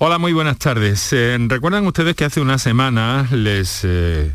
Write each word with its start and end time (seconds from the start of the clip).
Hola, 0.00 0.18
muy 0.18 0.32
buenas 0.32 0.58
tardes. 0.58 1.12
Eh, 1.12 1.36
Recuerdan 1.48 1.84
ustedes 1.84 2.14
que 2.14 2.24
hace 2.24 2.40
una 2.40 2.58
semana 2.58 3.26
les 3.32 3.80
eh, 3.82 4.32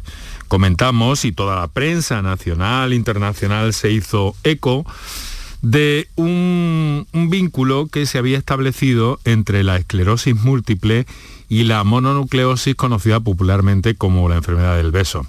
comentamos 0.49 1.23
y 1.23 1.31
toda 1.31 1.55
la 1.55 1.69
prensa 1.69 2.21
nacional, 2.21 2.91
internacional 2.91 3.71
se 3.71 3.89
hizo 3.89 4.35
eco 4.43 4.85
de 5.61 6.09
un 6.17 7.07
vínculo 7.29 7.87
que 7.87 8.05
se 8.05 8.17
había 8.17 8.37
establecido 8.37 9.21
entre 9.23 9.63
la 9.63 9.77
esclerosis 9.77 10.35
múltiple 10.35 11.05
y 11.47 11.63
la 11.63 11.85
mononucleosis 11.85 12.75
conocida 12.75 13.21
popularmente 13.21 13.95
como 13.95 14.27
la 14.27 14.35
enfermedad 14.35 14.75
del 14.75 14.91
beso. 14.91 15.25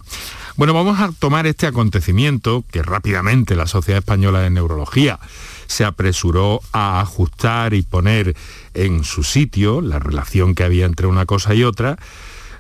Bueno, 0.57 0.73
vamos 0.73 1.01
a 1.01 1.11
tomar 1.11 1.49
este 1.49 1.67
acontecimiento 1.67 2.65
que 2.71 2.85
rápidamente 2.85 3.57
la 3.57 3.67
Sociedad 3.67 3.99
Española 3.99 4.39
de 4.41 4.51
Neurología 4.51 5.19
se 5.67 5.85
apresuró 5.85 6.61
a 6.71 7.01
ajustar 7.01 7.75
y 7.75 7.83
poner 7.83 8.37
en 8.73 9.03
su 9.03 9.25
sitio 9.25 9.81
la 9.81 9.99
relación 9.99 10.55
que 10.55 10.63
había 10.63 10.87
entre 10.87 11.09
una 11.09 11.27
cosa 11.27 11.57
y 11.57 11.65
otra, 11.65 11.99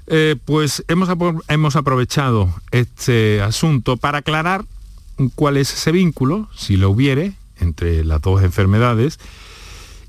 eh, 0.08 0.34
pues 0.44 0.84
hemos, 0.88 1.08
hemos 1.46 1.76
aprovechado 1.76 2.52
este 2.72 3.40
asunto 3.40 3.96
para 3.96 4.18
aclarar 4.18 4.64
cuál 5.36 5.56
es 5.56 5.72
ese 5.72 5.92
vínculo, 5.92 6.48
si 6.52 6.76
lo 6.76 6.90
hubiere, 6.90 7.34
entre 7.60 8.04
las 8.04 8.20
dos 8.20 8.42
enfermedades, 8.42 9.20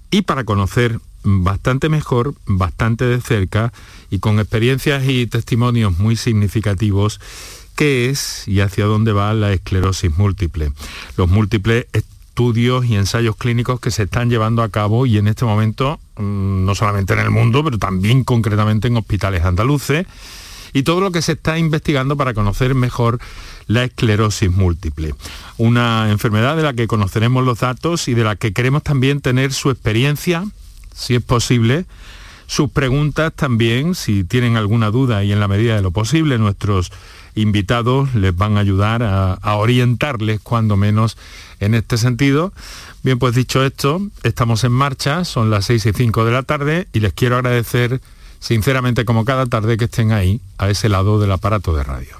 y 0.09 0.23
para 0.23 0.43
conocer 0.43 0.99
bastante 1.23 1.89
mejor, 1.89 2.33
bastante 2.47 3.05
de 3.05 3.21
cerca 3.21 3.73
y 4.09 4.17
con 4.17 4.39
experiencias 4.39 5.03
y 5.07 5.27
testimonios 5.27 5.99
muy 5.99 6.15
significativos 6.15 7.19
qué 7.75 8.09
es 8.09 8.47
y 8.47 8.61
hacia 8.61 8.85
dónde 8.85 9.11
va 9.11 9.33
la 9.33 9.53
esclerosis 9.53 10.17
múltiple. 10.17 10.71
Los 11.17 11.29
múltiples 11.29 11.87
estudios 11.93 12.85
y 12.85 12.95
ensayos 12.95 13.35
clínicos 13.37 13.79
que 13.79 13.91
se 13.91 14.03
están 14.03 14.29
llevando 14.29 14.61
a 14.61 14.69
cabo 14.69 15.05
y 15.05 15.17
en 15.17 15.27
este 15.27 15.45
momento, 15.45 15.99
mm, 16.17 16.65
no 16.65 16.75
solamente 16.75 17.13
en 17.13 17.19
el 17.19 17.31
mundo, 17.31 17.63
pero 17.63 17.77
también 17.77 18.23
concretamente 18.23 18.87
en 18.87 18.97
hospitales 18.97 19.45
andaluces, 19.45 20.05
y 20.73 20.83
todo 20.83 20.99
lo 20.99 21.11
que 21.11 21.21
se 21.21 21.31
está 21.33 21.57
investigando 21.57 22.17
para 22.17 22.33
conocer 22.33 22.75
mejor 22.75 23.19
la 23.67 23.85
esclerosis 23.85 24.51
múltiple. 24.51 25.15
Una 25.57 26.11
enfermedad 26.11 26.57
de 26.57 26.63
la 26.63 26.73
que 26.73 26.87
conoceremos 26.87 27.45
los 27.45 27.61
datos 27.61 28.09
y 28.09 28.13
de 28.13 28.25
la 28.25 28.35
que 28.35 28.51
queremos 28.51 28.83
también 28.83 29.21
tener 29.21 29.53
su 29.53 29.69
experiencia, 29.69 30.43
si 30.93 31.15
es 31.15 31.23
posible, 31.23 31.85
sus 32.47 32.69
preguntas 32.69 33.31
también, 33.33 33.95
si 33.95 34.25
tienen 34.25 34.57
alguna 34.57 34.91
duda 34.91 35.23
y 35.23 35.31
en 35.31 35.39
la 35.39 35.47
medida 35.47 35.77
de 35.77 35.81
lo 35.81 35.91
posible 35.91 36.37
nuestros 36.37 36.91
invitados 37.35 38.15
les 38.15 38.35
van 38.35 38.57
a 38.57 38.61
ayudar 38.61 39.03
a, 39.03 39.55
orientarles 39.55 40.39
cuando 40.41 40.77
menos 40.77 41.17
en 41.59 41.75
este 41.75 41.97
sentido. 41.97 42.53
Bien, 43.03 43.19
pues 43.19 43.35
dicho 43.35 43.63
esto, 43.63 44.01
estamos 44.23 44.63
en 44.63 44.71
marcha, 44.71 45.25
son 45.25 45.49
las 45.49 45.65
6 45.65 45.85
y 45.85 45.93
5 45.93 46.25
de 46.25 46.31
la 46.31 46.43
tarde 46.43 46.87
y 46.93 46.99
les 46.99 47.13
quiero 47.13 47.35
agradecer 47.35 48.01
sinceramente 48.39 49.05
como 49.05 49.25
cada 49.25 49.45
tarde 49.45 49.77
que 49.77 49.85
estén 49.85 50.11
ahí, 50.11 50.41
a 50.57 50.69
ese 50.69 50.89
lado 50.89 51.19
del 51.19 51.31
aparato 51.31 51.75
de 51.75 51.83
radio. 51.83 52.17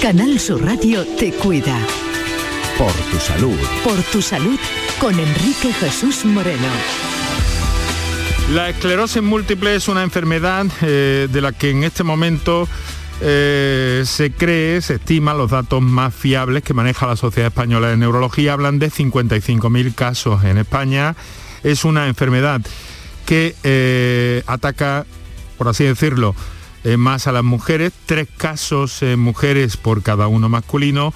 Canal 0.00 0.38
Sur 0.38 0.64
Radio 0.64 1.04
te 1.18 1.32
cuida. 1.32 1.76
Por 2.78 2.92
tu 2.92 3.18
salud. 3.18 3.58
Por 3.82 4.00
tu 4.04 4.22
salud 4.22 4.58
con 5.00 5.18
Enrique 5.18 5.72
Jesús 5.72 6.24
Moreno. 6.24 6.68
La 8.52 8.70
esclerosis 8.70 9.22
múltiple 9.22 9.74
es 9.74 9.88
una 9.88 10.02
enfermedad 10.02 10.64
eh, 10.80 11.28
de 11.30 11.40
la 11.42 11.52
que 11.52 11.68
en 11.68 11.84
este 11.84 12.02
momento 12.02 12.66
eh, 13.20 14.04
se 14.06 14.30
cree, 14.32 14.80
se 14.80 14.94
estima, 14.94 15.34
los 15.34 15.50
datos 15.50 15.82
más 15.82 16.14
fiables 16.14 16.62
que 16.62 16.72
maneja 16.72 17.06
la 17.06 17.16
Sociedad 17.16 17.48
Española 17.48 17.88
de 17.88 17.98
Neurología. 17.98 18.54
Hablan 18.54 18.78
de 18.78 18.90
55.000 18.90 19.94
casos 19.94 20.44
en 20.44 20.56
España. 20.56 21.14
Es 21.62 21.84
una 21.84 22.08
enfermedad 22.08 22.62
que 23.26 23.54
eh, 23.64 24.42
ataca, 24.46 25.04
por 25.58 25.68
así 25.68 25.84
decirlo, 25.84 26.34
más 26.96 27.26
a 27.26 27.32
las 27.32 27.44
mujeres, 27.44 27.92
tres 28.06 28.28
casos 28.34 29.02
en 29.02 29.20
mujeres 29.20 29.76
por 29.76 30.02
cada 30.02 30.26
uno 30.26 30.48
masculino 30.48 31.12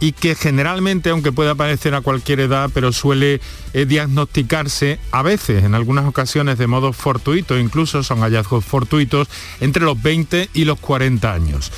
y 0.00 0.12
que 0.12 0.34
generalmente, 0.34 1.10
aunque 1.10 1.32
pueda 1.32 1.52
aparecer 1.52 1.94
a 1.94 2.00
cualquier 2.00 2.40
edad, 2.40 2.70
pero 2.72 2.92
suele 2.92 3.40
eh, 3.72 3.84
diagnosticarse 3.84 4.98
a 5.10 5.22
veces, 5.22 5.64
en 5.64 5.74
algunas 5.74 6.06
ocasiones 6.06 6.58
de 6.58 6.66
modo 6.66 6.92
fortuito, 6.92 7.58
incluso 7.58 8.02
son 8.02 8.20
hallazgos 8.20 8.64
fortuitos, 8.64 9.28
entre 9.60 9.84
los 9.84 10.00
20 10.00 10.50
y 10.54 10.64
los 10.64 10.78
40 10.78 11.32
años. 11.32 11.72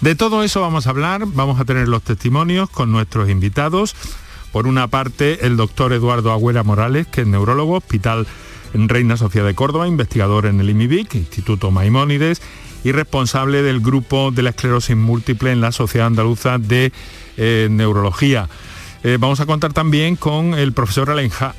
De 0.00 0.14
todo 0.14 0.42
eso 0.42 0.60
vamos 0.60 0.86
a 0.86 0.90
hablar, 0.90 1.24
vamos 1.26 1.60
a 1.60 1.64
tener 1.64 1.88
los 1.88 2.02
testimonios 2.02 2.68
con 2.70 2.92
nuestros 2.92 3.30
invitados. 3.30 3.94
Por 4.52 4.66
una 4.66 4.88
parte, 4.88 5.46
el 5.46 5.56
doctor 5.56 5.92
Eduardo 5.92 6.32
Agüera 6.32 6.62
Morales, 6.62 7.06
que 7.06 7.22
es 7.22 7.26
neurólogo, 7.26 7.76
Hospital 7.76 8.26
Reina 8.74 9.16
Sofía 9.16 9.42
de 9.42 9.54
Córdoba, 9.54 9.88
investigador 9.88 10.46
en 10.46 10.60
el 10.60 10.70
IMIBIC, 10.70 11.14
Instituto 11.14 11.70
Maimónides, 11.70 12.42
y 12.84 12.92
responsable 12.92 13.62
del 13.62 13.80
grupo 13.80 14.30
de 14.30 14.42
la 14.42 14.50
esclerosis 14.50 14.96
múltiple 14.96 15.52
en 15.52 15.60
la 15.60 15.72
Sociedad 15.72 16.06
Andaluza 16.06 16.58
de 16.58 16.92
eh, 17.36 17.68
Neurología. 17.70 18.48
Eh, 19.02 19.18
vamos 19.20 19.40
a 19.40 19.46
contar 19.46 19.72
también 19.72 20.16
con 20.16 20.54
el 20.54 20.72
profesor 20.72 21.10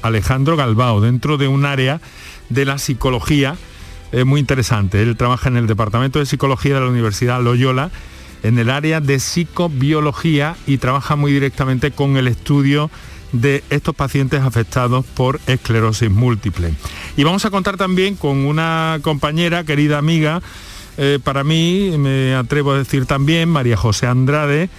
Alejandro 0.01 0.57
Galbao, 0.57 1.01
dentro 1.01 1.37
de 1.37 1.47
un 1.47 1.65
área 1.65 2.01
de 2.49 2.65
la 2.65 2.77
psicología 2.77 3.55
eh, 4.11 4.23
muy 4.23 4.39
interesante. 4.39 5.01
Él 5.01 5.15
trabaja 5.17 5.49
en 5.49 5.57
el 5.57 5.67
Departamento 5.67 6.19
de 6.19 6.25
Psicología 6.25 6.75
de 6.75 6.81
la 6.81 6.87
Universidad 6.87 7.41
Loyola, 7.41 7.91
en 8.43 8.59
el 8.59 8.69
área 8.69 9.01
de 9.01 9.19
psicobiología 9.19 10.55
y 10.65 10.77
trabaja 10.77 11.15
muy 11.15 11.31
directamente 11.31 11.91
con 11.91 12.17
el 12.17 12.27
estudio 12.27 12.89
de 13.31 13.63
estos 13.69 13.95
pacientes 13.95 14.41
afectados 14.41 15.05
por 15.05 15.39
esclerosis 15.47 16.09
múltiple. 16.09 16.73
Y 17.17 17.23
vamos 17.23 17.45
a 17.45 17.49
contar 17.49 17.77
también 17.77 18.15
con 18.15 18.45
una 18.45 18.99
compañera, 19.01 19.63
querida 19.63 19.97
amiga, 19.97 20.41
para 21.23 21.43
mí, 21.43 21.95
me 21.97 22.33
atrevo 22.33 22.71
a 22.71 22.77
decir 22.77 23.05
también, 23.05 23.49
María 23.49 23.77
José 23.77 24.07
Andrade, 24.07 24.69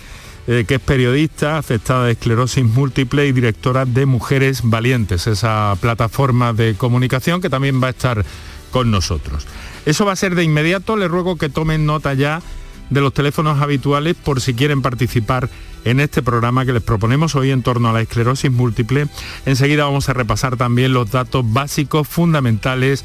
eh, 0.50 0.64
que 0.66 0.76
es 0.76 0.80
periodista, 0.80 1.58
afectada 1.58 2.06
de 2.06 2.12
esclerosis 2.12 2.64
múltiple 2.64 3.26
y 3.26 3.32
directora 3.32 3.84
de 3.84 4.06
Mujeres 4.06 4.62
Valientes, 4.64 5.26
esa 5.26 5.76
plataforma 5.78 6.54
de 6.54 6.74
comunicación 6.74 7.42
que 7.42 7.50
también 7.50 7.82
va 7.82 7.88
a 7.88 7.90
estar 7.90 8.24
con 8.70 8.90
nosotros. 8.90 9.46
Eso 9.84 10.06
va 10.06 10.12
a 10.12 10.16
ser 10.16 10.34
de 10.34 10.44
inmediato, 10.44 10.96
le 10.96 11.06
ruego 11.06 11.36
que 11.36 11.50
tomen 11.50 11.84
nota 11.84 12.14
ya 12.14 12.40
de 12.88 13.02
los 13.02 13.12
teléfonos 13.12 13.60
habituales 13.60 14.14
por 14.14 14.40
si 14.40 14.54
quieren 14.54 14.80
participar 14.80 15.50
en 15.84 16.00
este 16.00 16.22
programa 16.22 16.64
que 16.64 16.72
les 16.72 16.82
proponemos 16.82 17.34
hoy 17.34 17.50
en 17.50 17.62
torno 17.62 17.90
a 17.90 17.92
la 17.92 18.00
esclerosis 18.00 18.50
múltiple. 18.50 19.06
Enseguida 19.44 19.84
vamos 19.84 20.08
a 20.08 20.14
repasar 20.14 20.56
también 20.56 20.94
los 20.94 21.10
datos 21.10 21.44
básicos 21.52 22.08
fundamentales 22.08 23.04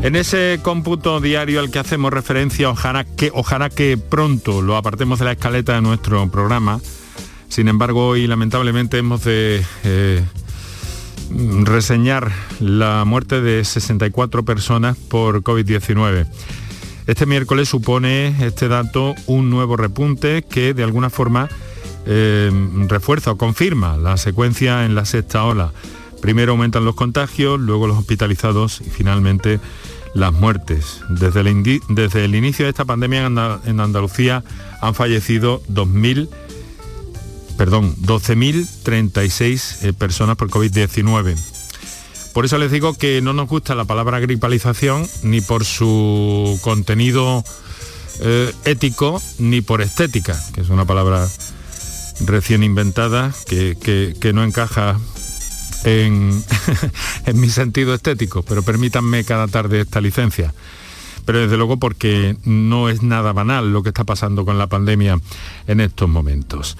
En 0.00 0.14
ese 0.14 0.60
cómputo 0.62 1.20
diario 1.20 1.58
al 1.58 1.70
que 1.70 1.80
hacemos 1.80 2.12
referencia, 2.12 2.70
ojalá 2.70 3.04
que, 3.04 3.32
que 3.74 3.98
pronto 3.98 4.62
lo 4.62 4.76
apartemos 4.76 5.18
de 5.18 5.24
la 5.24 5.32
escaleta 5.32 5.74
de 5.74 5.82
nuestro 5.82 6.30
programa. 6.30 6.80
Sin 7.48 7.66
embargo, 7.66 8.08
hoy 8.08 8.28
lamentablemente 8.28 8.98
hemos 8.98 9.24
de 9.24 9.64
eh, 9.82 10.24
reseñar 11.64 12.30
la 12.60 13.04
muerte 13.04 13.40
de 13.40 13.64
64 13.64 14.44
personas 14.44 14.96
por 14.96 15.42
COVID-19. 15.42 16.26
Este 17.08 17.26
miércoles 17.26 17.68
supone 17.68 18.36
este 18.46 18.68
dato 18.68 19.14
un 19.26 19.50
nuevo 19.50 19.76
repunte 19.76 20.42
que 20.42 20.74
de 20.74 20.84
alguna 20.84 21.10
forma 21.10 21.48
eh, 22.06 22.50
refuerza 22.86 23.32
o 23.32 23.36
confirma 23.36 23.96
la 23.96 24.16
secuencia 24.16 24.84
en 24.84 24.94
la 24.94 25.04
sexta 25.04 25.44
ola. 25.44 25.72
Primero 26.20 26.52
aumentan 26.52 26.84
los 26.84 26.94
contagios, 26.94 27.60
luego 27.60 27.86
los 27.86 27.98
hospitalizados 27.98 28.80
y 28.80 28.90
finalmente 28.90 29.60
las 30.14 30.32
muertes. 30.32 31.00
Desde 31.08 31.40
el, 31.40 31.80
desde 31.88 32.24
el 32.24 32.34
inicio 32.34 32.64
de 32.64 32.70
esta 32.70 32.84
pandemia 32.84 33.26
en 33.26 33.80
Andalucía 33.80 34.44
han 34.80 34.94
fallecido 34.94 35.62
2.000, 35.68 36.28
perdón, 37.56 37.94
12.036 37.96 39.82
eh, 39.82 39.92
personas 39.92 40.36
por 40.36 40.50
COVID-19. 40.50 41.36
Por 42.32 42.44
eso 42.44 42.58
les 42.58 42.70
digo 42.70 42.94
que 42.94 43.20
no 43.20 43.32
nos 43.32 43.48
gusta 43.48 43.74
la 43.74 43.84
palabra 43.84 44.20
gripalización 44.20 45.08
ni 45.22 45.40
por 45.40 45.64
su 45.64 46.58
contenido 46.62 47.42
eh, 48.20 48.52
ético 48.64 49.22
ni 49.38 49.60
por 49.60 49.80
estética, 49.80 50.40
que 50.52 50.60
es 50.60 50.68
una 50.68 50.84
palabra 50.84 51.28
recién 52.20 52.62
inventada 52.62 53.32
que, 53.46 53.76
que 54.20 54.32
no 54.32 54.44
encaja 54.44 54.98
en, 55.84 56.42
en 57.26 57.40
mi 57.40 57.48
sentido 57.48 57.94
estético, 57.94 58.42
pero 58.42 58.62
permítanme 58.62 59.24
cada 59.24 59.48
tarde 59.48 59.80
esta 59.80 60.00
licencia 60.00 60.52
pero 61.28 61.40
desde 61.40 61.58
luego 61.58 61.76
porque 61.76 62.38
no 62.46 62.88
es 62.88 63.02
nada 63.02 63.34
banal 63.34 63.70
lo 63.70 63.82
que 63.82 63.90
está 63.90 64.04
pasando 64.04 64.46
con 64.46 64.56
la 64.56 64.66
pandemia 64.66 65.20
en 65.66 65.80
estos 65.80 66.08
momentos. 66.08 66.78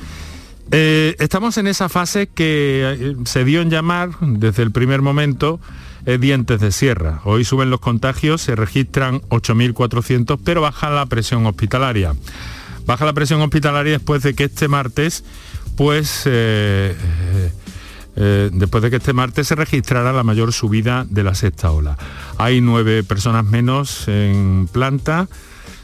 Eh, 0.70 1.16
estamos 1.18 1.58
en 1.58 1.66
esa 1.66 1.90
fase 1.90 2.28
que 2.28 2.96
eh, 2.98 3.16
se 3.26 3.44
dio 3.44 3.60
en 3.60 3.68
llamar 3.68 4.18
desde 4.22 4.62
el 4.62 4.72
primer 4.72 5.02
momento 5.02 5.60
eh, 6.06 6.16
dientes 6.16 6.60
de 6.60 6.72
sierra. 6.72 7.20
Hoy 7.24 7.44
suben 7.44 7.68
los 7.68 7.80
contagios, 7.80 8.40
se 8.40 8.56
registran 8.56 9.20
8.400, 9.28 10.38
pero 10.42 10.62
baja 10.62 10.88
la 10.88 11.04
presión 11.04 11.44
hospitalaria. 11.44 12.14
Baja 12.86 13.04
la 13.04 13.12
presión 13.12 13.42
hospitalaria 13.42 13.92
después 13.92 14.22
de 14.22 14.32
que 14.32 14.44
este 14.44 14.66
martes, 14.68 15.24
pues 15.76 16.22
eh, 16.24 16.96
después 18.18 18.82
de 18.82 18.90
que 18.90 18.96
este 18.96 19.12
martes 19.12 19.46
se 19.46 19.54
registrara 19.54 20.12
la 20.12 20.24
mayor 20.24 20.52
subida 20.52 21.06
de 21.08 21.22
la 21.22 21.34
sexta 21.34 21.70
ola. 21.70 21.96
Hay 22.36 22.60
nueve 22.60 23.04
personas 23.04 23.44
menos 23.44 24.08
en 24.08 24.68
planta, 24.72 25.28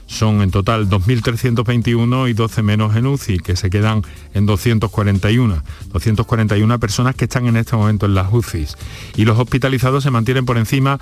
son 0.07 0.43
en 0.43 0.51
total 0.51 0.89
2.321 0.89 2.29
y 2.29 2.33
12 2.35 2.63
menos 2.63 2.97
en 2.97 3.07
UCI, 3.07 3.39
que 3.39 3.57
se 3.57 3.71
quedan 3.71 4.03
en 4.35 4.47
241. 4.47 5.63
241 5.93 6.81
personas 6.81 7.15
que 7.15 7.25
están 7.25 7.47
en 7.47 7.57
este 7.57 7.77
momento 7.77 8.07
en 8.07 8.15
las 8.15 8.33
UCIs. 8.33 8.77
Y 9.17 9.25
los 9.25 9.39
hospitalizados 9.39 10.05
se 10.05 10.11
mantienen 10.11 10.45
por 10.45 10.59
encima 10.59 10.99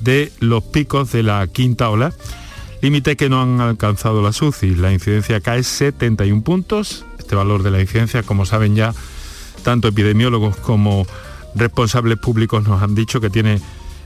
de 0.00 0.32
los 0.40 0.62
picos 0.62 1.10
de 1.12 1.22
la 1.22 1.46
quinta 1.46 1.88
ola, 1.88 2.12
límite 2.82 3.16
que 3.16 3.28
no 3.28 3.42
han 3.42 3.60
alcanzado 3.60 4.22
las 4.22 4.40
UCI. 4.40 4.76
La 4.76 4.92
incidencia 4.92 5.40
cae 5.40 5.62
71 5.62 6.42
puntos. 6.42 7.04
Este 7.18 7.34
valor 7.34 7.62
de 7.62 7.72
la 7.72 7.80
incidencia, 7.80 8.22
como 8.22 8.46
saben 8.46 8.76
ya, 8.76 8.94
tanto 9.66 9.88
epidemiólogos 9.88 10.56
como 10.58 11.04
responsables 11.56 12.18
públicos 12.18 12.62
nos 12.62 12.80
han 12.80 12.94
dicho 12.94 13.20
que 13.20 13.30
tiene 13.30 13.60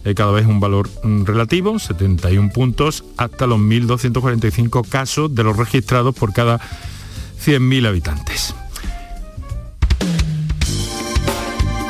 eh, 0.06 0.14
cada 0.14 0.32
vez 0.32 0.46
un 0.46 0.58
valor 0.58 0.88
mm, 1.04 1.24
relativo, 1.24 1.78
71 1.78 2.48
puntos, 2.48 3.04
hasta 3.18 3.46
los 3.46 3.58
1.245 3.58 4.88
casos 4.88 5.34
de 5.34 5.44
los 5.44 5.58
registrados 5.58 6.14
por 6.14 6.32
cada 6.32 6.58
100.000 7.44 7.86
habitantes. 7.86 8.54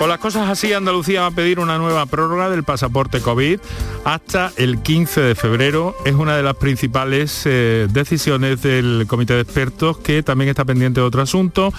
Con 0.01 0.09
las 0.09 0.19
cosas 0.19 0.49
así, 0.49 0.73
Andalucía 0.73 1.21
va 1.21 1.27
a 1.27 1.31
pedir 1.31 1.61
una 1.61 1.77
nueva 1.77 2.07
prórroga 2.07 2.49
del 2.49 2.65
pasaporte 2.65 3.21
COVID 3.21 3.61
hasta 4.07 4.51
el 4.57 4.79
15 4.79 5.21
de 5.21 5.35
febrero. 5.35 5.95
Es 6.07 6.15
una 6.15 6.39
de 6.39 6.43
las 6.43 6.57
principales 6.57 7.43
eh, 7.45 7.87
decisiones 7.91 8.63
del 8.63 9.05
comité 9.07 9.35
de 9.35 9.43
expertos 9.43 9.99
que 9.99 10.23
también 10.23 10.49
está 10.49 10.65
pendiente 10.65 11.01
de 11.01 11.07
otro 11.07 11.21
asunto, 11.21 11.75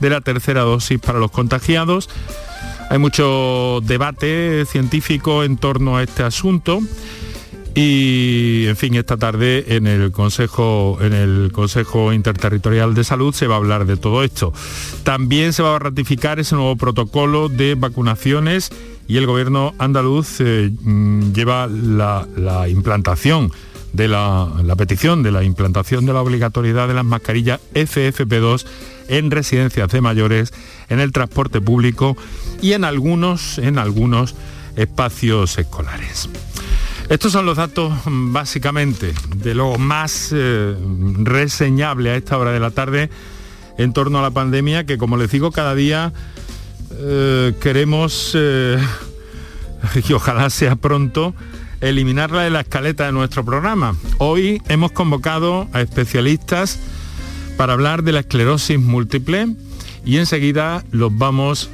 de 0.00 0.08
la 0.08 0.22
tercera 0.22 0.62
dosis 0.62 0.98
para 0.98 1.18
los 1.18 1.30
contagiados. 1.30 2.08
Hay 2.88 2.96
mucho 2.96 3.80
debate 3.82 4.64
científico 4.64 5.44
en 5.44 5.58
torno 5.58 5.98
a 5.98 6.02
este 6.02 6.22
asunto 6.22 6.80
y 7.78 8.64
en 8.68 8.76
fin 8.76 8.94
esta 8.94 9.18
tarde 9.18 9.76
en 9.76 9.86
el 9.86 10.10
consejo 10.10 10.98
en 11.02 11.12
el 11.12 11.50
consejo 11.52 12.14
interterritorial 12.14 12.94
de 12.94 13.04
salud 13.04 13.34
se 13.34 13.46
va 13.46 13.56
a 13.56 13.58
hablar 13.58 13.84
de 13.84 13.98
todo 13.98 14.24
esto 14.24 14.54
también 15.04 15.52
se 15.52 15.62
va 15.62 15.76
a 15.76 15.78
ratificar 15.78 16.40
ese 16.40 16.54
nuevo 16.54 16.74
protocolo 16.76 17.50
de 17.50 17.74
vacunaciones 17.74 18.70
y 19.08 19.18
el 19.18 19.26
gobierno 19.26 19.74
andaluz 19.78 20.40
eh, 20.40 20.70
mm, 20.80 21.32
lleva 21.32 21.66
la, 21.66 22.66
implantación 22.66 23.52
de 23.92 24.08
la, 24.08 24.48
la, 24.64 24.74
petición 24.74 25.22
de 25.22 25.30
la 25.30 25.44
implantación 25.44 26.06
de 26.06 26.14
la 26.14 26.22
obligatoriedad 26.22 26.88
de 26.88 26.94
las 26.94 27.04
mascarillas 27.04 27.60
FFP2 27.74 28.66
en 29.08 29.30
residencias 29.30 29.88
de 29.90 30.00
mayores, 30.00 30.52
en 30.88 30.98
el 30.98 31.12
transporte 31.12 31.60
público 31.60 32.16
y 32.60 32.72
en 32.72 32.84
algunos, 32.84 33.58
en 33.58 33.78
algunos 33.78 34.34
espacios 34.76 35.58
escolares. 35.58 36.28
Estos 37.08 37.30
son 37.30 37.46
los 37.46 37.56
datos 37.56 37.92
mm, 38.04 38.32
básicamente 38.32 39.14
de 39.36 39.54
lo 39.54 39.78
más 39.78 40.30
eh, 40.32 40.74
reseñable 41.22 42.10
a 42.10 42.16
esta 42.16 42.36
hora 42.36 42.50
de 42.50 42.58
la 42.58 42.72
tarde 42.72 43.10
en 43.78 43.92
torno 43.92 44.18
a 44.18 44.22
la 44.22 44.32
pandemia 44.32 44.84
que 44.86 44.98
como 44.98 45.16
les 45.16 45.30
digo 45.30 45.52
cada 45.52 45.76
día 45.76 46.12
eh, 46.98 47.54
queremos 47.60 48.32
eh, 48.34 48.78
y 50.08 50.12
ojalá 50.14 50.50
sea 50.50 50.74
pronto 50.74 51.32
eliminarla 51.80 52.42
de 52.42 52.50
la 52.50 52.60
escaleta 52.60 53.06
de 53.06 53.12
nuestro 53.12 53.44
programa. 53.44 53.94
Hoy 54.18 54.60
hemos 54.68 54.90
convocado 54.90 55.68
a 55.72 55.82
especialistas 55.82 56.80
para 57.56 57.74
hablar 57.74 58.02
de 58.02 58.12
la 58.12 58.20
esclerosis 58.20 58.80
múltiple 58.80 59.54
y 60.04 60.16
enseguida 60.16 60.84
los 60.90 61.16
vamos 61.16 61.70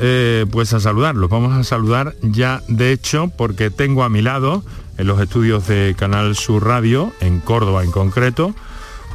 eh, 0.00 0.46
pues 0.50 0.72
a 0.72 0.80
saludar. 0.80 1.16
Los 1.16 1.30
vamos 1.30 1.56
a 1.56 1.64
saludar 1.64 2.14
ya 2.22 2.62
de 2.68 2.92
hecho 2.92 3.30
porque 3.36 3.70
tengo 3.70 4.04
a 4.04 4.08
mi 4.08 4.22
lado 4.22 4.62
en 4.96 5.06
los 5.06 5.20
estudios 5.20 5.66
de 5.66 5.94
Canal 5.96 6.34
Sur 6.36 6.66
Radio, 6.66 7.12
en 7.20 7.40
Córdoba 7.40 7.84
en 7.84 7.90
concreto, 7.90 8.54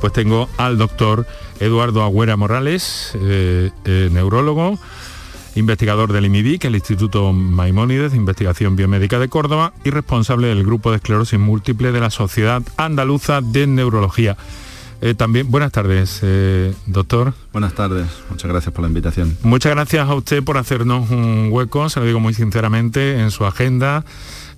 pues 0.01 0.13
tengo 0.13 0.49
al 0.57 0.77
doctor 0.77 1.25
Eduardo 1.59 2.03
Agüera 2.03 2.37
Morales, 2.37 3.11
eh, 3.15 3.69
eh, 3.85 4.09
neurólogo, 4.11 4.79
investigador 5.55 6.11
del 6.11 6.25
IMIBIC, 6.25 6.65
el 6.65 6.75
Instituto 6.75 7.31
Maimónides 7.31 8.11
de 8.11 8.17
Investigación 8.17 8.75
Biomédica 8.75 9.19
de 9.19 9.29
Córdoba 9.29 9.73
y 9.83 9.89
responsable 9.91 10.47
del 10.47 10.63
Grupo 10.63 10.91
de 10.91 10.97
Esclerosis 10.97 11.39
Múltiple 11.39 11.91
de 11.91 11.99
la 11.99 12.09
Sociedad 12.09 12.61
Andaluza 12.77 13.41
de 13.41 13.67
Neurología. 13.67 14.37
Eh, 15.05 15.15
también, 15.15 15.51
buenas 15.51 15.73
tardes, 15.73 16.21
eh, 16.21 16.73
doctor. 16.85 17.33
Buenas 17.51 17.73
tardes, 17.73 18.07
muchas 18.29 18.49
gracias 18.49 18.73
por 18.73 18.83
la 18.83 18.87
invitación. 18.87 19.37
Muchas 19.43 19.73
gracias 19.73 20.07
a 20.07 20.15
usted 20.15 20.41
por 20.41 20.57
hacernos 20.57 21.09
un 21.09 21.49
hueco, 21.51 21.89
se 21.89 21.99
lo 21.99 22.05
digo 22.05 22.21
muy 22.21 22.33
sinceramente, 22.33 23.19
en 23.19 23.29
su 23.29 23.45
agenda. 23.45 24.05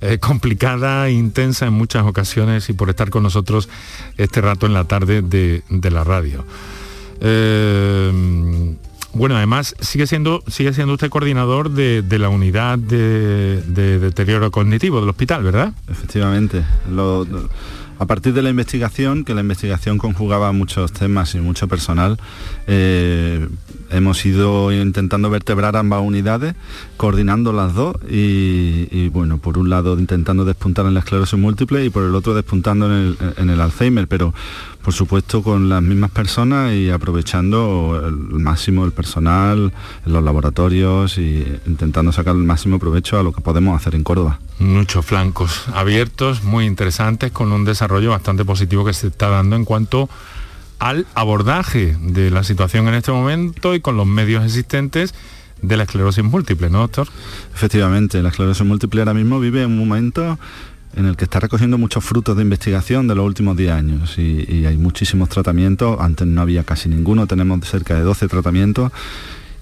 Eh, 0.02 0.20
complicada, 0.20 1.10
intensa 1.10 1.66
en 1.66 1.74
muchas 1.74 2.06
ocasiones 2.06 2.70
y 2.70 2.74
por 2.74 2.92
estar 2.92 3.10
con 3.10 3.24
nosotros 3.24 3.70
este 4.18 4.40
rato 4.40 4.68
en 4.68 4.76
la 4.76 4.84
tarde 4.84 5.24
de, 5.24 5.64
la 5.90 6.04
radio. 6.04 6.46
bueno, 9.14 9.36
además 9.38 9.74
sigue 9.80 10.06
siendo, 10.06 10.44
sigue 10.46 10.74
siendo 10.74 10.94
usted 10.94 11.10
coordinador 11.10 11.72
de, 11.72 12.20
la 12.20 12.30
unidad 12.30 12.78
de, 12.78 13.64
deterioro 14.00 14.52
cognitivo 14.52 15.00
del 15.00 15.10
hospital, 15.10 15.42
¿verdad? 15.42 15.74
Efectivamente. 15.88 16.64
Lo, 16.92 17.26
a 17.98 18.06
partir 18.06 18.34
de 18.34 18.42
la 18.42 18.50
investigación, 18.50 19.24
que 19.24 19.34
la 19.34 19.42
investigación 19.42 19.98
conjugaba 19.98 20.52
muchos 20.52 20.92
temas 20.92 21.36
y 21.36 21.40
mucho 21.40 21.68
personal, 21.68 22.18
eh, 22.68 23.48
hemos 23.90 24.26
ido 24.26 24.72
intentando 24.72 25.30
vertebrar 25.30 25.78
ambas 25.78 26.02
unidades, 26.02 26.56
coordinando 26.98 27.54
las 27.54 27.74
dos 27.74 27.96
y, 28.10 29.10
bueno, 29.10 29.38
por 29.38 29.58
un 29.58 29.70
lado 29.70 29.98
intentando 29.98 30.46
despuntar 30.46 30.86
en 30.86 30.94
la 30.94 31.00
esclerosis 31.02 31.40
múltiple 31.40 31.86
y 31.86 31.90
por 31.90 32.04
el 32.04 32.16
otro 32.16 32.34
despuntando 32.34 32.88
en 32.88 33.50
el, 33.50 33.62
Alzheimer, 33.62 34.08
pero 34.08 34.34
por 34.86 34.94
supuesto 34.94 35.42
con 35.42 35.68
las 35.68 35.82
mismas 35.82 36.12
personas 36.12 36.72
y 36.72 36.92
aprovechando 36.92 38.00
el 38.06 38.40
máximo 38.40 38.86
el 38.86 38.92
personal 38.92 39.74
en 40.06 40.14
los 40.14 40.24
laboratorios 40.24 41.18
y 41.18 41.44
intentando 41.66 42.12
sacar 42.12 42.36
el 42.36 42.44
máximo 42.44 42.78
provecho 42.78 43.18
a 43.18 43.24
lo 43.24 43.32
que 43.32 43.42
podemos 43.42 43.76
hacer 43.76 43.96
en 43.96 44.04
Córdoba. 44.04 44.40
Muchos 44.60 45.04
flancos 45.04 45.64
abiertos, 45.74 46.44
muy 46.44 46.66
interesantes, 46.66 47.32
con 47.32 47.52
un 47.52 47.66
desarrollo 47.66 48.12
bastante 48.12 48.46
positivo 48.46 48.86
que 48.86 48.94
se 48.94 49.08
está 49.08 49.28
dando 49.30 49.56
en 49.56 49.66
cuanto 49.66 50.08
al 50.78 51.08
abordaje 51.16 51.98
de 52.00 52.30
la 52.30 52.44
situación 52.44 52.88
en 52.88 52.94
este 52.94 53.12
momento 53.12 53.74
y 53.74 53.80
con 53.80 53.98
los 53.98 54.06
medios 54.06 54.46
existentes 54.46 55.16
de 55.64 55.78
la 55.78 55.84
esclerosis 55.86 56.24
múltiple, 56.24 56.70
¿no, 56.70 56.82
doctor? 56.82 57.08
Efectivamente, 57.56 58.22
la 58.22 58.30
esclerosis 58.30 58.68
múltiple 58.68 59.02
ahora 59.02 59.16
mismo 59.16 59.40
vive 59.40 59.66
un 59.66 59.80
momento 59.80 60.38
en 60.96 61.06
el 61.06 61.18
que 61.18 61.26
está 61.26 61.40
recogiendo 61.40 61.78
muchos 61.78 62.04
frutos 62.04 62.36
de 62.36 62.44
investigación 62.44 63.08
de 63.08 63.16
los 63.16 63.26
últimos 63.26 63.58
10 63.58 63.72
años. 63.72 64.18
Y, 64.18 64.66
hay 64.66 64.78
muchísimos 64.78 65.30
tratamientos, 65.30 66.00
antes 66.00 66.26
no 66.26 66.42
había 66.42 66.64
casi 66.64 66.90
ninguno, 66.90 67.28
tenemos 67.28 67.68
cerca 67.68 67.96
de 67.96 68.02
12 68.02 68.28
tratamientos 68.28 68.92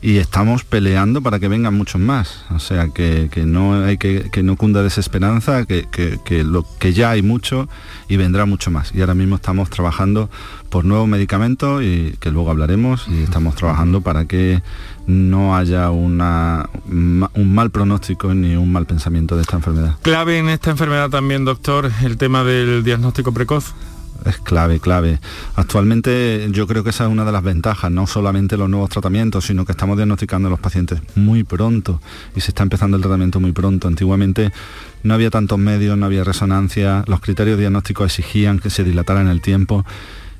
y 0.04 0.18
estamos 0.18 0.66
peleando 0.66 1.22
para 1.22 1.40
que 1.40 1.48
vengan 1.48 1.74
muchos 1.74 2.00
más. 2.00 2.44
O 2.52 2.60
sea, 2.60 2.90
que, 2.90 3.30
no 3.48 3.86
hay 3.86 3.98
que, 3.98 4.30
que, 4.30 4.44
no 4.44 4.58
cunda 4.58 4.84
desesperanza, 4.84 5.66
que, 5.66 5.88
que, 5.90 6.44
lo, 6.44 6.66
que 6.78 6.92
ya 6.92 7.12
hay 7.12 7.22
mucho 7.22 7.70
y 8.10 8.18
vendrá 8.18 8.46
mucho 8.46 8.70
más. 8.70 8.94
Y 8.94 9.00
ahora 9.00 9.14
mismo 9.14 9.38
estamos 9.38 9.70
trabajando 9.70 10.30
por 10.70 10.84
nuevos 10.84 11.08
medicamentos 11.08 11.82
y 11.84 12.18
que 12.20 12.32
luego 12.32 12.52
hablaremos 12.52 13.08
y 13.08 13.24
estamos 13.24 13.56
trabajando 13.56 14.02
para 14.02 14.26
que 14.26 14.62
no 15.08 15.56
haya 15.56 15.90
una, 15.90 16.70
un 16.86 17.56
mal 17.56 17.70
pronóstico 17.70 18.34
ni 18.34 18.58
un 18.58 18.74
mal 18.74 18.86
pensamiento 18.86 19.38
de 19.38 19.44
esta 19.44 19.56
enfermedad. 19.56 19.96
Clave 20.02 20.38
en 20.38 20.50
esta 20.50 20.72
enfermedad 20.72 21.10
también, 21.12 21.46
doctor, 21.46 21.90
el 22.04 22.18
tema 22.18 22.44
del 22.44 22.84
diagnóstico 22.84 23.32
precoz 23.32 23.74
es 24.26 24.38
clave, 24.38 24.80
clave. 24.80 25.20
Actualmente 25.56 26.48
yo 26.52 26.68
creo 26.68 26.84
que 26.84 26.92
esa 26.92 27.06
es 27.06 27.12
una 27.12 27.26
de 27.26 27.32
las 27.32 27.44
ventajas, 27.44 27.92
no 27.92 28.08
solamente 28.08 28.58
los 28.58 28.70
nuevos 28.70 28.90
tratamientos, 28.90 29.46
sino 29.46 29.66
que 29.66 29.72
estamos 29.72 29.98
diagnosticando 29.98 30.48
a 30.48 30.52
los 30.52 30.60
pacientes 30.60 31.02
muy 31.16 31.44
pronto 31.44 32.02
y 32.36 32.42
se 32.42 32.52
está 32.52 32.64
empezando 32.64 32.98
el 32.98 33.04
tratamiento 33.04 33.40
muy 33.40 33.52
pronto. 33.52 33.88
Antiguamente 33.88 34.52
no 35.04 35.14
había 35.14 35.30
tantos 35.30 35.60
medios, 35.60 35.98
no 35.98 36.06
había 36.06 36.24
resonancia, 36.24 37.04
los 37.08 37.20
criterios 37.20 37.60
diagnósticos 37.60 38.06
exigían 38.06 38.60
que 38.60 38.70
se 38.70 38.84
dilatara 38.84 39.22
en 39.22 39.28
el 39.28 39.42
tiempo 39.42 39.86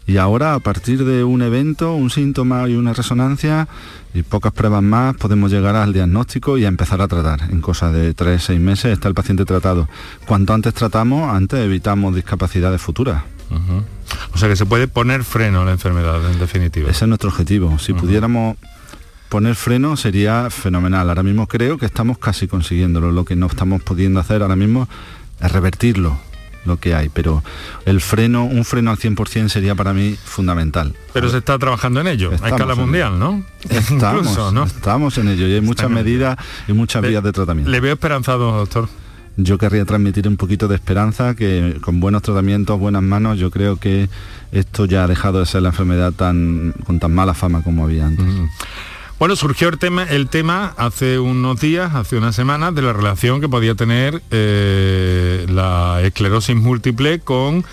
Y 0.06 0.18
ahora 0.18 0.54
a 0.54 0.60
partir 0.60 1.06
de 1.06 1.24
un 1.24 1.42
evento, 1.42 1.96
un 1.96 2.10
síntoma 2.10 2.68
y 2.68 2.76
una 2.76 2.94
resonancia 2.94 3.70
y 4.14 4.22
pocas 4.22 4.52
pruebas 4.52 4.84
más 4.84 5.16
podemos 5.16 5.50
llegar 5.52 5.76
al 5.76 5.94
diagnóstico 5.94 6.58
y 6.58 6.66
a 6.66 6.68
empezar 6.68 7.02
a 7.02 7.08
tratar. 7.08 7.50
En 7.52 7.62
cosa 7.62 7.92
de 7.92 8.14
tres, 8.14 8.44
seis 8.44 8.60
meses 8.60 8.92
está 8.92 9.08
el 9.08 9.14
paciente 9.14 9.46
tratado. 9.46 9.88
Cuanto 10.26 10.54
antes 10.54 10.74
tratamos, 10.74 11.34
antes 11.34 11.60
evitamos 11.60 12.16
discapacidades 12.16 12.82
futuras. 12.82 13.24
O 14.34 14.38
sea 14.38 14.50
que 14.50 14.56
se 14.56 14.66
puede 14.66 14.88
poner 14.88 15.24
freno 15.24 15.62
a 15.62 15.66
la 15.66 15.72
enfermedad, 15.72 16.32
en 16.32 16.40
definitiva. 16.40 16.90
Ese 16.90 17.06
es 17.06 17.08
nuestro 17.08 17.30
objetivo. 17.30 17.78
Si 17.80 17.94
pudiéramos 17.94 18.58
poner 19.30 19.56
freno 19.56 19.98
sería 19.98 20.50
fenomenal. 20.50 21.10
Ahora 21.10 21.24
mismo 21.24 21.48
creo 21.48 21.78
que 21.78 21.86
estamos 21.86 22.18
casi 22.18 22.48
consiguiéndolo. 22.48 23.12
Lo 23.12 23.26
que 23.26 23.36
no 23.36 23.48
estamos 23.48 23.82
pudiendo 23.82 24.20
hacer 24.20 24.42
ahora 24.42 24.56
mismo 24.56 24.88
es 25.42 25.52
revertirlo 25.52 26.20
lo 26.66 26.78
que 26.78 26.96
hay, 26.96 27.10
pero 27.10 27.44
el 27.86 28.00
freno, 28.00 28.46
un 28.46 28.64
freno 28.64 28.92
al 28.92 28.98
100% 28.98 29.50
sería 29.50 29.76
para 29.76 29.94
mí 29.94 30.16
fundamental. 30.24 30.96
Pero 31.12 31.30
se 31.30 31.40
está 31.40 31.58
trabajando 31.60 32.00
en 32.00 32.08
ello, 32.08 32.32
a 32.32 32.36
escala 32.36 32.76
mundial, 32.76 33.20
¿no? 33.20 33.44
Estamos, 33.70 34.54
¿no? 34.54 34.64
estamos 34.64 35.18
en 35.18 35.28
ello 35.28 35.48
y 35.48 35.56
hay 35.56 35.62
muchas 35.62 35.90
medidas 35.90 36.38
y 36.68 36.74
muchas 36.74 37.02
vías 37.02 37.24
de 37.24 37.32
tratamiento. 37.32 37.70
Le 37.70 37.80
veo 37.80 37.94
esperanzado, 37.94 38.52
doctor 38.52 38.88
yo 39.38 39.58
querría 39.58 39.86
transmitir 39.86 40.28
un 40.28 40.38
poquito 40.38 40.68
de 40.68 40.76
esperanza, 40.76 41.36
que 41.36 41.78
con 41.82 42.00
buenos 42.00 42.22
tratamientos, 42.22 42.80
buenas 42.80 43.02
manos, 43.02 43.40
yo 43.40 43.50
creo 43.50 43.78
que 43.78 44.10
esto 44.52 44.86
ya 44.86 45.04
ha 45.04 45.08
dejado 45.08 45.40
de 45.40 45.46
ser 45.46 45.64
la 45.64 45.70
enfermedad 45.70 46.12
tan, 46.14 46.74
con 46.86 47.00
tan 47.00 47.14
mala 47.14 47.34
fama 47.34 47.64
como 47.64 47.86
había 47.86 48.06
antes. 48.06 48.26
Bueno, 49.20 49.36
surgió 49.36 49.70
el 49.70 49.78
tema, 49.78 50.04
el 50.04 50.28
tema 50.28 50.74
hace 50.78 51.18
unos 51.18 51.60
días, 51.60 51.96
hace 51.96 52.18
unas 52.18 52.36
semanas, 52.36 52.76
de 52.76 52.82
la 52.82 52.94
relación 52.94 53.42
que 53.42 53.50
podía 53.50 53.74
tener 53.74 54.22
eh, 54.32 55.46
la 55.50 56.02
esclerosis 56.02 56.56
múltiple 56.56 57.20
con, 57.20 57.64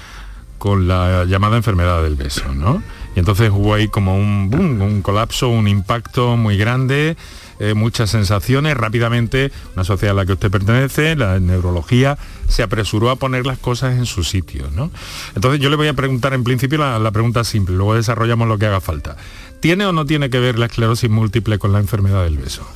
con 0.59 0.87
la 0.87 1.25
llamada 1.25 1.57
enfermedad 1.57 2.03
del 2.03 2.15
beso, 2.15 2.55
¿no? 2.55 2.83
Y 3.17 3.19
entonces 3.19 3.51
hubo 3.51 3.75
ahí 3.75 3.89
como 3.89 4.17
un 4.17 4.55
un 4.55 5.03
colapso, 5.03 5.49
un 5.49 5.67
impacto 5.67 6.37
muy 6.37 6.57
grande 6.57 7.17
eh, 7.61 7.75
muchas 7.75 8.11
sensaciones. 8.11 8.75
Rápidamente, 8.75 9.53
una 9.75 9.85
sociedad 9.85 10.17
a 10.17 10.21
la 10.21 10.27
que 10.27 10.33
usted 10.33 10.51
pertenece, 10.51 11.15
la 11.15 11.39
neurología, 11.39 12.17
se 12.49 12.63
apresuró 12.63 13.11
a 13.11 13.17
poner 13.17 13.45
las 13.45 13.59
cosas 13.59 13.99
en 13.99 14.07
su 14.07 14.25
sitio. 14.25 14.69
¿no? 14.75 14.91
Entonces 15.35 15.61
yo 15.61 15.69
le 15.69 15.77
voy 15.77 15.89
a 15.89 15.93
preguntar 15.93 16.33
en 16.33 16.43
principio 16.43 16.79
la, 16.79 17.11
pregunta 17.11 17.45
simple, 17.45 17.77
luego 17.77 17.95
desarrollamos 17.95 18.49
lo 18.49 18.59
que 18.59 18.65
haga 18.65 18.81
falta. 18.81 19.17
¿Tiene 19.61 19.85
o 19.85 19.93
no 19.93 20.07
tiene 20.07 20.31
que 20.31 20.41
ver 20.41 20.59
la 20.59 20.67
esclerosis 20.67 21.11
múltiple 21.11 21.59
con 21.59 21.73
la 21.73 21.81
enfermedad 21.81 22.25
del 22.25 22.39
beso? 22.39 22.67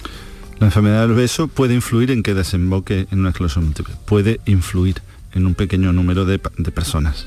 La 0.58 0.66
enfermedad 0.66 1.08
del 1.08 1.16
beso 1.16 1.48
puede 1.48 1.72
influir 1.72 2.10
en 2.10 2.22
que 2.22 2.34
desemboque 2.34 3.06
en 3.10 3.20
una 3.20 3.30
esclerosis 3.30 3.62
múltiple. 3.62 3.94
Puede 4.04 4.40
influir 4.44 5.00
en 5.32 5.46
un 5.46 5.54
pequeño 5.54 5.94
número 5.94 6.26
de, 6.26 6.40
de 6.58 6.70
personas. 6.70 7.26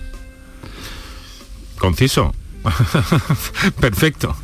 Conciso. 1.79 2.35
perfecto, 3.79 4.35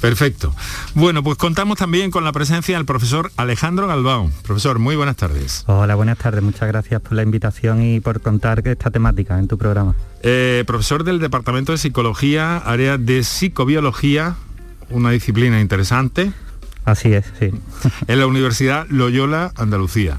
perfecto. 0.00 0.54
Bueno, 0.94 1.22
pues 1.22 1.38
contamos 1.38 1.78
también 1.78 2.10
con 2.10 2.24
la 2.24 2.32
presencia 2.32 2.76
del 2.76 2.86
profesor 2.86 3.30
Alejandro 3.36 3.86
Galbao. 3.86 4.30
Profesor, 4.42 4.78
muy 4.78 4.96
buenas 4.96 5.16
tardes. 5.16 5.64
Hola, 5.66 5.94
buenas 5.94 6.18
tardes. 6.18 6.42
Muchas 6.42 6.68
gracias 6.68 7.00
por 7.00 7.12
la 7.12 7.22
invitación 7.22 7.82
y 7.82 8.00
por 8.00 8.20
contar 8.20 8.66
esta 8.66 8.90
temática 8.90 9.38
en 9.38 9.48
tu 9.48 9.58
programa. 9.58 9.94
Eh, 10.22 10.64
profesor 10.66 11.04
del 11.04 11.18
Departamento 11.18 11.72
de 11.72 11.78
Psicología, 11.78 12.58
área 12.58 12.98
de 12.98 13.22
Psicobiología, 13.22 14.36
una 14.90 15.10
disciplina 15.10 15.60
interesante. 15.60 16.32
Así 16.84 17.12
es, 17.12 17.26
sí. 17.38 17.50
En 18.08 18.18
la 18.18 18.26
Universidad 18.26 18.86
Loyola, 18.88 19.52
Andalucía. 19.56 20.18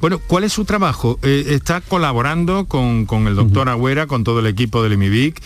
Bueno, 0.00 0.18
¿cuál 0.18 0.44
es 0.44 0.52
su 0.52 0.64
trabajo? 0.64 1.18
Eh, 1.22 1.46
está 1.48 1.80
colaborando 1.80 2.66
con, 2.66 3.06
el 3.26 3.36
doctor 3.36 3.68
Agüera, 3.70 4.06
con 4.06 4.22
todo 4.22 4.40
el 4.40 4.46
equipo 4.46 4.82
del 4.82 4.92
IMIBIC 4.94 5.40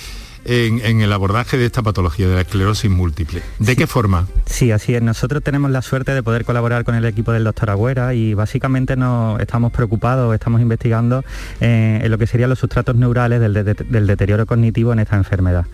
en, 0.48 1.00
el 1.00 1.12
abordaje 1.12 1.58
de 1.58 1.66
esta 1.66 1.82
patología 1.82 2.26
de 2.26 2.34
la 2.34 2.40
esclerosis 2.40 2.90
múltiple. 2.90 3.42
¿De 3.58 3.76
qué 3.76 3.86
forma? 3.86 4.26
Sí, 4.46 4.72
así 4.72 4.94
es. 4.94 5.02
Nosotros 5.02 5.42
tenemos 5.42 5.70
la 5.70 5.82
suerte 5.82 6.12
de 6.12 6.22
poder 6.22 6.44
colaborar 6.44 6.84
con 6.84 6.94
el 6.94 7.04
equipo 7.04 7.32
del 7.32 7.44
doctor 7.44 7.70
Agüera 7.70 8.14
y 8.14 8.34
básicamente 8.34 8.96
nos 8.96 9.38
estamos 9.40 9.72
preocupados, 9.72 10.34
estamos 10.34 10.60
investigando 10.62 11.22
eh, 11.60 12.00
en 12.02 12.10
lo 12.10 12.16
que 12.16 12.26
serían 12.26 12.48
los 12.48 12.58
sustratos 12.58 12.96
neurales 12.96 13.40
del 13.40 14.06
deterioro 14.06 14.46
cognitivo 14.46 14.92
en 14.92 15.00
esta 15.00 15.16
enfermedad. 15.16 15.66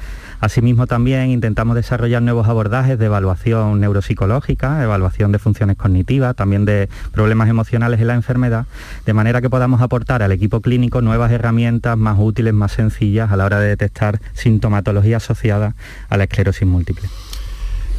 Asimismo, 0.44 0.86
también 0.86 1.30
intentamos 1.30 1.74
desarrollar 1.74 2.20
nuevos 2.20 2.48
abordajes 2.48 2.98
de 2.98 3.06
evaluación 3.06 3.80
neuropsicológica, 3.80 4.82
evaluación 4.82 5.32
de 5.32 5.38
funciones 5.38 5.78
cognitivas, 5.78 6.36
también 6.36 6.66
de 6.66 6.90
problemas 7.12 7.48
emocionales 7.48 7.98
en 7.98 8.08
la 8.08 8.14
enfermedad, 8.14 8.66
de 9.06 9.14
manera 9.14 9.40
que 9.40 9.48
podamos 9.48 9.80
aportar 9.80 10.22
al 10.22 10.32
equipo 10.32 10.60
clínico 10.60 11.00
nuevas 11.00 11.32
herramientas 11.32 11.96
más 11.96 12.18
útiles, 12.20 12.52
más 12.52 12.72
sencillas 12.72 13.32
a 13.32 13.38
la 13.38 13.46
hora 13.46 13.58
de 13.58 13.68
detectar 13.68 14.20
sintomatología 14.34 15.16
asociada 15.16 15.76
a 16.10 16.18
la 16.18 16.24
esclerosis 16.24 16.68
múltiple. 16.68 17.08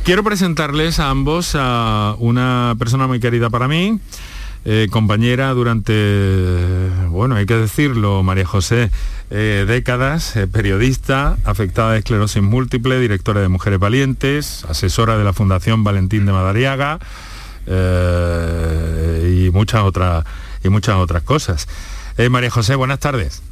Quiero 0.03 0.23
presentarles 0.23 0.99
a 0.99 1.09
ambos 1.09 1.55
a 1.59 2.15
una 2.19 2.75
persona 2.77 3.07
muy 3.07 3.19
querida 3.19 3.49
para 3.49 3.67
mí, 3.67 3.99
eh, 4.67 4.87
compañera 4.89 5.53
durante, 5.53 6.89
bueno, 7.09 7.35
hay 7.35 7.45
que 7.45 7.55
decirlo, 7.55 8.23
María 8.23 8.47
José, 8.47 8.89
eh, 9.29 9.63
décadas, 9.67 10.35
eh, 10.35 10.47
periodista, 10.47 11.37
afectada 11.43 11.91
de 11.91 11.99
esclerosis 11.99 12.41
múltiple, 12.41 12.99
directora 12.99 13.41
de 13.41 13.47
Mujeres 13.47 13.77
Valientes, 13.77 14.65
asesora 14.67 15.19
de 15.19 15.23
la 15.23 15.33
Fundación 15.33 15.83
Valentín 15.83 16.25
de 16.25 16.31
Madariaga 16.31 16.97
y, 17.67 19.51
muchas 19.51 19.83
otras, 19.83 20.25
y 20.63 20.69
muchas 20.69 20.95
otras 20.95 21.21
cosas. 21.21 21.67
María 22.31 22.49
José, 22.49 22.73
buenas 22.73 22.99
tardes. 22.99 23.43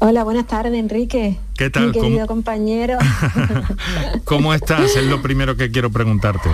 Hola, 0.00 0.24
buenas 0.24 0.48
tardes, 0.48 0.74
Enrique. 0.74 1.38
¿Qué 1.56 1.70
tal? 1.70 1.88
Mi 1.88 1.92
querido 1.92 2.26
compañero. 2.26 2.98
¿Cómo 4.24 4.52
estás? 4.52 4.96
Es 4.96 5.04
lo 5.04 5.22
primero 5.22 5.56
que 5.56 5.70
quiero 5.70 5.90
preguntarte. 5.90 6.50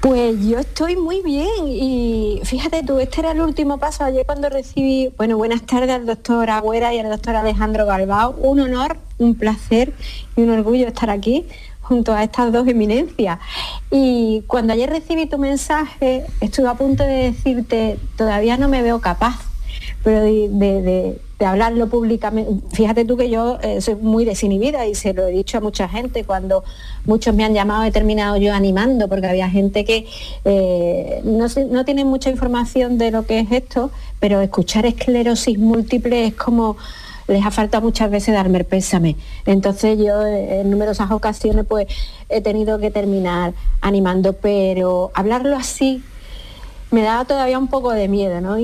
Pues 0.00 0.46
yo 0.46 0.60
estoy 0.60 0.94
muy 0.94 1.22
bien 1.22 1.66
y 1.66 2.40
fíjate 2.44 2.84
tú, 2.84 3.00
este 3.00 3.20
era 3.20 3.32
el 3.32 3.40
último 3.40 3.78
paso 3.78 4.04
ayer 4.04 4.24
cuando 4.24 4.48
recibí, 4.48 5.12
bueno, 5.16 5.36
buenas 5.36 5.62
tardes 5.62 5.90
al 5.90 6.06
doctor 6.06 6.50
Agüera 6.50 6.94
y 6.94 7.00
al 7.00 7.10
doctor 7.10 7.34
Alejandro 7.34 7.84
Galbao. 7.84 8.36
Un 8.40 8.60
honor, 8.60 8.96
un 9.18 9.34
placer 9.34 9.92
y 10.36 10.42
un 10.42 10.50
orgullo 10.50 10.86
estar 10.86 11.10
aquí 11.10 11.46
junto 11.80 12.14
a 12.14 12.22
estas 12.22 12.52
dos 12.52 12.68
eminencias. 12.68 13.40
Y 13.90 14.44
cuando 14.46 14.72
ayer 14.72 14.88
recibí 14.88 15.26
tu 15.26 15.36
mensaje, 15.36 16.24
estuve 16.40 16.68
a 16.68 16.74
punto 16.74 17.02
de 17.02 17.32
decirte, 17.32 17.98
todavía 18.16 18.56
no 18.56 18.68
me 18.68 18.82
veo 18.82 19.00
capaz, 19.00 19.40
pero 20.04 20.20
de 20.20 20.48
de 20.48 21.20
hablarlo 21.46 21.88
públicamente. 21.88 22.52
Fíjate 22.74 23.04
tú 23.04 23.16
que 23.16 23.30
yo 23.30 23.58
eh, 23.62 23.80
soy 23.80 23.94
muy 23.94 24.24
desinhibida 24.24 24.86
y 24.86 24.94
se 24.94 25.12
lo 25.12 25.26
he 25.26 25.30
dicho 25.30 25.58
a 25.58 25.60
mucha 25.60 25.88
gente 25.88 26.24
cuando 26.24 26.64
muchos 27.04 27.34
me 27.34 27.44
han 27.44 27.54
llamado, 27.54 27.84
he 27.84 27.90
terminado 27.90 28.36
yo 28.36 28.52
animando 28.52 29.08
porque 29.08 29.28
había 29.28 29.48
gente 29.48 29.84
que 29.84 30.06
eh, 30.44 31.20
no, 31.24 31.46
no 31.70 31.84
tiene 31.84 32.04
mucha 32.04 32.30
información 32.30 32.98
de 32.98 33.10
lo 33.10 33.24
que 33.24 33.40
es 33.40 33.52
esto, 33.52 33.90
pero 34.18 34.40
escuchar 34.40 34.86
esclerosis 34.86 35.58
múltiple 35.58 36.26
es 36.26 36.34
como 36.34 36.76
les 37.28 37.44
ha 37.44 37.50
faltado 37.50 37.84
muchas 37.84 38.10
veces 38.10 38.34
darme 38.34 38.58
el 38.58 38.64
pésame. 38.64 39.16
Entonces 39.46 39.98
yo 39.98 40.26
eh, 40.26 40.60
en 40.60 40.70
numerosas 40.70 41.10
ocasiones 41.10 41.66
pues 41.68 41.86
he 42.28 42.40
tenido 42.40 42.78
que 42.78 42.90
terminar 42.90 43.52
animando, 43.80 44.32
pero 44.32 45.12
hablarlo 45.14 45.54
así 45.54 46.02
me 46.90 47.02
da 47.02 47.24
todavía 47.24 47.58
un 47.58 47.68
poco 47.68 47.92
de 47.92 48.08
miedo, 48.08 48.40
¿no? 48.40 48.56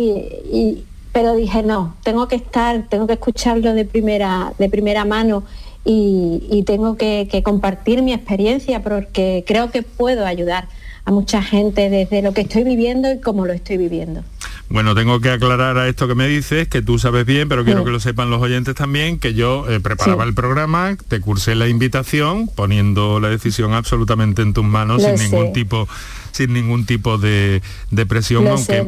Pero 1.14 1.36
dije, 1.36 1.62
no, 1.62 1.94
tengo 2.02 2.26
que 2.26 2.34
estar, 2.34 2.88
tengo 2.88 3.06
que 3.06 3.12
escucharlo 3.12 3.72
de 3.72 3.84
primera, 3.84 4.52
de 4.58 4.68
primera 4.68 5.04
mano 5.04 5.44
y, 5.84 6.64
tengo 6.66 6.96
que, 6.96 7.40
compartir 7.44 8.02
mi 8.02 8.12
experiencia 8.12 8.82
porque 8.82 9.44
creo 9.46 9.70
que 9.70 9.82
puedo 9.82 10.26
ayudar 10.26 10.66
a 11.04 11.12
mucha 11.12 11.40
gente 11.40 11.88
desde 11.88 12.20
lo 12.20 12.32
que 12.32 12.40
estoy 12.40 12.64
viviendo 12.64 13.12
y 13.12 13.20
cómo 13.20 13.46
lo 13.46 13.52
estoy 13.52 13.76
viviendo. 13.76 14.24
Bueno, 14.70 14.94
tengo 14.94 15.20
que 15.20 15.30
aclarar 15.30 15.76
a 15.78 15.88
esto 15.88 16.08
que 16.08 16.14
me 16.14 16.26
dices, 16.26 16.68
que 16.68 16.82
tú 16.82 16.98
sabes 16.98 17.26
bien, 17.26 17.48
pero 17.48 17.64
quiero 17.64 17.84
que 17.84 17.90
lo 17.90 18.00
sepan 18.00 18.30
los 18.30 18.40
oyentes 18.40 18.74
también, 18.74 19.18
que 19.18 19.34
yo 19.34 19.68
eh, 19.68 19.78
preparaba 19.78 20.24
el 20.24 20.34
programa, 20.34 20.96
te 21.08 21.20
cursé 21.20 21.54
la 21.54 21.68
invitación, 21.68 22.48
poniendo 22.48 23.20
la 23.20 23.28
decisión 23.28 23.74
absolutamente 23.74 24.42
en 24.42 24.54
tus 24.54 24.64
manos, 24.64 25.02
sin 25.02 25.16
ningún 25.16 25.52
tipo 25.52 25.86
sin 26.32 26.52
ningún 26.52 26.84
tipo 26.84 27.16
de, 27.16 27.62
presión, 28.08 28.48
aunque 28.48 28.84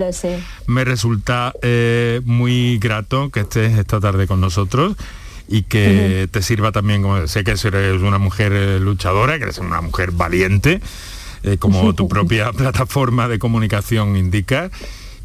me 0.67 0.85
resulta 0.85 1.53
eh, 1.63 2.21
muy 2.25 2.79
grato 2.79 3.31
que 3.31 3.41
estés 3.41 3.79
esta 3.79 4.01
tarde 4.01 4.27
con 4.27 4.41
nosotros 4.41 4.97
y 5.49 5.63
que 5.63 6.29
te 6.31 6.43
sirva 6.43 6.73
también, 6.73 7.03
como 7.03 7.27
sé 7.29 7.45
que 7.45 7.53
eres 7.53 8.03
una 8.03 8.19
mujer 8.19 8.53
eh, 8.53 8.81
luchadora, 8.81 9.39
que 9.39 9.45
eres 9.45 9.59
una 9.59 9.81
mujer 9.81 10.11
valiente, 10.11 10.81
eh, 11.45 11.57
como 11.59 11.95
tu 11.95 12.09
propia 12.09 12.53
plataforma 12.53 13.29
de 13.29 13.39
comunicación 13.39 14.17
indica, 14.17 14.71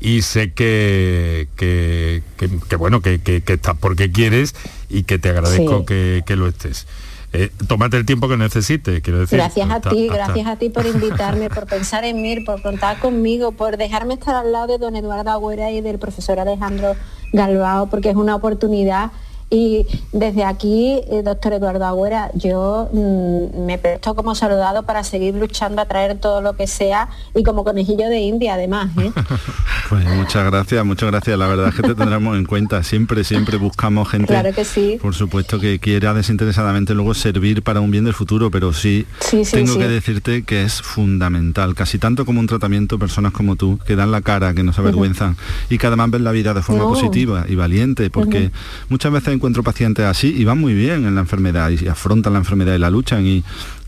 y 0.01 0.24
sé 0.24 0.51
que, 0.51 1.48
que, 1.55 2.75
bueno, 2.75 3.01
que, 3.01 3.22
estás 3.46 3.77
porque 3.79 4.12
quieres 4.12 4.55
y 4.89 5.03
que 5.03 5.20
te 5.20 5.29
agradezco 5.29 5.86
que, 5.86 6.24
lo 6.36 6.48
estés. 6.48 6.88
Eh, 7.34 7.50
tómate 7.67 7.96
el 7.96 8.05
tiempo 8.05 8.27
que 8.27 8.36
necesites, 8.36 9.01
quiero 9.01 9.20
decir. 9.20 9.38
Gracias 9.38 9.70
a 9.70 9.79
ti, 9.79 10.10
gracias 10.10 10.48
a 10.48 10.58
ti 10.58 10.70
por 10.70 10.86
invitarme, 10.86 11.50
por 11.50 11.65
pensar 11.65 12.03
en 12.03 12.22
mí, 12.22 12.41
por 12.41 12.62
contar 12.62 13.00
conmigo, 13.00 13.53
por 13.53 13.77
dejarme 13.77 14.15
estar 14.15 14.36
al 14.36 14.51
lado 14.51 14.67
de 14.67 14.79
don 14.79 14.96
Eduardo 14.96 15.29
Agüera 15.29 15.72
y 15.72 15.79
del 15.81 15.98
profesor 15.98 16.39
Alejandro 16.39 16.96
Galbao, 17.31 17.89
porque 17.89 18.10
es 18.10 18.15
una 18.15 18.36
oportunidad 18.36 19.12
Y 19.53 19.86
desde 20.13 20.46
aquí, 20.46 21.01
eh, 21.12 21.24
doctor 21.25 21.51
Eduardo 21.51 21.86
Agüera, 21.86 22.31
yo 22.36 22.89
mm, 22.93 23.65
me 23.65 23.77
presto 23.77 24.15
como 24.15 24.34
saludado 24.34 24.84
para 24.84 25.03
seguir 25.03 25.36
luchando 25.36 25.81
a 25.81 25.86
traer 25.86 26.17
todo 26.17 26.39
lo 26.41 26.55
que 26.55 26.67
sea 26.67 27.10
y 27.36 27.43
como 27.43 27.65
conejillo 27.65 28.08
de 28.08 28.22
India 28.22 28.53
además. 28.53 28.89
¿eh? 28.98 29.12
pues 29.89 30.05
muchas 30.05 30.46
gracias, 30.46 30.86
muchas 30.86 31.12
gracias. 31.12 31.38
La 31.38 31.48
verdad 31.48 31.67
es 31.67 31.75
que 31.75 31.81
te 31.81 31.96
tendremos 31.96 32.38
en 32.38 32.46
cuenta. 32.46 32.81
Siempre, 32.84 33.25
siempre 33.25 33.58
buscamos 33.58 34.08
gente, 34.08 34.27
claro 34.27 34.53
que 34.53 34.63
sí. 34.63 34.98
por 35.01 35.13
supuesto, 35.13 35.60
que 35.60 35.79
quiera 35.79 36.13
desinteresadamente 36.13 36.93
luego 36.93 37.13
servir 37.13 37.62
para 37.62 37.81
un 37.81 37.91
bien 37.91 38.05
del 38.05 38.13
futuro, 38.13 38.51
pero 38.51 38.72
sí, 38.72 39.05
tengo 39.51 39.77
que 39.77 39.89
decirte 39.89 40.43
que 40.43 40.63
es 40.63 40.81
fundamental, 40.81 41.75
casi 41.75 42.00
tanto 42.00 42.25
como 42.25 42.39
un 42.39 42.48
tratamiento, 42.48 42.98
personas 42.98 43.34
como 43.34 43.58
tú, 43.58 43.79
que 43.86 43.98
dan 43.98 44.12
la 44.12 44.22
cara, 44.22 44.53
que 44.53 44.63
no 44.63 44.72
se 44.72 44.79
avergüenzan 44.79 45.36
y 45.70 45.77
que 45.77 45.88
además 45.88 46.10
ven 46.12 46.24
la 46.24 46.31
vida 46.31 46.53
de 46.53 46.62
forma 46.62 46.84
positiva 46.84 47.43
y 47.50 47.55
valiente, 47.55 48.10
porque 48.10 48.51
muchas 48.88 49.12
veces 49.12 49.40
encuentro 49.41 49.63
pacientes 49.63 50.05
así 50.05 50.36
y 50.38 50.45
van 50.45 50.60
muy 50.60 50.75
bien 50.75 51.03
en 51.03 51.15
la 51.15 51.21
enfermedad 51.21 51.71
y 51.71 51.88
afrontan 51.88 52.33
la 52.33 52.39
enfermedad 52.39 52.75
y 52.75 52.77
la 52.77 52.91
luchan 52.91 53.25
y, 53.25 53.43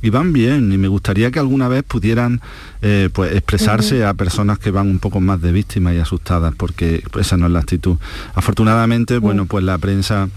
van 0.09 0.33
bien. 0.33 0.73
Y 0.73 0.77
me 0.79 0.87
gustaría 0.87 1.29
que 1.29 1.37
alguna 1.37 1.67
vez 1.67 1.83
pudieran 1.83 2.41
eh, 2.81 3.09
pues 3.13 3.31
expresarse 3.33 4.03
a 4.03 4.15
personas 4.15 4.57
que 4.57 4.71
van 4.71 4.89
un 4.89 4.97
poco 4.97 5.21
más 5.21 5.41
de 5.41 5.51
víctimas 5.51 5.93
y 5.93 5.99
asustadas 5.99 6.55
porque 6.55 7.03
esa 7.19 7.37
no 7.37 7.45
es 7.45 7.51
la 7.51 7.59
actitud. 7.59 7.97
Afortunadamente 8.33 9.19
bueno 9.19 9.45
pues 9.45 9.63
la 9.63 9.77
prensa 9.77 10.27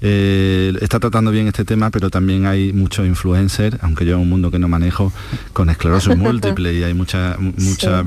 eh, 0.00 0.72
está 0.80 0.98
tratando 0.98 1.30
bien 1.30 1.48
este 1.48 1.66
tema 1.66 1.90
pero 1.90 2.08
también 2.08 2.46
hay 2.46 2.72
muchos 2.72 3.06
influencers 3.06 3.76
aunque 3.82 4.06
yo 4.06 4.14
en 4.14 4.22
un 4.22 4.30
mundo 4.30 4.50
que 4.50 4.58
no 4.58 4.68
manejo 4.68 5.12
con 5.52 5.68
esclerosis 5.68 6.16
múltiple 6.26 6.72
y 6.72 6.82
hay 6.82 6.94
mucha 6.94 7.36
mucha 7.38 8.04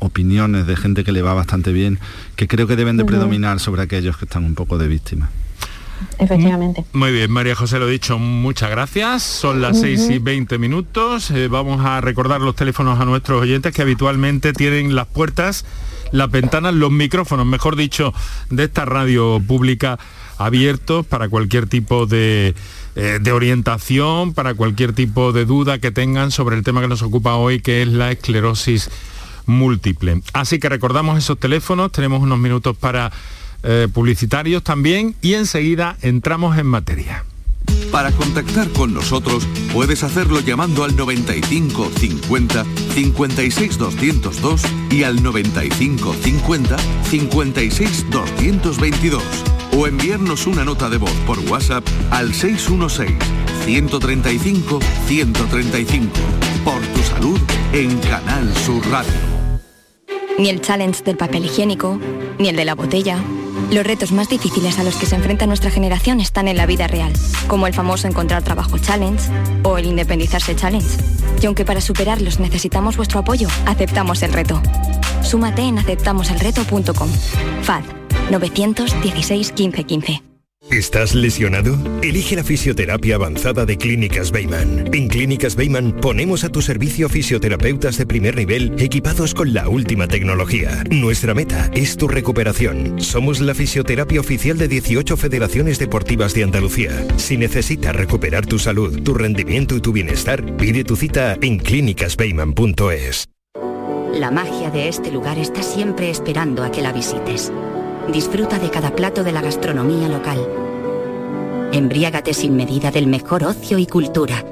opiniones 0.00 0.66
de 0.66 0.76
gente 0.76 1.04
que 1.04 1.12
le 1.12 1.22
va 1.22 1.32
bastante 1.34 1.72
bien 1.72 1.98
que 2.36 2.48
creo 2.48 2.66
que 2.66 2.76
deben 2.76 2.96
de 2.96 3.04
predominar 3.04 3.60
sobre 3.60 3.82
aquellos 3.82 4.16
que 4.16 4.24
están 4.24 4.44
un 4.44 4.54
poco 4.54 4.78
de 4.78 4.88
víctimas 4.88 5.30
Efectivamente. 6.18 6.84
Muy 6.92 7.12
bien, 7.12 7.30
María 7.30 7.54
José 7.54 7.78
lo 7.78 7.88
he 7.88 7.92
dicho, 7.92 8.18
muchas 8.18 8.70
gracias. 8.70 9.22
Son 9.22 9.60
las 9.60 9.80
6 9.80 10.10
y 10.10 10.18
20 10.18 10.58
minutos. 10.58 11.30
Eh, 11.30 11.48
vamos 11.48 11.84
a 11.84 12.00
recordar 12.00 12.40
los 12.40 12.54
teléfonos 12.54 13.00
a 13.00 13.04
nuestros 13.04 13.42
oyentes 13.42 13.72
que 13.72 13.82
habitualmente 13.82 14.52
tienen 14.52 14.94
las 14.94 15.06
puertas, 15.06 15.64
las 16.12 16.30
ventanas, 16.30 16.74
los 16.74 16.90
micrófonos, 16.90 17.46
mejor 17.46 17.76
dicho, 17.76 18.12
de 18.50 18.64
esta 18.64 18.84
radio 18.84 19.40
pública 19.46 19.98
abiertos 20.38 21.04
para 21.04 21.28
cualquier 21.28 21.66
tipo 21.66 22.06
de, 22.06 22.54
eh, 22.96 23.18
de 23.20 23.32
orientación, 23.32 24.34
para 24.34 24.54
cualquier 24.54 24.92
tipo 24.92 25.32
de 25.32 25.44
duda 25.44 25.78
que 25.78 25.90
tengan 25.90 26.30
sobre 26.30 26.56
el 26.56 26.62
tema 26.62 26.80
que 26.80 26.88
nos 26.88 27.02
ocupa 27.02 27.34
hoy, 27.34 27.60
que 27.60 27.82
es 27.82 27.88
la 27.88 28.12
esclerosis 28.12 28.90
múltiple. 29.46 30.22
Así 30.32 30.58
que 30.58 30.68
recordamos 30.68 31.18
esos 31.18 31.38
teléfonos, 31.38 31.90
tenemos 31.90 32.22
unos 32.22 32.38
minutos 32.38 32.76
para 32.76 33.10
eh, 33.62 33.88
publicitarios 33.92 34.62
también 34.62 35.14
y 35.22 35.34
enseguida 35.34 35.96
entramos 36.02 36.58
en 36.58 36.66
materia. 36.66 37.24
Para 37.90 38.12
contactar 38.12 38.68
con 38.70 38.92
nosotros 38.92 39.46
puedes 39.72 40.02
hacerlo 40.02 40.40
llamando 40.40 40.84
al 40.84 40.94
95 40.94 41.90
50 41.98 42.64
56 42.94 43.78
202 43.78 44.62
y 44.90 45.02
al 45.04 45.22
95 45.22 46.14
50 46.14 46.76
56 47.04 48.06
222 48.10 49.22
o 49.76 49.86
enviarnos 49.86 50.46
una 50.46 50.64
nota 50.64 50.88
de 50.90 50.98
voz 50.98 51.12
por 51.26 51.38
WhatsApp 51.50 51.84
al 52.10 52.34
616 52.34 53.16
135 53.64 54.80
135 55.06 56.12
por 56.64 56.80
tu 56.80 57.02
salud 57.02 57.40
en 57.72 57.98
Canal 57.98 58.54
Sur 58.54 58.86
Radio. 58.90 59.12
Ni 60.38 60.50
el 60.50 60.60
challenge 60.60 61.02
del 61.02 61.16
papel 61.16 61.46
higiénico, 61.46 61.98
ni 62.38 62.48
el 62.48 62.56
de 62.56 62.64
la 62.64 62.74
botella. 62.74 63.18
Los 63.70 63.86
retos 63.86 64.12
más 64.12 64.28
difíciles 64.28 64.78
a 64.78 64.84
los 64.84 64.96
que 64.96 65.06
se 65.06 65.16
enfrenta 65.16 65.46
nuestra 65.46 65.70
generación 65.70 66.20
están 66.20 66.48
en 66.48 66.56
la 66.56 66.66
vida 66.66 66.86
real, 66.86 67.12
como 67.46 67.66
el 67.66 67.74
famoso 67.74 68.08
encontrar 68.08 68.42
trabajo 68.42 68.78
challenge 68.78 69.30
o 69.62 69.78
el 69.78 69.86
independizarse 69.86 70.56
challenge. 70.56 70.98
Y 71.42 71.46
aunque 71.46 71.64
para 71.64 71.80
superarlos 71.80 72.40
necesitamos 72.40 72.96
vuestro 72.96 73.20
apoyo, 73.20 73.48
aceptamos 73.66 74.22
el 74.22 74.32
reto. 74.32 74.60
Súmate 75.22 75.62
en 75.62 75.78
aceptamoselreto.com. 75.78 77.10
FAD 77.62 77.82
916 78.30 79.52
1515. 79.56 80.27
¿Estás 80.70 81.14
lesionado? 81.14 81.78
Elige 82.02 82.36
la 82.36 82.44
fisioterapia 82.44 83.14
avanzada 83.14 83.64
de 83.64 83.78
Clínicas 83.78 84.30
Beyman. 84.30 84.94
En 84.94 85.08
Clínicas 85.08 85.56
Beyman 85.56 85.92
ponemos 85.92 86.44
a 86.44 86.50
tu 86.50 86.60
servicio 86.60 87.08
fisioterapeutas 87.08 87.96
de 87.96 88.04
primer 88.04 88.36
nivel 88.36 88.74
equipados 88.78 89.32
con 89.32 89.54
la 89.54 89.70
última 89.70 90.08
tecnología. 90.08 90.84
Nuestra 90.90 91.32
meta 91.32 91.70
es 91.72 91.96
tu 91.96 92.06
recuperación. 92.06 93.00
Somos 93.00 93.40
la 93.40 93.54
fisioterapia 93.54 94.20
oficial 94.20 94.58
de 94.58 94.68
18 94.68 95.16
federaciones 95.16 95.78
deportivas 95.78 96.34
de 96.34 96.44
Andalucía. 96.44 96.92
Si 97.16 97.38
necesitas 97.38 97.96
recuperar 97.96 98.44
tu 98.44 98.58
salud, 98.58 99.02
tu 99.02 99.14
rendimiento 99.14 99.74
y 99.74 99.80
tu 99.80 99.92
bienestar, 99.92 100.54
pide 100.58 100.84
tu 100.84 100.96
cita 100.96 101.38
en 101.40 101.58
clínicasbeyman.es. 101.60 103.24
La 104.12 104.30
magia 104.30 104.70
de 104.70 104.88
este 104.88 105.10
lugar 105.10 105.38
está 105.38 105.62
siempre 105.62 106.10
esperando 106.10 106.62
a 106.62 106.70
que 106.70 106.82
la 106.82 106.92
visites. 106.92 107.52
Disfruta 108.12 108.58
de 108.58 108.70
cada 108.70 108.90
plato 108.94 109.22
de 109.22 109.32
la 109.32 109.42
gastronomía 109.42 110.08
local. 110.08 110.38
Embriágate 111.72 112.32
sin 112.32 112.56
medida 112.56 112.90
del 112.90 113.06
mejor 113.06 113.44
ocio 113.44 113.78
y 113.78 113.86
cultura. 113.86 114.44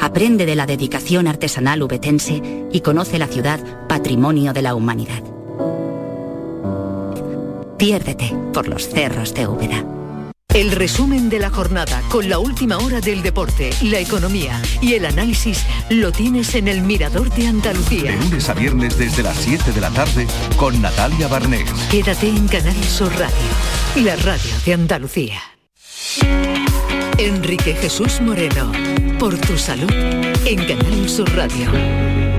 Aprende 0.00 0.44
de 0.44 0.56
la 0.56 0.66
dedicación 0.66 1.28
artesanal 1.28 1.82
ubetense 1.82 2.66
y 2.72 2.80
conoce 2.80 3.18
la 3.18 3.28
ciudad 3.28 3.60
patrimonio 3.88 4.52
de 4.52 4.62
la 4.62 4.74
humanidad. 4.74 5.22
Piérdete 7.78 8.34
por 8.52 8.68
los 8.68 8.88
cerros 8.88 9.34
de 9.34 9.46
Úbeda. 9.46 9.95
El 10.56 10.72
resumen 10.72 11.28
de 11.28 11.38
la 11.38 11.50
jornada 11.50 12.00
con 12.08 12.30
la 12.30 12.38
última 12.38 12.78
hora 12.78 13.02
del 13.02 13.22
deporte, 13.22 13.68
la 13.82 13.98
economía 13.98 14.62
y 14.80 14.94
el 14.94 15.04
análisis 15.04 15.66
lo 15.90 16.12
tienes 16.12 16.54
en 16.54 16.66
el 16.66 16.80
Mirador 16.80 17.28
de 17.28 17.46
Andalucía. 17.46 18.12
De 18.12 18.16
lunes 18.16 18.48
a 18.48 18.54
viernes 18.54 18.96
desde 18.96 19.22
las 19.22 19.36
7 19.36 19.72
de 19.72 19.80
la 19.82 19.90
tarde 19.90 20.26
con 20.56 20.80
Natalia 20.80 21.28
Barnés. 21.28 21.70
Quédate 21.90 22.30
en 22.30 22.48
Canal 22.48 22.82
Sur 22.84 23.12
Radio, 23.18 23.36
la 23.96 24.16
radio 24.16 24.50
de 24.64 24.72
Andalucía. 24.72 25.42
Enrique 27.18 27.74
Jesús 27.74 28.22
Moreno, 28.22 28.72
por 29.18 29.36
tu 29.36 29.58
salud 29.58 29.92
en 29.92 30.64
Canal 30.64 31.06
Sur 31.06 31.30
Radio. 31.36 32.35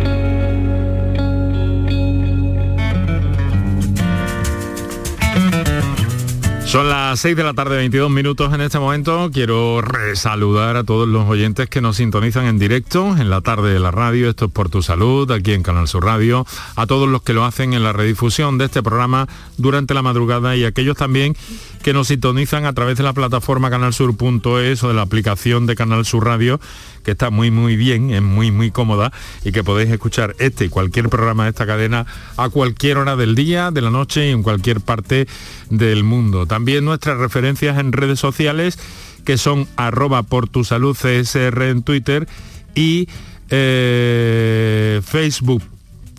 Son 6.67 6.89
las 6.89 7.21
6 7.21 7.37
de 7.37 7.43
la 7.45 7.53
tarde, 7.53 7.77
22 7.77 8.11
minutos 8.11 8.53
en 8.53 8.59
este 8.59 8.77
momento. 8.77 9.29
Quiero 9.31 9.79
resaludar 9.79 10.75
a 10.75 10.83
todos 10.83 11.07
los 11.07 11.25
oyentes 11.29 11.69
que 11.69 11.79
nos 11.79 11.95
sintonizan 11.95 12.45
en 12.45 12.59
directo 12.59 13.15
en 13.15 13.29
la 13.29 13.39
tarde 13.39 13.71
de 13.71 13.79
la 13.79 13.89
radio. 13.89 14.29
Esto 14.29 14.45
es 14.45 14.51
por 14.51 14.69
tu 14.69 14.81
salud, 14.81 15.31
aquí 15.31 15.53
en 15.53 15.63
Canal 15.63 15.87
Sur 15.87 16.03
Radio. 16.03 16.45
A 16.75 16.85
todos 16.85 17.07
los 17.07 17.21
que 17.21 17.33
lo 17.33 17.45
hacen 17.45 17.73
en 17.73 17.83
la 17.83 17.93
redifusión 17.93 18.57
de 18.57 18.65
este 18.65 18.83
programa 18.83 19.29
durante 19.55 19.93
la 19.93 20.01
madrugada 20.01 20.57
y 20.57 20.65
aquellos 20.65 20.97
también 20.97 21.37
que 21.83 21.93
nos 21.93 22.09
sintonizan 22.09 22.65
a 22.65 22.73
través 22.73 22.97
de 22.97 23.03
la 23.03 23.13
plataforma 23.13 23.69
canalsur.es 23.69 24.83
o 24.83 24.87
de 24.89 24.93
la 24.93 25.03
aplicación 25.03 25.67
de 25.67 25.75
Canal 25.75 26.05
Sur 26.05 26.25
Radio 26.25 26.59
que 27.07 27.11
está 27.11 27.29
muy 27.29 27.51
muy 27.51 27.77
bien, 27.77 28.11
es 28.11 28.21
muy 28.21 28.51
muy 28.51 28.69
cómoda 28.69 29.13
y 29.45 29.53
que 29.53 29.63
podéis 29.63 29.89
escuchar 29.89 30.35
este 30.39 30.65
y 30.65 30.69
cualquier 30.69 31.07
programa 31.07 31.45
de 31.45 31.51
esta 31.51 31.65
cadena 31.65 32.05
a 32.35 32.49
cualquier 32.49 32.97
hora 32.97 33.15
del 33.15 33.33
día, 33.33 33.71
de 33.71 33.81
la 33.81 33.89
noche 33.89 34.27
y 34.27 34.31
en 34.31 34.43
cualquier 34.43 34.81
parte 34.81 35.25
del 35.69 36.03
mundo. 36.03 36.47
También 36.57 36.85
nuestras 36.85 37.19
referencias 37.19 37.77
en 37.77 37.91
redes 37.91 38.19
sociales 38.19 38.79
que 39.25 39.37
son 39.37 39.67
arroba 39.75 40.23
por 40.23 40.49
tu 40.49 40.63
salud 40.63 40.97
CSR 40.97 41.61
en 41.65 41.83
Twitter 41.83 42.27
y 42.73 43.07
eh, 43.51 44.99
Facebook 45.05 45.61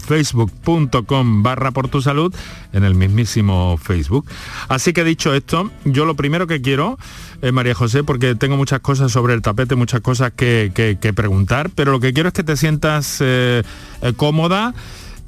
facebook.com 0.07 1.43
barra 1.43 1.73
por 1.73 1.89
tu 1.89 2.01
salud 2.01 2.33
en 2.73 2.85
el 2.85 2.95
mismísimo 2.95 3.79
Facebook. 3.83 4.27
Así 4.69 4.93
que 4.93 5.03
dicho 5.03 5.35
esto, 5.35 5.73
yo 5.85 6.05
lo 6.05 6.15
primero 6.15 6.47
que 6.47 6.63
quiero, 6.63 7.01
eh, 7.43 7.51
María 7.51 7.75
José, 7.75 8.05
porque 8.05 8.37
tengo 8.37 8.57
muchas 8.57 8.79
cosas 8.79 9.11
sobre 9.11 9.35
el 9.35 9.43
tapete, 9.43 9.75
muchas 9.75 10.03
cosas 10.03 10.33
que, 10.33 11.13
preguntar, 11.17 11.71
pero 11.75 11.91
lo 11.91 11.99
que 11.99 12.13
quiero 12.13 12.29
es 12.29 12.33
que 12.33 12.45
te 12.45 12.57
sientas 12.57 13.19
eh, 13.21 13.65
eh, 14.03 14.13
cómoda 14.17 14.73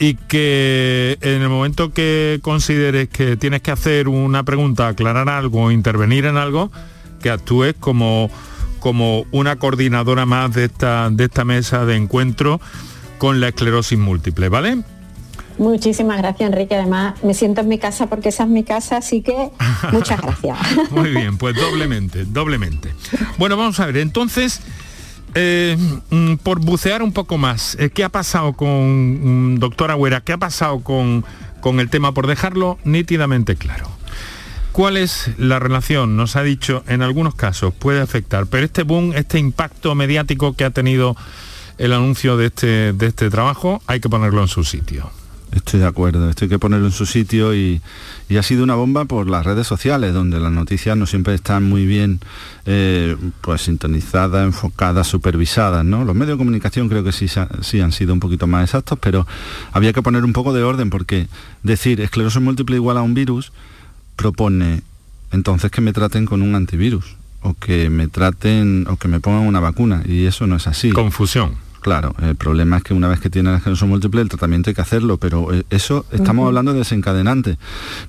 y 0.01 0.15
que 0.15 1.19
en 1.21 1.43
el 1.43 1.51
momento 1.51 1.93
que 1.93 2.41
consideres 2.43 3.11
que 3.11 3.37
tienes 3.37 3.61
que 3.61 3.71
hacer 3.71 4.09
una 4.09 4.43
pregunta, 4.45 4.89
aclarar 4.89 5.29
algo, 5.29 5.71
intervenir 5.71 6.25
en 6.25 6.39
algo, 6.39 6.73
que 7.23 7.29
actúes 7.29 7.75
como, 7.79 8.31
como 8.79 9.27
una 9.31 9.57
coordinadora 9.57 10.25
más 10.25 10.55
de 10.55 10.65
esta, 10.65 11.11
de 11.11 11.25
esta 11.25 11.45
mesa 11.45 11.85
de 11.85 11.97
encuentro 11.97 12.63
con 13.19 13.41
la 13.41 13.49
esclerosis 13.49 13.99
múltiple, 13.99 14.49
¿vale? 14.49 14.83
Muchísimas 15.59 16.17
gracias, 16.17 16.51
Enrique. 16.51 16.75
Además, 16.77 17.23
me 17.23 17.35
siento 17.35 17.61
en 17.61 17.69
mi 17.69 17.77
casa 17.77 18.07
porque 18.07 18.31
esa 18.31 18.45
es 18.45 18.49
mi 18.49 18.65
casa, 18.65 18.97
así 18.97 19.21
que 19.21 19.51
muchas 19.93 20.23
gracias. 20.23 20.57
Muy 20.93 21.11
bien, 21.11 21.37
pues 21.37 21.55
doblemente, 21.55 22.25
doblemente. 22.25 22.95
Bueno, 23.37 23.59
vamos 23.59 23.79
a 23.81 23.85
ver, 23.85 23.99
entonces, 23.99 24.63
eh, 25.35 25.77
mm, 26.11 26.37
por 26.37 26.61
bucear 26.61 27.03
un 27.03 27.13
poco 27.13 27.39
más, 27.39 27.77
eh, 27.79 27.91
¿qué 27.91 28.05
ha 28.05 28.09
pasado 28.09 28.53
con, 28.55 29.55
mm, 29.55 29.59
doctora 29.59 29.95
Agüera, 29.95 30.21
qué 30.21 30.33
ha 30.33 30.39
pasado 30.39 30.81
con, 30.81 31.25
con 31.61 31.81
el 31.81 31.91
tema, 31.91 32.13
por 32.13 32.27
dejarlo 32.27 32.79
nítidamente 32.85 33.57
claro? 33.57 33.89
¿Cuál 34.73 34.97
es 34.97 35.31
la 35.37 35.59
relación? 35.59 36.17
Nos 36.17 36.37
ha 36.37 36.43
dicho, 36.43 36.85
en 36.87 37.03
algunos 37.03 37.35
casos 37.35 37.75
puede 37.75 38.01
afectar, 38.01 38.47
pero 38.47 38.65
este 38.65 38.83
boom, 38.83 39.13
este 39.15 39.39
impacto 39.39 39.95
mediático 39.95 40.55
que 40.55 40.65
ha 40.65 40.71
tenido 40.71 41.17
el 41.79 41.93
anuncio 41.93 42.37
de 42.37 42.47
este, 42.47 42.93
de 42.93 43.07
este 43.07 43.31
trabajo, 43.31 43.83
hay 43.87 44.01
que 44.01 44.09
ponerlo 44.09 44.43
en 44.43 44.49
su 44.49 44.65
sitio. 44.65 45.11
Estoy 45.53 45.81
de 45.81 45.87
acuerdo, 45.87 46.31
esto 46.31 46.45
hay 46.45 46.49
que 46.49 46.59
ponerlo 46.61 46.87
en 46.87 46.93
su 46.93 47.07
sitio 47.07 47.55
y, 47.55 47.81
ha 48.39 48.43
sido 48.43 48.63
una 48.63 48.77
bomba 48.77 49.05
por 49.07 49.29
las 49.29 49.45
redes 49.45 49.67
sociales, 49.67 50.15
donde 50.15 50.39
las 50.39 50.53
noticias 50.53 50.97
no 50.97 51.07
siempre 51.07 51.35
están 51.35 51.65
muy 51.65 51.87
bien 51.87 52.21
eh, 52.67 53.17
pues 53.41 53.63
sintonizadas, 53.63 54.45
enfocadas, 54.45 55.09
supervisadas. 55.09 55.85
Los 55.85 56.15
medios 56.15 56.37
de 56.37 56.39
comunicación 56.39 56.89
creo 56.89 57.03
que 57.03 57.11
sí, 57.11 57.27
sí 57.63 57.81
han 57.81 57.91
sido 57.91 58.13
un 58.13 58.21
poquito 58.21 58.47
más 58.47 58.65
exactos, 58.65 58.99
pero 59.01 59.27
había 59.73 59.93
que 59.93 60.03
poner 60.03 60.25
un 60.25 60.33
poco 60.33 60.53
de 60.53 60.63
orden 60.63 60.91
porque 60.91 61.27
decir 61.65 62.01
esclerosis 62.01 62.41
múltiple 62.41 62.77
igual 62.77 62.97
a 62.97 63.03
un 63.03 63.15
virus 63.15 63.53
propone 64.15 64.83
entonces 65.33 65.71
que 65.71 65.81
me 65.81 65.93
traten 65.93 66.27
con 66.27 66.43
un 66.43 66.55
antivirus 66.55 67.17
o 67.43 67.55
que 67.55 67.91
me 67.91 68.07
traten 68.09 68.87
o 68.89 68.97
que 68.97 69.09
me 69.09 69.19
pongan 69.19 69.47
una 69.47 69.61
vacuna 69.61 70.03
y 70.05 70.27
eso 70.27 70.47
no 70.47 70.57
es 70.57 70.67
así. 70.67 70.91
Confusión. 70.91 71.70
Claro, 71.81 72.15
el 72.21 72.37
problema 72.37 72.77
es 72.77 72.83
que 72.83 72.93
una 72.93 73.09
vez 73.09 73.21
que 73.21 73.31
tiene 73.31 73.51
la 73.51 73.57
esclerosis 73.57 73.89
múltiple 73.89 74.21
el 74.21 74.29
tratamiento 74.29 74.69
hay 74.69 74.75
que 74.75 74.83
hacerlo, 74.83 75.17
pero 75.17 75.53
eh, 75.55 75.65
eso 75.71 76.05
estamos 76.13 76.47
hablando 76.47 76.73
de 76.73 76.81
desencadenante. 76.81 77.57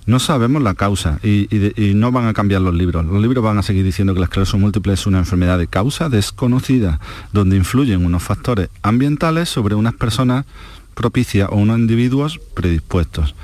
No 0.05 0.19
sabemos 0.19 0.61
la 0.61 0.73
causa 0.73 1.19
y, 1.23 1.47
no 1.95 2.11
van 2.11 2.27
a 2.27 2.33
cambiar 2.33 2.61
los 2.61 2.75
libros. 2.75 3.05
Los 3.05 3.21
libros 3.21 3.43
van 3.43 3.57
a 3.57 3.63
seguir 3.63 3.85
diciendo 3.85 4.13
que 4.13 4.19
la 4.19 4.25
esclerosis 4.25 4.59
múltiple 4.59 4.93
es 4.93 5.07
una 5.07 5.19
enfermedad 5.19 5.57
de 5.57 5.67
causa 5.67 6.09
desconocida, 6.09 6.99
donde 7.31 7.55
influyen 7.55 8.05
unos 8.05 8.23
factores 8.23 8.69
ambientales 8.81 9.47
sobre 9.47 9.75
unas 9.75 9.93
personas 9.93 10.45
propicias 10.93 11.47
o 11.49 11.55
unos 11.55 11.79
individuos 11.79 12.39
predispuestos. 12.53 13.35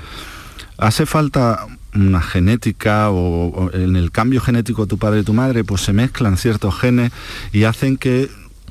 Hace 0.76 1.06
falta 1.06 1.66
una 1.94 2.20
genética 2.20 3.10
o, 3.10 3.70
en 3.72 3.96
el 3.96 4.10
cambio 4.10 4.42
genético 4.42 4.82
de 4.82 4.90
tu 4.90 4.98
padre 4.98 5.20
y 5.20 5.24
tu 5.24 5.32
madre, 5.32 5.64
pues 5.64 5.80
se 5.80 5.94
mezclan 5.94 6.36
ciertos 6.36 6.78
genes 6.78 7.12
y 7.52 7.64
hacen 7.64 7.96
que 7.96 8.28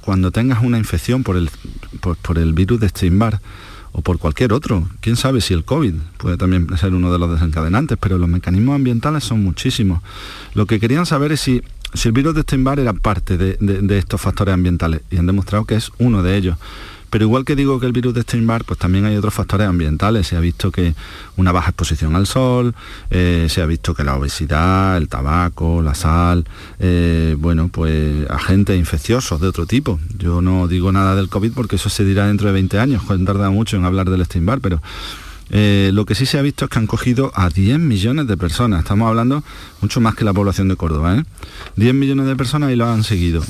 cuando 0.08 0.32
tengas 0.32 0.64
una 0.64 0.78
infección 0.78 1.22
por 1.22 1.36
el, 1.36 1.50
por, 2.00 2.38
el 2.38 2.54
virus 2.54 2.80
de 2.80 2.88
Steinbar 2.88 3.42
o 3.92 4.02
por 4.02 4.20
cualquier 4.20 4.54
otro, 4.54 4.88
quién 5.02 5.18
sabe 5.18 5.42
si 5.42 5.54
el 5.54 5.66
COVID 5.66 5.96
puede 6.16 6.38
también 6.38 6.66
ser 6.78 6.94
uno 6.94 7.12
de 7.12 7.20
los 7.20 7.30
desencadenantes, 7.30 7.98
pero 8.00 8.18
los 8.18 8.30
mecanismos 8.30 8.76
ambientales 8.76 9.26
son 9.26 9.44
muchísimos. 9.44 10.02
Lo 10.54 10.66
que 10.66 10.80
querían 10.80 11.06
saber 11.06 11.34
es 11.34 11.42
si, 11.42 11.62
el 12.06 12.12
virus 12.14 12.36
de 12.36 12.44
Steinbar 12.44 12.80
era 12.80 12.94
parte 12.94 13.38
de 13.38 13.98
estos 13.98 14.22
factores 14.22 14.54
ambientales 14.54 15.02
y 15.12 15.18
han 15.18 15.28
demostrado 15.28 15.66
que 15.66 15.76
es 15.76 15.92
uno 15.98 16.24
de 16.24 16.38
ellos. 16.38 16.58
Pero 17.10 17.26
igual 17.26 17.46
que 17.46 17.56
digo 17.56 17.80
que 17.80 17.86
el 17.86 17.94
virus 17.94 18.14
de 18.14 18.22
Steinbar, 18.22 18.66
pues 18.66 18.80
también 18.80 19.06
hay 19.06 19.16
otros 19.16 19.34
factores 19.34 19.68
ambientales. 19.68 20.28
Se 20.28 20.36
ha 20.36 20.40
visto 20.40 20.72
que 20.72 20.94
una 21.38 21.52
baja 21.52 21.70
exposición 21.70 22.16
al 22.16 22.28
sol, 22.28 22.76
eh, 23.10 23.48
se 23.50 23.62
ha 23.62 23.66
visto 23.66 23.94
que 23.94 24.04
la 24.04 24.16
obesidad, 24.16 24.98
el 24.98 25.08
tabaco, 25.08 25.82
la 25.82 25.96
sal, 25.96 26.46
eh, 26.80 27.36
bueno, 27.40 27.70
pues 27.70 28.30
agentes 28.30 28.78
infecciosos 28.78 29.40
de 29.40 29.48
otro 29.48 29.66
tipo. 29.66 30.00
Yo 30.18 30.42
no 30.42 30.68
digo 30.68 30.92
nada 30.92 31.16
del 31.16 31.30
COVID 31.30 31.54
porque 31.54 31.78
eso 31.78 31.90
se 31.90 32.04
dirá 32.04 32.28
dentro 32.28 32.48
de 32.48 32.54
20 32.54 32.80
años, 32.80 33.04
han 33.10 33.26
tardado 33.26 33.52
mucho 33.52 33.78
en 33.78 33.86
hablar 33.86 34.10
del 34.10 34.26
Steinbar, 34.26 34.60
pero 34.60 34.82
eh, 35.50 35.92
lo 35.94 36.06
que 36.06 36.16
sí 36.16 36.26
se 36.26 36.38
ha 36.38 36.42
visto 36.42 36.66
es 36.66 36.72
que 36.72 36.80
han 36.80 36.88
cogido 36.88 37.32
a 37.36 37.50
10 37.50 37.80
millones 37.80 38.28
de 38.28 38.36
personas. 38.36 38.80
Estamos 38.80 39.08
hablando 39.08 39.44
mucho 39.82 40.02
más 40.02 40.16
que 40.16 40.26
la 40.26 40.34
población 40.34 40.68
de 40.68 40.76
Córdoba. 40.76 41.24
10 41.78 41.94
millones 41.94 42.26
de 42.26 42.36
personas 42.36 42.72
y 42.72 42.76
lo 42.76 42.88
han 42.88 43.04
seguido 43.04 43.42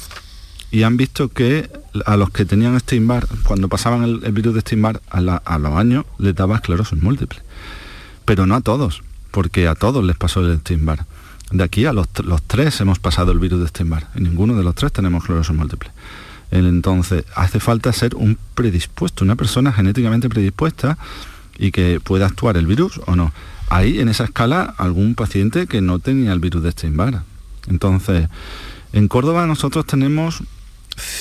y 0.71 0.84
han 0.84 0.97
visto 0.97 1.30
que 1.30 1.69
a 2.06 2.17
los 2.17 2.30
que 2.30 2.45
tenían 2.45 2.80
Steinbar, 2.80 3.27
cuando 3.43 3.69
pasaban 3.69 4.03
el, 4.03 4.32
virus 4.32 4.53
de 4.53 4.62
Steinbar, 4.62 5.01
a, 5.10 5.21
los 5.21 5.73
años 5.73 6.06
les 6.17 6.36
daba 6.36 6.56
esclerosis 6.56 7.01
múltiple. 7.01 7.39
Pero 8.25 8.45
no 8.45 8.56
a 8.56 8.62
todos, 8.62 9.01
porque 9.32 9.67
a 9.67 9.75
todos 9.75 10.03
les 10.03 10.17
pasó 10.17 10.41
el 10.41 10.60
Steinbar. 10.60 11.06
De 11.51 11.63
aquí 11.63 11.86
a 11.86 11.93
los, 11.93 12.10
tres 12.47 12.82
hemos 12.82 12.99
pasado 12.99 13.32
el 13.32 13.39
virus 13.39 13.62
de 13.62 13.67
Steinbar. 13.69 14.08
En 14.15 14.23
ninguno 14.23 14.56
de 14.56 14.63
los 14.63 14.75
tres 14.75 14.91
tenemos 14.91 15.23
esclerosis 15.23 15.56
múltiple. 15.56 15.89
Entonces, 16.51 17.23
hace 17.36 17.60
falta 17.60 17.91
ser 17.93 18.15
un 18.15 18.38
predispuesto, 18.53 19.23
una 19.23 19.36
persona 19.36 19.71
genéticamente 19.71 20.30
predispuesta 20.30 20.97
y 21.58 21.71
que 21.71 21.99
pueda 22.01 22.25
actuar 22.25 22.58
el 22.58 22.67
virus 22.67 22.99
o 23.06 23.15
no. 23.15 23.32
Hay 23.69 23.99
en 23.99 24.10
esa 24.10 24.25
escala 24.25 24.75
algún 24.77 25.15
paciente 25.15 25.67
que 25.67 25.82
no 25.82 25.99
tenía 25.99 26.34
el 26.34 26.39
virus 26.39 26.63
de 26.63 26.71
Steinbar. 26.71 27.23
Entonces, 27.67 28.30
en 28.93 29.08
Córdoba 29.08 29.45
nosotros 29.45 29.86
tenemos 29.86 30.43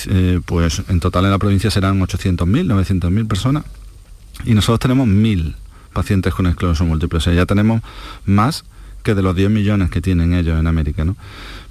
eh, 0.09 0.39
pues 0.45 0.83
en 0.89 0.99
total 0.99 1.25
en 1.25 1.31
la 1.31 1.37
provincia 1.37 1.71
serán 1.71 1.99
800.000, 1.99 2.39
900.000 2.67 3.27
personas 3.27 3.63
y 4.45 4.53
nosotros 4.53 4.79
tenemos 4.79 5.07
1.000 5.07 5.55
pacientes 5.93 6.33
con 6.33 6.47
esclerosis 6.47 6.85
múltiple, 6.85 7.17
o 7.17 7.21
sea, 7.21 7.33
ya 7.33 7.45
tenemos 7.45 7.81
más 8.25 8.65
que 9.03 9.15
de 9.15 9.21
los 9.21 9.35
10 9.35 9.49
millones 9.49 9.89
que 9.89 10.01
tienen 10.01 10.33
ellos 10.33 10.59
en 10.59 10.67
América, 10.67 11.05
¿no? 11.05 11.15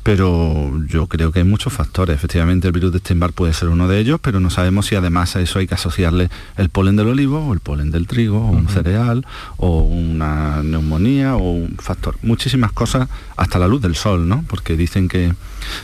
Pero 0.07 0.81
yo 0.87 1.09
creo 1.09 1.33
que 1.33 1.40
hay 1.40 1.45
muchos 1.45 1.73
factores. 1.73 2.14
Efectivamente, 2.14 2.69
el 2.69 2.73
virus 2.73 2.92
de 2.92 3.01
Steinbar 3.01 3.33
puede 3.33 3.53
ser 3.53 3.71
uno 3.71 3.88
de 3.88 3.99
ellos, 3.99 4.21
pero 4.23 4.38
no 4.38 4.51
sabemos 4.51 4.87
si 4.87 4.95
además 4.95 5.35
a 5.35 5.40
eso 5.40 5.59
hay 5.59 5.66
que 5.66 5.75
asociarle 5.75 6.31
el 6.57 6.69
polen 6.69 6.95
del 6.95 7.09
olivo, 7.09 7.45
o 7.45 7.53
el 7.53 7.59
polen 7.59 7.90
del 7.90 8.07
trigo, 8.07 8.38
o 8.38 8.51
un 8.53 8.69
cereal, 8.69 9.27
o 9.57 9.81
una 9.81 10.62
neumonía, 10.62 11.35
o 11.35 11.51
un 11.51 11.75
factor. 11.79 12.19
Muchísimas 12.23 12.71
cosas, 12.71 13.09
hasta 13.37 13.59
la 13.59 13.66
luz 13.66 13.83
del 13.83 13.97
sol, 13.97 14.29
¿no? 14.29 14.45
Porque 14.47 14.77
dicen 14.77 15.09
que... 15.09 15.35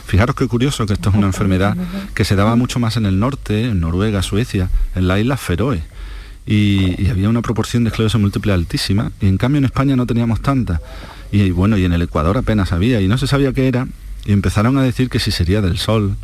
Fijaros 0.05 0.37
qué 0.37 0.47
curioso 0.47 0.85
que 0.85 0.93
esto 0.93 1.09
es 1.09 1.15
una 1.15 1.27
enfermedad 1.27 1.75
que 2.13 2.23
se 2.23 2.37
daba 2.37 2.55
mucho 2.55 2.79
más 2.79 2.95
en 2.95 3.05
el 3.05 3.19
norte, 3.19 3.65
en 3.65 3.81
Noruega, 3.81 4.21
Suecia, 4.21 4.69
en 4.95 5.09
las 5.09 5.19
Islas 5.19 5.41
Feroe. 5.41 5.83
Y, 6.45 6.95
y, 6.97 7.09
había 7.09 7.27
una 7.27 7.41
proporción 7.41 7.83
de 7.83 7.89
esclerosis 7.89 8.21
múltiple 8.21 8.53
altísima 8.53 9.11
y 9.19 9.27
en 9.27 9.37
cambio 9.37 9.59
en 9.59 9.65
España 9.65 9.97
no 9.97 10.05
teníamos 10.05 10.41
tanta 10.41 10.81
y 11.31 11.51
bueno 11.51 11.77
y 11.77 11.85
en 11.85 11.93
el 11.93 12.01
Ecuador 12.01 12.37
apenas 12.37 12.73
había 12.73 12.99
y 12.99 13.07
no 13.07 13.17
se 13.17 13.27
sabía 13.27 13.53
qué 13.53 13.69
era 13.69 13.87
y 14.25 14.31
empezaron 14.31 14.77
a 14.77 14.83
decir 14.83 15.09
que 15.09 15.19
si 15.19 15.31
sería 15.31 15.61
del 15.61 15.77
sol, 15.77 16.15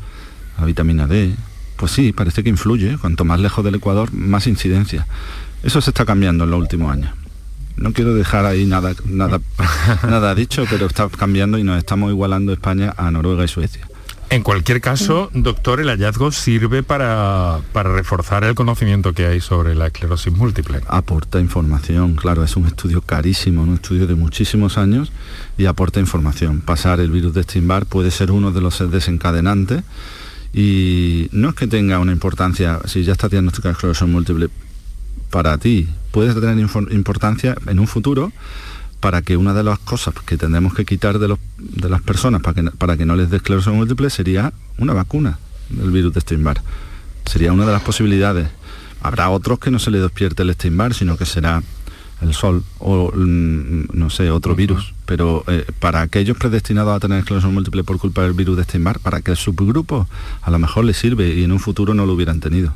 la 0.57 0.65
vitamina 0.65 1.07
D. 1.07 1.33
Pues 1.75 1.91
sí, 1.91 2.11
parece 2.11 2.43
que 2.43 2.49
influye. 2.49 2.97
Cuanto 2.97 3.25
más 3.25 3.39
lejos 3.39 3.63
del 3.63 3.75
Ecuador, 3.75 4.13
más 4.13 4.47
incidencia. 4.47 5.07
Eso 5.63 5.81
se 5.81 5.91
está 5.91 6.05
cambiando 6.05 6.43
en 6.43 6.51
los 6.51 6.59
últimos 6.59 6.91
años. 6.91 7.11
No 7.75 7.93
quiero 7.93 8.13
dejar 8.13 8.45
ahí 8.45 8.65
nada, 8.65 8.93
nada, 9.05 9.39
nada 10.03 10.35
dicho, 10.35 10.65
pero 10.69 10.85
está 10.85 11.07
cambiando 11.09 11.57
y 11.57 11.63
nos 11.63 11.77
estamos 11.77 12.11
igualando 12.11 12.51
España 12.51 12.93
a 12.97 13.09
Noruega 13.11 13.45
y 13.45 13.47
Suecia. 13.47 13.88
En 14.31 14.43
cualquier 14.43 14.79
caso, 14.79 15.31
doctor, 15.33 15.79
el 15.79 15.87
hallazgo 15.87 16.31
sirve 16.31 16.83
para, 16.83 17.61
para, 17.73 17.91
reforzar 17.91 18.43
el 18.43 18.53
conocimiento 18.53 19.13
que 19.13 19.25
hay 19.25 19.41
sobre 19.41 19.73
la 19.73 19.87
esclerosis 19.87 20.31
múltiple. 20.31 20.81
Aporta 20.87 21.39
información, 21.39 22.13
claro, 22.13 22.43
es 22.43 22.55
un 22.55 22.67
estudio 22.67 23.01
carísimo, 23.01 23.63
un 23.63 23.73
estudio 23.73 24.05
de 24.05 24.13
muchísimos 24.13 24.77
años 24.77 25.11
y 25.57 25.65
aporta 25.65 25.99
información. 25.99 26.61
Pasar 26.61 26.99
el 26.99 27.09
virus 27.09 27.33
de 27.33 27.41
Steinbar 27.41 27.87
puede 27.87 28.11
ser 28.11 28.31
uno 28.31 28.51
de 28.51 28.61
los 28.61 28.91
desencadenantes 28.91 29.81
y 30.53 31.27
no 31.31 31.49
es 31.49 31.55
que 31.55 31.65
tenga 31.65 31.97
una 31.97 32.11
importancia, 32.11 32.81
si 32.85 33.03
ya 33.03 33.13
está 33.13 33.29
diagnosticada 33.29 33.71
esclerosis 33.71 34.07
múltiple 34.07 34.49
para 35.31 35.57
ti, 35.57 35.87
puede 36.11 36.39
tener 36.39 36.59
importancia 36.91 37.55
en 37.65 37.79
un 37.79 37.87
futuro 37.87 38.31
para 38.99 39.21
que 39.21 39.37
una 39.37 39.53
de 39.53 39.63
las 39.63 39.79
cosas 39.79 40.13
que 40.25 40.37
tendremos 40.37 40.73
que 40.73 40.85
quitar 40.85 41.19
de, 41.19 41.29
los, 41.29 41.39
de 41.57 41.89
las 41.89 42.01
personas 42.01 42.41
para 42.41 42.61
que, 42.61 42.71
para 42.71 42.97
que 42.97 43.05
no 43.05 43.15
les 43.15 43.29
dé 43.29 43.37
esclerosis 43.37 43.73
múltiple 43.73 44.09
sería 44.09 44.53
una 44.77 44.93
vacuna 44.93 45.39
del 45.69 45.91
virus 45.91 46.13
de 46.13 46.21
Steinbar. 46.21 46.61
Sería 47.25 47.53
una 47.53 47.65
de 47.65 47.71
las 47.71 47.81
posibilidades. 47.81 48.49
Habrá 49.01 49.29
otros 49.29 49.59
que 49.59 49.71
no 49.71 49.79
se 49.79 49.91
les 49.91 50.01
despierte 50.01 50.43
el 50.43 50.53
Steinbar, 50.53 50.93
sino 50.93 51.17
que 51.17 51.25
será 51.25 51.63
el 52.21 52.33
sol 52.33 52.63
o 52.79 53.11
mm, 53.15 53.85
no 53.93 54.09
sé, 54.09 54.29
otro 54.31 54.55
virus. 54.55 54.93
Pero 55.05 55.43
eh, 55.47 55.65
para 55.79 56.01
aquellos 56.01 56.37
predestinados 56.37 56.95
a 56.95 56.99
tener 56.99 57.19
esclerosis 57.19 57.51
múltiple 57.51 57.83
por 57.83 57.97
culpa 57.99 58.23
del 58.23 58.33
virus 58.33 58.57
de 58.57 58.63
Steinbar, 58.63 58.99
para 58.99 59.21
que 59.21 59.31
el 59.31 59.37
subgrupo 59.37 60.07
a 60.41 60.51
lo 60.51 60.59
mejor 60.59 60.85
les 60.85 60.97
sirve 60.97 61.33
y 61.33 61.43
en 61.43 61.51
un 61.51 61.59
futuro 61.59 61.93
no 61.93 62.05
lo 62.05 62.13
hubieran 62.13 62.39
tenido 62.39 62.73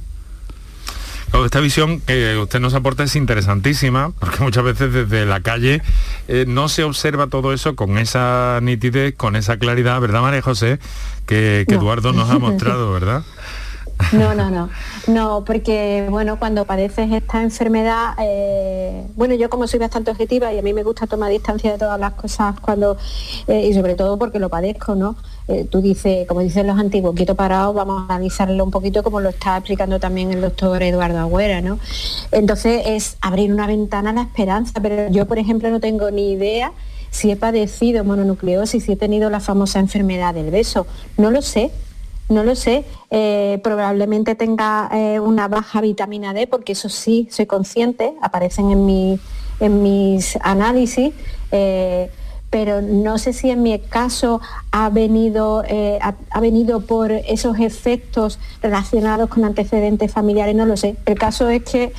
esta 1.45 1.59
visión 1.59 1.99
que 2.01 2.37
usted 2.37 2.59
nos 2.59 2.73
aporta 2.73 3.03
es 3.03 3.15
interesantísima, 3.15 4.11
porque 4.19 4.43
muchas 4.43 4.63
veces 4.63 4.93
desde 4.93 5.25
la 5.25 5.41
calle 5.41 5.81
eh, 6.27 6.45
no 6.47 6.69
se 6.69 6.83
observa 6.83 7.27
todo 7.27 7.53
eso 7.53 7.75
con 7.75 7.97
esa 7.97 8.59
nitidez, 8.61 9.15
con 9.15 9.35
esa 9.35 9.57
claridad, 9.57 9.99
¿verdad, 9.99 10.21
María 10.21 10.41
José? 10.41 10.79
Que, 11.25 11.65
Eduardo 11.67 12.13
nos 12.13 12.29
ha 12.29 12.37
mostrado, 12.37 12.91
¿verdad? 12.91 13.23
No, 14.11 14.35
no, 14.35 14.49
no. 14.49 14.69
No, 15.07 15.43
porque 15.45 16.07
bueno, 16.09 16.37
cuando 16.39 16.65
padeces 16.65 17.11
esta 17.11 17.41
enfermedad, 17.41 18.13
eh, 18.19 19.05
bueno, 19.15 19.35
yo 19.35 19.49
como 19.49 19.67
soy 19.67 19.79
bastante 19.79 20.11
objetiva 20.11 20.53
y 20.53 20.59
a 20.59 20.61
mí 20.61 20.73
me 20.73 20.83
gusta 20.83 21.07
tomar 21.07 21.31
distancia 21.31 21.71
de 21.71 21.77
todas 21.77 21.99
las 21.99 22.13
cosas 22.13 22.59
cuando, 22.59 22.97
eh, 23.47 23.67
y 23.67 23.73
sobre 23.73 23.95
todo 23.95 24.17
porque 24.17 24.39
lo 24.39 24.49
padezco, 24.49 24.95
¿no? 24.95 25.15
Eh, 25.47 25.67
tú 25.69 25.81
dices, 25.81 26.27
como 26.27 26.39
dicen 26.41 26.67
los 26.67 26.79
antiguos, 26.79 27.15
quieto 27.15 27.35
parado, 27.35 27.73
vamos 27.73 28.01
a 28.01 28.13
analizarlo 28.13 28.63
un 28.63 28.71
poquito 28.71 29.03
como 29.03 29.19
lo 29.19 29.29
está 29.29 29.57
explicando 29.57 29.99
también 29.99 30.31
el 30.31 30.41
doctor 30.41 30.81
Eduardo 30.81 31.19
Agüera, 31.19 31.61
¿no? 31.61 31.79
Entonces 32.31 32.83
es 32.85 33.17
abrir 33.21 33.51
una 33.51 33.67
ventana 33.67 34.11
a 34.11 34.13
la 34.13 34.21
esperanza, 34.21 34.79
pero 34.81 35.09
yo, 35.09 35.25
por 35.27 35.39
ejemplo, 35.39 35.69
no 35.69 35.79
tengo 35.79 36.11
ni 36.11 36.31
idea 36.31 36.71
si 37.11 37.29
he 37.29 37.35
padecido 37.35 38.03
mononucleosis, 38.03 38.85
si 38.85 38.93
he 38.93 38.95
tenido 38.95 39.29
la 39.29 39.39
famosa 39.39 39.79
enfermedad 39.79 40.33
del 40.33 40.49
beso. 40.49 40.87
No 41.17 41.29
lo 41.29 41.41
sé, 41.41 41.71
no 42.33 42.43
lo 42.43 42.55
sé. 42.55 42.85
Eh, 43.11 43.59
probablemente 43.63 44.35
tenga 44.35 44.89
eh, 44.91 45.19
una 45.19 45.47
baja 45.47 45.81
vitamina 45.81 46.33
D, 46.33 46.47
porque 46.47 46.73
eso 46.73 46.89
sí, 46.89 47.27
soy 47.31 47.45
consciente, 47.45 48.13
aparecen 48.21 48.71
en, 48.71 48.85
mi, 48.85 49.19
en 49.59 49.83
mis 49.83 50.37
análisis 50.41 51.13
pero 52.53 52.83
no 52.83 53.17
sé 53.17 53.33
si 53.33 53.49
en 53.49 53.63
mi 53.63 53.79
caso 53.79 54.39
ha 54.71 54.91
venido, 54.91 55.63
eh, 55.67 55.97
ha, 55.99 56.39
venido 56.39 56.81
por 56.81 57.11
esos 57.11 57.57
efectos 57.57 58.37
relacionados 58.61 59.27
con 59.27 59.43
antecedentes 59.43 60.11
familiares, 60.11 60.55
no 60.55 60.67
lo 60.67 60.77
sé. 60.77 60.95
El 61.07 61.17
caso 61.17 61.49
es 61.49 61.63
que 61.63 61.93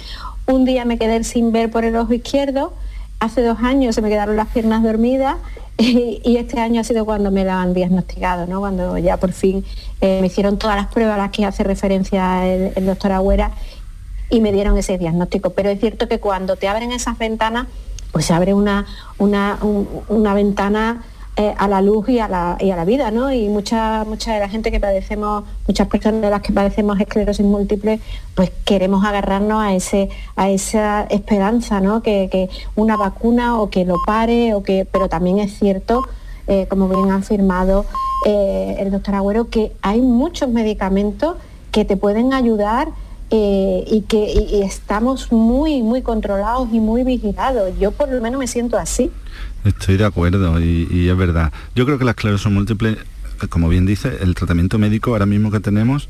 un 0.46 0.64
día 0.64 0.84
me 0.84 0.96
quedé 0.96 1.24
sin 1.24 1.50
ver 1.50 1.72
por 1.72 1.82
el 1.82 1.96
ojo 1.96 2.14
izquierdo, 2.14 2.72
hace 3.18 3.42
dos 3.42 3.58
años 3.64 3.96
se 3.96 4.00
me 4.00 4.08
quedaron 4.08 4.36
las 4.36 4.46
piernas 4.46 4.84
dormidas 4.84 5.38
y, 5.78 6.36
este 6.36 6.60
año 6.60 6.80
ha 6.80 6.84
sido 6.84 7.04
cuando 7.04 7.30
me 7.30 7.44
lo 7.44 7.52
han 7.52 7.74
diagnosticado, 7.74 8.46
¿no? 8.46 8.60
cuando 8.60 8.96
ya 8.98 9.16
por 9.16 9.32
fin 9.32 9.64
eh, 10.00 10.20
me 10.20 10.28
hicieron 10.28 10.56
todas 10.56 10.76
las 10.76 10.86
pruebas 10.86 11.14
a 11.16 11.18
las 11.18 11.30
que 11.30 11.44
hace 11.44 11.64
referencia 11.64 12.46
el, 12.46 12.86
doctor 12.86 13.10
Agüera 13.10 13.50
y 14.30 14.40
me 14.40 14.52
dieron 14.52 14.78
ese 14.78 14.98
diagnóstico. 14.98 15.50
Pero 15.50 15.70
es 15.70 15.80
cierto 15.80 16.06
que 16.08 16.20
cuando 16.20 16.54
te 16.56 16.68
abren 16.68 16.92
esas 16.92 17.18
ventanas, 17.18 17.66
pues 18.12 18.26
se 18.26 18.34
abre 18.34 18.54
una, 18.54 18.86
una, 19.18 19.58
una 20.08 20.34
ventana 20.34 21.02
eh, 21.36 21.52
a 21.58 21.66
la 21.66 21.82
luz 21.82 22.08
y 22.08 22.20
a 22.20 22.28
la, 22.28 22.56
y 22.60 22.70
a 22.70 22.76
la 22.76 22.84
vida, 22.84 23.10
¿no? 23.10 23.32
Y 23.32 23.48
mucha, 23.48 24.04
mucha 24.04 24.34
de 24.34 24.38
la 24.38 24.48
gente 24.48 24.70
que 24.70 24.78
padecemos, 24.78 25.42
muchas 25.66 25.88
personas 25.88 26.22
de 26.22 26.30
las 26.30 26.42
que 26.42 26.52
padecemos 26.52 27.00
esclerosis 27.00 27.44
múltiple, 27.44 27.98
pues 28.36 28.52
queremos 28.64 29.04
agarrarnos 29.04 29.60
a 29.60 29.74
ese, 29.74 30.10
a 30.36 30.48
esa 30.50 31.02
esperanza, 31.10 31.80
¿no? 31.80 32.02
Que, 32.02 32.48
una 32.76 32.96
vacuna 32.96 33.60
o 33.60 33.68
que 33.68 33.84
lo 33.84 33.96
pare, 34.06 34.54
o 34.54 34.62
que, 34.62 34.86
pero 34.90 35.08
también 35.08 35.40
es 35.40 35.58
cierto, 35.58 36.06
eh, 36.46 36.66
como 36.68 36.88
bien 36.88 37.10
ha 37.10 37.16
afirmado 37.16 37.84
eh, 38.26 38.76
el 38.78 38.92
doctor 38.92 39.16
Agüero, 39.16 39.50
que 39.50 39.72
hay 39.82 40.00
muchos 40.00 40.48
medicamentos 40.48 41.36
que 41.72 41.84
te 41.84 41.96
pueden 41.96 42.32
ayudar 42.32 42.92
y 43.36 44.02
que 44.02 44.62
estamos 44.64 45.32
muy, 45.32 45.82
muy 45.82 46.02
controlados 46.02 46.68
y 46.72 46.80
muy 46.80 47.02
vigilados. 47.04 47.72
Yo 47.78 47.90
por 47.90 48.08
lo 48.08 48.20
menos 48.20 48.38
me 48.38 48.46
siento 48.46 48.78
así. 48.78 49.10
Estoy 49.64 49.96
de 49.96 50.04
acuerdo 50.04 50.60
y, 50.60 51.08
es 51.08 51.16
verdad. 51.16 51.52
Yo 51.74 51.86
creo 51.86 51.98
que 51.98 52.04
la 52.04 52.12
esclerosis 52.12 52.50
múltiple, 52.50 52.98
como 53.48 53.68
bien 53.68 53.86
dice, 53.86 54.18
el 54.20 54.34
tratamiento 54.34 54.78
médico 54.78 55.10
ahora 55.10 55.26
mismo 55.26 55.50
que 55.50 55.60
tenemos, 55.60 56.08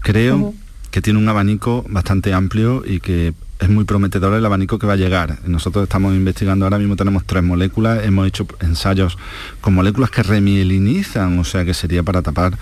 creo 0.00 0.54
que 0.90 1.02
tiene 1.02 1.18
un 1.18 1.28
abanico 1.28 1.84
bastante 1.88 2.32
amplio 2.32 2.84
y 2.86 3.00
que 3.00 3.34
es 3.58 3.68
muy 3.68 3.84
prometedor 3.84 4.34
el 4.34 4.44
abanico 4.44 4.78
que 4.78 4.86
va 4.86 4.92
a 4.92 4.96
llegar. 4.96 5.38
Nosotros 5.46 5.84
estamos 5.84 6.14
investigando, 6.14 6.66
ahora 6.66 6.78
mismo 6.78 6.94
tenemos 6.94 7.24
tres 7.24 7.42
moléculas, 7.42 8.04
hemos 8.04 8.28
hecho 8.28 8.46
ensayos 8.60 9.16
con 9.60 9.74
moléculas 9.74 10.10
que 10.10 10.22
remielinizan, 10.22 11.38
o 11.38 11.44
sea 11.44 11.64
que 11.64 11.74
sería 11.74 12.02
para 12.02 12.22
tapar 12.22 12.56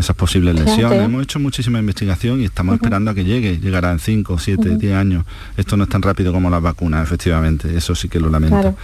esas 0.00 0.16
posibles 0.16 0.54
lesiones. 0.54 1.00
Hemos 1.00 1.22
hecho 1.22 1.38
muchísima 1.38 1.78
investigación 1.78 2.40
y 2.40 2.44
estamos 2.44 2.74
esperando 2.74 3.10
a 3.10 3.14
que 3.14 3.24
llegue. 3.24 3.58
Llegará 3.58 3.92
en 3.92 3.98
5, 3.98 4.38
7, 4.38 4.76
10 4.76 4.94
años. 4.94 5.24
Esto 5.56 5.76
no 5.76 5.84
es 5.84 5.90
tan 5.90 6.02
rápido 6.02 6.32
como 6.32 6.50
las 6.50 6.60
vacunas, 6.60 7.02
efectivamente. 7.02 7.76
Eso 7.76 7.94
sí 7.94 8.08
que 8.08 8.20
lo 8.20 8.28
lamento. 8.28 8.74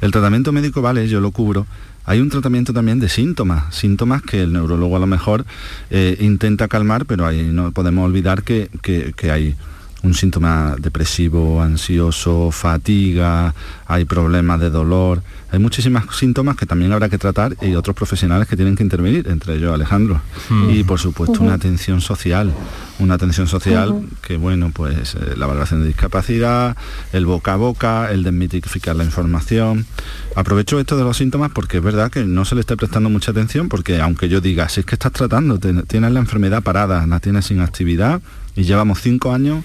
El 0.00 0.10
tratamiento 0.10 0.52
médico, 0.52 0.82
vale, 0.82 1.06
yo 1.08 1.20
lo 1.20 1.30
cubro. 1.30 1.66
Hay 2.04 2.20
un 2.20 2.30
tratamiento 2.30 2.72
también 2.72 2.98
de 2.98 3.08
síntomas, 3.08 3.74
síntomas 3.74 4.22
que 4.22 4.42
el 4.42 4.52
neurólogo 4.52 4.96
a 4.96 4.98
lo 4.98 5.06
mejor 5.06 5.44
eh, 5.90 6.16
intenta 6.20 6.66
calmar, 6.66 7.06
pero 7.06 7.26
ahí 7.26 7.50
no 7.52 7.70
podemos 7.70 8.04
olvidar 8.04 8.42
que, 8.42 8.68
que 8.82 9.30
hay 9.30 9.54
un 10.02 10.14
síntoma 10.14 10.74
depresivo, 10.78 11.62
ansioso, 11.62 12.50
fatiga, 12.50 13.54
hay 13.86 14.04
problemas 14.04 14.58
de 14.60 14.70
dolor, 14.70 15.22
hay 15.50 15.58
muchísimos 15.58 16.04
síntomas 16.16 16.56
que 16.56 16.66
también 16.66 16.92
habrá 16.92 17.08
que 17.08 17.18
tratar 17.18 17.56
y 17.60 17.74
otros 17.74 17.94
profesionales 17.94 18.48
que 18.48 18.56
tienen 18.56 18.74
que 18.74 18.82
intervenir, 18.82 19.28
entre 19.28 19.56
ellos 19.56 19.72
Alejandro. 19.72 20.20
Hmm. 20.48 20.70
Y 20.70 20.82
por 20.82 20.98
supuesto 20.98 21.42
una 21.42 21.54
atención 21.54 22.00
social, 22.00 22.52
una 22.98 23.14
atención 23.14 23.46
social 23.46 24.02
que 24.26 24.36
bueno, 24.36 24.72
pues 24.74 25.14
eh, 25.14 25.34
la 25.36 25.46
valoración 25.46 25.82
de 25.82 25.88
discapacidad, 25.88 26.76
el 27.12 27.26
boca 27.26 27.52
a 27.52 27.56
boca, 27.56 28.10
el 28.10 28.22
desmitificar 28.24 28.96
la 28.96 29.04
información. 29.04 29.86
Aprovecho 30.34 30.80
esto 30.80 30.96
de 30.96 31.04
los 31.04 31.16
síntomas 31.16 31.52
porque 31.52 31.76
es 31.76 31.82
verdad 31.82 32.10
que 32.10 32.24
no 32.24 32.44
se 32.44 32.54
le 32.54 32.60
está 32.62 32.74
prestando 32.74 33.08
mucha 33.08 33.30
atención 33.30 33.68
porque 33.68 34.00
aunque 34.00 34.28
yo 34.28 34.40
diga, 34.40 34.68
si 34.68 34.80
es 34.80 34.86
que 34.86 34.96
estás 34.96 35.12
tratando, 35.12 35.58
tienes 35.58 36.12
la 36.12 36.18
enfermedad 36.18 36.62
parada, 36.62 37.06
la 37.06 37.20
tienes 37.20 37.46
sin 37.46 37.60
actividad 37.60 38.20
y 38.56 38.64
llevamos 38.64 39.00
cinco 39.00 39.32
años 39.32 39.64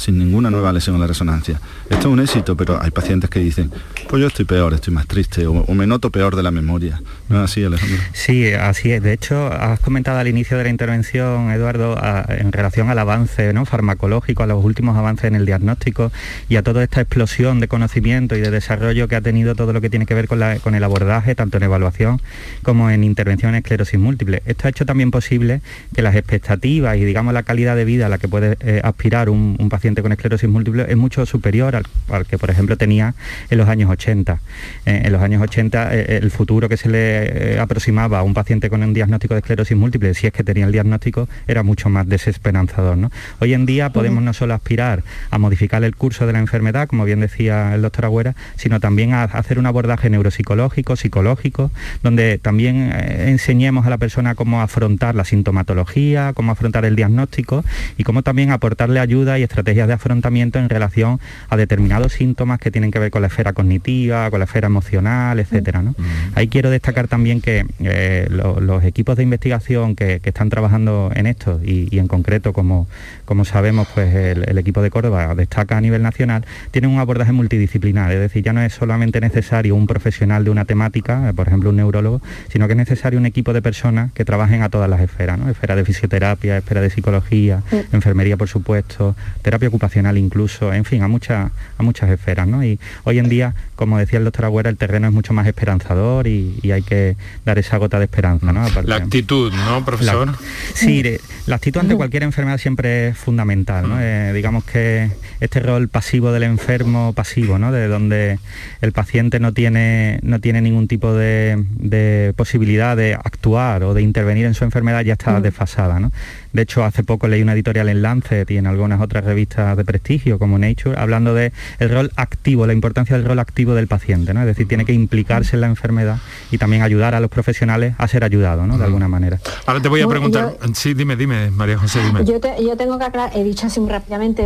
sin 0.00 0.18
ninguna 0.18 0.50
nueva 0.50 0.72
lesión 0.72 0.96
en 0.96 1.02
la 1.02 1.06
resonancia. 1.06 1.60
Esto 1.90 2.08
es 2.08 2.12
un 2.12 2.20
éxito, 2.20 2.56
pero 2.56 2.80
hay 2.80 2.90
pacientes 2.90 3.28
que 3.28 3.38
dicen, 3.38 3.70
pues 4.08 4.20
yo 4.20 4.28
estoy 4.28 4.46
peor, 4.46 4.72
estoy 4.72 4.94
más 4.94 5.06
triste 5.06 5.46
o, 5.46 5.74
me 5.74 5.86
noto 5.86 6.10
peor 6.10 6.36
de 6.36 6.42
la 6.42 6.50
memoria. 6.50 7.02
¿No 7.28 7.44
es 7.44 7.50
así, 7.50 7.62
Alejandro? 7.64 7.98
Sí, 8.12 8.52
así 8.52 8.92
es. 8.92 9.02
De 9.02 9.12
hecho, 9.12 9.52
has 9.52 9.78
comentado 9.80 10.18
al 10.18 10.26
inicio 10.26 10.56
de 10.56 10.64
la 10.64 10.70
intervención, 10.70 11.50
Eduardo, 11.50 11.98
en 12.28 12.50
relación 12.50 12.88
al 12.88 12.98
avance 12.98 13.52
¿no? 13.52 13.66
farmacológico, 13.66 14.42
a 14.42 14.46
los 14.46 14.64
últimos 14.64 14.96
avances 14.96 15.26
en 15.26 15.34
el 15.34 15.46
diagnóstico 15.46 16.10
y 16.48 16.56
a 16.56 16.62
toda 16.62 16.82
esta 16.82 17.02
explosión 17.02 17.60
de 17.60 17.68
conocimiento 17.68 18.36
y 18.36 18.40
de 18.40 18.50
desarrollo 18.50 19.06
que 19.06 19.16
ha 19.16 19.20
tenido 19.20 19.54
todo 19.54 19.72
lo 19.72 19.80
que 19.80 19.90
tiene 19.90 20.06
que 20.06 20.14
ver 20.14 20.28
con, 20.28 20.74
el 20.74 20.84
abordaje, 20.84 21.34
tanto 21.34 21.58
en 21.58 21.64
evaluación 21.64 22.22
como 22.62 22.90
en 22.90 23.04
intervención 23.04 23.50
en 23.50 23.56
esclerosis 23.56 24.00
múltiple. 24.00 24.42
Esto 24.46 24.66
ha 24.66 24.70
hecho 24.70 24.86
también 24.86 25.10
posible 25.10 25.60
que 25.94 26.02
las 26.02 26.14
expectativas 26.14 26.96
y 26.96 27.04
digamos 27.04 27.34
la 27.34 27.42
calidad 27.42 27.76
de 27.76 27.84
vida 27.84 28.06
a 28.06 28.08
la 28.08 28.18
que 28.18 28.28
puede 28.28 28.56
eh, 28.60 28.80
aspirar 28.82 29.28
un 29.28 29.68
paciente 29.68 29.89
con 29.96 30.12
esclerosis 30.12 30.48
múltiple 30.48 30.86
es 30.88 30.96
mucho 30.96 31.26
superior 31.26 31.74
al, 31.76 32.26
que, 32.26 32.38
por 32.38 32.50
ejemplo, 32.50 32.76
tenía 32.76 33.14
en 33.50 33.58
los 33.58 33.68
años 33.68 33.90
80. 33.90 34.40
Eh, 34.86 35.02
en 35.04 35.12
los 35.12 35.22
años 35.22 35.42
80 35.42 35.94
eh, 35.94 36.18
el 36.22 36.30
futuro 36.30 36.68
que 36.68 36.76
se 36.76 36.88
le 36.88 37.54
eh, 37.54 37.58
aproximaba 37.58 38.20
a 38.20 38.22
un 38.22 38.34
paciente 38.34 38.70
con 38.70 38.82
un 38.82 38.94
diagnóstico 38.94 39.34
de 39.34 39.40
esclerosis 39.40 39.76
múltiple, 39.76 40.14
si 40.14 40.26
es 40.26 40.32
que 40.32 40.44
tenía 40.44 40.66
el 40.66 40.72
diagnóstico, 40.72 41.28
era 41.46 41.62
mucho 41.62 41.88
más 41.88 42.08
desesperanzador. 42.08 42.96
¿no? 42.96 43.10
Hoy 43.40 43.54
en 43.54 43.66
día 43.66 43.90
podemos 43.90 44.22
no 44.22 44.32
solo 44.32 44.54
aspirar 44.54 45.02
a 45.30 45.38
modificar 45.38 45.82
el 45.84 45.96
curso 45.96 46.26
de 46.26 46.32
la 46.32 46.38
enfermedad, 46.38 46.88
como 46.88 47.04
bien 47.04 47.20
decía 47.20 47.74
el 47.74 47.82
doctor 47.82 48.04
Agüera, 48.04 48.34
sino 48.56 48.80
también 48.80 49.12
a 49.14 49.24
hacer 49.24 49.58
un 49.58 49.66
abordaje 49.66 50.08
neuropsicológico, 50.10 50.96
psicológico, 50.96 51.70
donde 52.02 52.38
también 52.38 52.92
enseñemos 52.92 53.86
a 53.86 53.90
la 53.90 53.98
persona 53.98 54.34
cómo 54.34 54.62
afrontar 54.62 55.14
la 55.14 55.24
sintomatología, 55.24 56.32
cómo 56.34 56.52
afrontar 56.52 56.84
el 56.84 56.96
diagnóstico 56.96 57.64
y 57.96 58.04
cómo 58.04 58.22
también 58.22 58.50
aportarle 58.50 59.00
ayuda 59.00 59.38
y 59.38 59.42
estrategias 59.42 59.69
de 59.74 59.92
afrontamiento 59.92 60.58
en 60.58 60.68
relación 60.68 61.20
a 61.48 61.56
determinados 61.56 62.12
síntomas 62.12 62.58
que 62.58 62.70
tienen 62.70 62.90
que 62.90 62.98
ver 62.98 63.10
con 63.10 63.22
la 63.22 63.28
esfera 63.28 63.52
cognitiva, 63.52 64.30
con 64.30 64.40
la 64.40 64.44
esfera 64.44 64.66
emocional, 64.66 65.38
etcétera. 65.38 65.82
¿no? 65.82 65.94
Ahí 66.34 66.48
quiero 66.48 66.70
destacar 66.70 67.08
también 67.08 67.40
que 67.40 67.64
eh, 67.80 68.28
los 68.30 68.84
equipos 68.84 69.16
de 69.16 69.22
investigación 69.22 69.96
que, 69.96 70.20
están 70.30 70.48
trabajando 70.48 71.10
en 71.14 71.26
esto 71.26 71.60
y, 71.64 71.98
en 71.98 72.06
concreto, 72.06 72.52
como, 72.52 72.86
como 73.24 73.44
sabemos, 73.44 73.88
pues 73.94 74.14
el, 74.14 74.58
equipo 74.58 74.80
de 74.80 74.90
Córdoba 74.90 75.34
destaca 75.34 75.76
a 75.76 75.80
nivel 75.80 76.02
nacional, 76.02 76.44
tienen 76.70 76.90
un 76.90 77.00
abordaje 77.00 77.32
multidisciplinar, 77.32 78.12
es 78.12 78.20
decir, 78.20 78.44
ya 78.44 78.52
no 78.52 78.62
es 78.62 78.74
solamente 78.74 79.20
necesario 79.20 79.74
un 79.74 79.88
profesional 79.88 80.44
de 80.44 80.50
una 80.50 80.66
temática, 80.66 81.28
eh, 81.28 81.32
por 81.32 81.48
ejemplo 81.48 81.70
un 81.70 81.76
neurólogo, 81.76 82.20
sino 82.48 82.68
que 82.68 82.74
es 82.74 82.76
necesario 82.76 83.18
un 83.18 83.26
equipo 83.26 83.52
de 83.52 83.60
personas 83.60 84.12
que 84.12 84.24
trabajen 84.24 84.62
a 84.62 84.68
todas 84.68 84.88
las 84.88 85.00
esferas, 85.00 85.38
¿no? 85.38 85.50
esfera 85.50 85.74
de 85.74 85.84
fisioterapia, 85.84 86.58
esfera 86.58 86.80
de 86.80 86.90
psicología, 86.90 87.62
enfermería 87.92 88.36
por 88.36 88.48
supuesto, 88.48 89.16
terapia 89.42 89.59
ocupacional 89.68 90.18
incluso, 90.18 90.72
en 90.72 90.84
fin, 90.84 91.02
a, 91.02 91.08
muchas 91.08 91.50
a 91.78 91.82
muchas 91.82 92.10
esferas. 92.10 92.46
¿no? 92.46 92.64
Y 92.64 92.78
hoy 93.04 93.18
en 93.18 93.28
día, 93.28 93.54
como 93.76 93.98
decía 93.98 94.18
el 94.18 94.24
doctor 94.24 94.46
Agüera, 94.46 94.70
el 94.70 94.76
terreno 94.76 95.08
es 95.08 95.12
mucho 95.12 95.32
más 95.32 95.46
esperanzador 95.46 96.26
y, 96.26 96.58
hay 96.70 96.82
que 96.82 97.16
dar 97.44 97.58
esa 97.58 97.78
gota 97.78 97.98
de 97.98 98.04
esperanza. 98.04 98.52
¿no? 98.52 98.64
la 98.84 98.96
actitud, 98.96 99.52
¿no, 99.52 99.84
profesor? 99.84 100.36
sí, 100.74 101.02
la 101.46 101.56
actitud 101.56 101.80
ante 101.80 101.96
cualquier 101.96 102.22
enfermedad 102.22 102.58
siempre 102.58 103.08
es 103.08 103.18
fundamental. 103.18 103.88
¿no? 103.88 103.96
Eh, 104.00 104.32
digamos 104.32 104.64
que 104.64 105.10
este 105.40 105.60
rol 105.60 105.88
pasivo 105.88 106.32
del 106.32 106.44
enfermo 106.44 107.12
pasivo, 107.12 107.58
¿no? 107.58 107.72
de 107.72 107.88
donde 107.88 108.38
el 108.80 108.92
paciente 108.92 109.40
no 109.40 109.52
tiene, 109.52 110.20
no 110.22 110.40
tiene 110.40 110.60
ningún 110.60 110.86
tipo 110.86 111.12
de, 111.14 112.32
posibilidad 112.36 112.96
de 112.96 113.14
actuar 113.14 113.82
o 113.82 113.94
de 113.94 114.02
intervenir 114.02 114.46
en 114.46 114.54
su 114.54 114.64
enfermedad 114.64 115.02
ya 115.02 115.14
está 115.14 115.40
desfasada. 115.40 115.98
¿no? 115.98 116.12
De 116.52 116.62
hecho, 116.62 116.84
hace 116.84 117.04
poco 117.04 117.28
leí 117.28 117.42
una 117.42 117.52
editorial 117.52 117.88
en 117.88 118.02
Lancet 118.02 118.50
y 118.50 118.56
en 118.56 118.66
algunas 118.66 119.00
otras 119.00 119.24
revistas 119.24 119.76
de 119.76 119.84
prestigio 119.84 120.38
como 120.38 120.58
Nature, 120.58 120.98
hablando 120.98 121.34
de 121.34 121.52
el 121.78 121.90
rol 121.90 122.10
activo, 122.16 122.66
la 122.66 122.72
importancia 122.72 123.16
del 123.16 123.24
rol 123.24 123.38
activo 123.38 123.74
del 123.74 123.86
paciente, 123.86 124.34
¿no? 124.34 124.40
Es 124.40 124.46
decir, 124.46 124.66
tiene 124.66 124.84
que 124.84 124.92
implicarse 124.92 125.56
en 125.56 125.60
la 125.60 125.66
enfermedad 125.66 126.18
y 126.50 126.58
también 126.58 126.82
ayudar 126.82 127.14
a 127.14 127.20
los 127.20 127.30
profesionales 127.30 127.94
a 127.98 128.08
ser 128.08 128.24
ayudados, 128.24 128.66
¿no? 128.66 128.78
De 128.78 128.84
alguna 128.84 129.08
manera. 129.08 129.38
Ahora 129.66 129.80
te 129.80 129.88
voy 129.88 130.00
a 130.00 130.08
preguntar, 130.08 130.56
sí, 130.74 130.94
dime, 130.94 131.16
dime, 131.16 131.50
María 131.50 131.78
José, 131.78 132.00
dime. 132.02 132.24
Yo, 132.24 132.40
tengo 132.76 132.98
que 132.98 133.04
aclarar, 133.04 133.36
he 133.36 133.44
dicho 133.44 133.66
así 133.66 133.80
muy 133.80 133.90
rápidamente, 133.90 134.42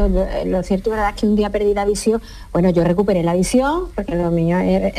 lo, 0.46 0.62
cierto 0.62 0.90
y 0.90 0.92
verdad 0.92 1.10
es 1.10 1.20
que 1.20 1.26
un 1.26 1.36
día 1.36 1.50
perdí 1.50 1.74
la 1.74 1.84
visión, 1.84 2.20
bueno, 2.52 2.70
yo 2.70 2.84
recuperé 2.84 3.22
la 3.22 3.34
visión, 3.34 3.88
porque 3.94 4.14
lo 4.14 4.30
mío 4.30 4.58
es, 4.58 4.92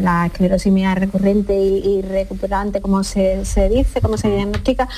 la 0.00 0.26
esclerosis 0.26 0.72
mía 0.72 0.94
recurrente 0.94 1.54
y, 1.54 2.02
recuperante, 2.02 2.80
como 2.80 3.04
se, 3.04 3.42
dice, 3.70 4.00
como 4.00 4.16
se 4.16 4.30
diagnostica, 4.30 4.88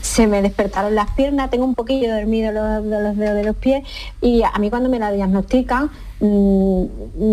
se 0.00 0.26
me 0.26 0.42
despertaron 0.42 0.94
las 0.94 0.99
piernas, 1.08 1.50
tengo 1.50 1.64
un 1.64 1.74
poquillo 1.74 2.14
dormido 2.14 2.52
los, 2.52 2.84
los 2.84 3.16
dedos 3.16 3.36
de 3.36 3.44
los 3.44 3.56
pies 3.56 3.86
y 4.20 4.42
a 4.42 4.58
mí 4.58 4.70
cuando 4.70 4.88
me 4.88 4.98
la 4.98 5.12
diagnostican, 5.12 5.90
mm, 6.20 6.84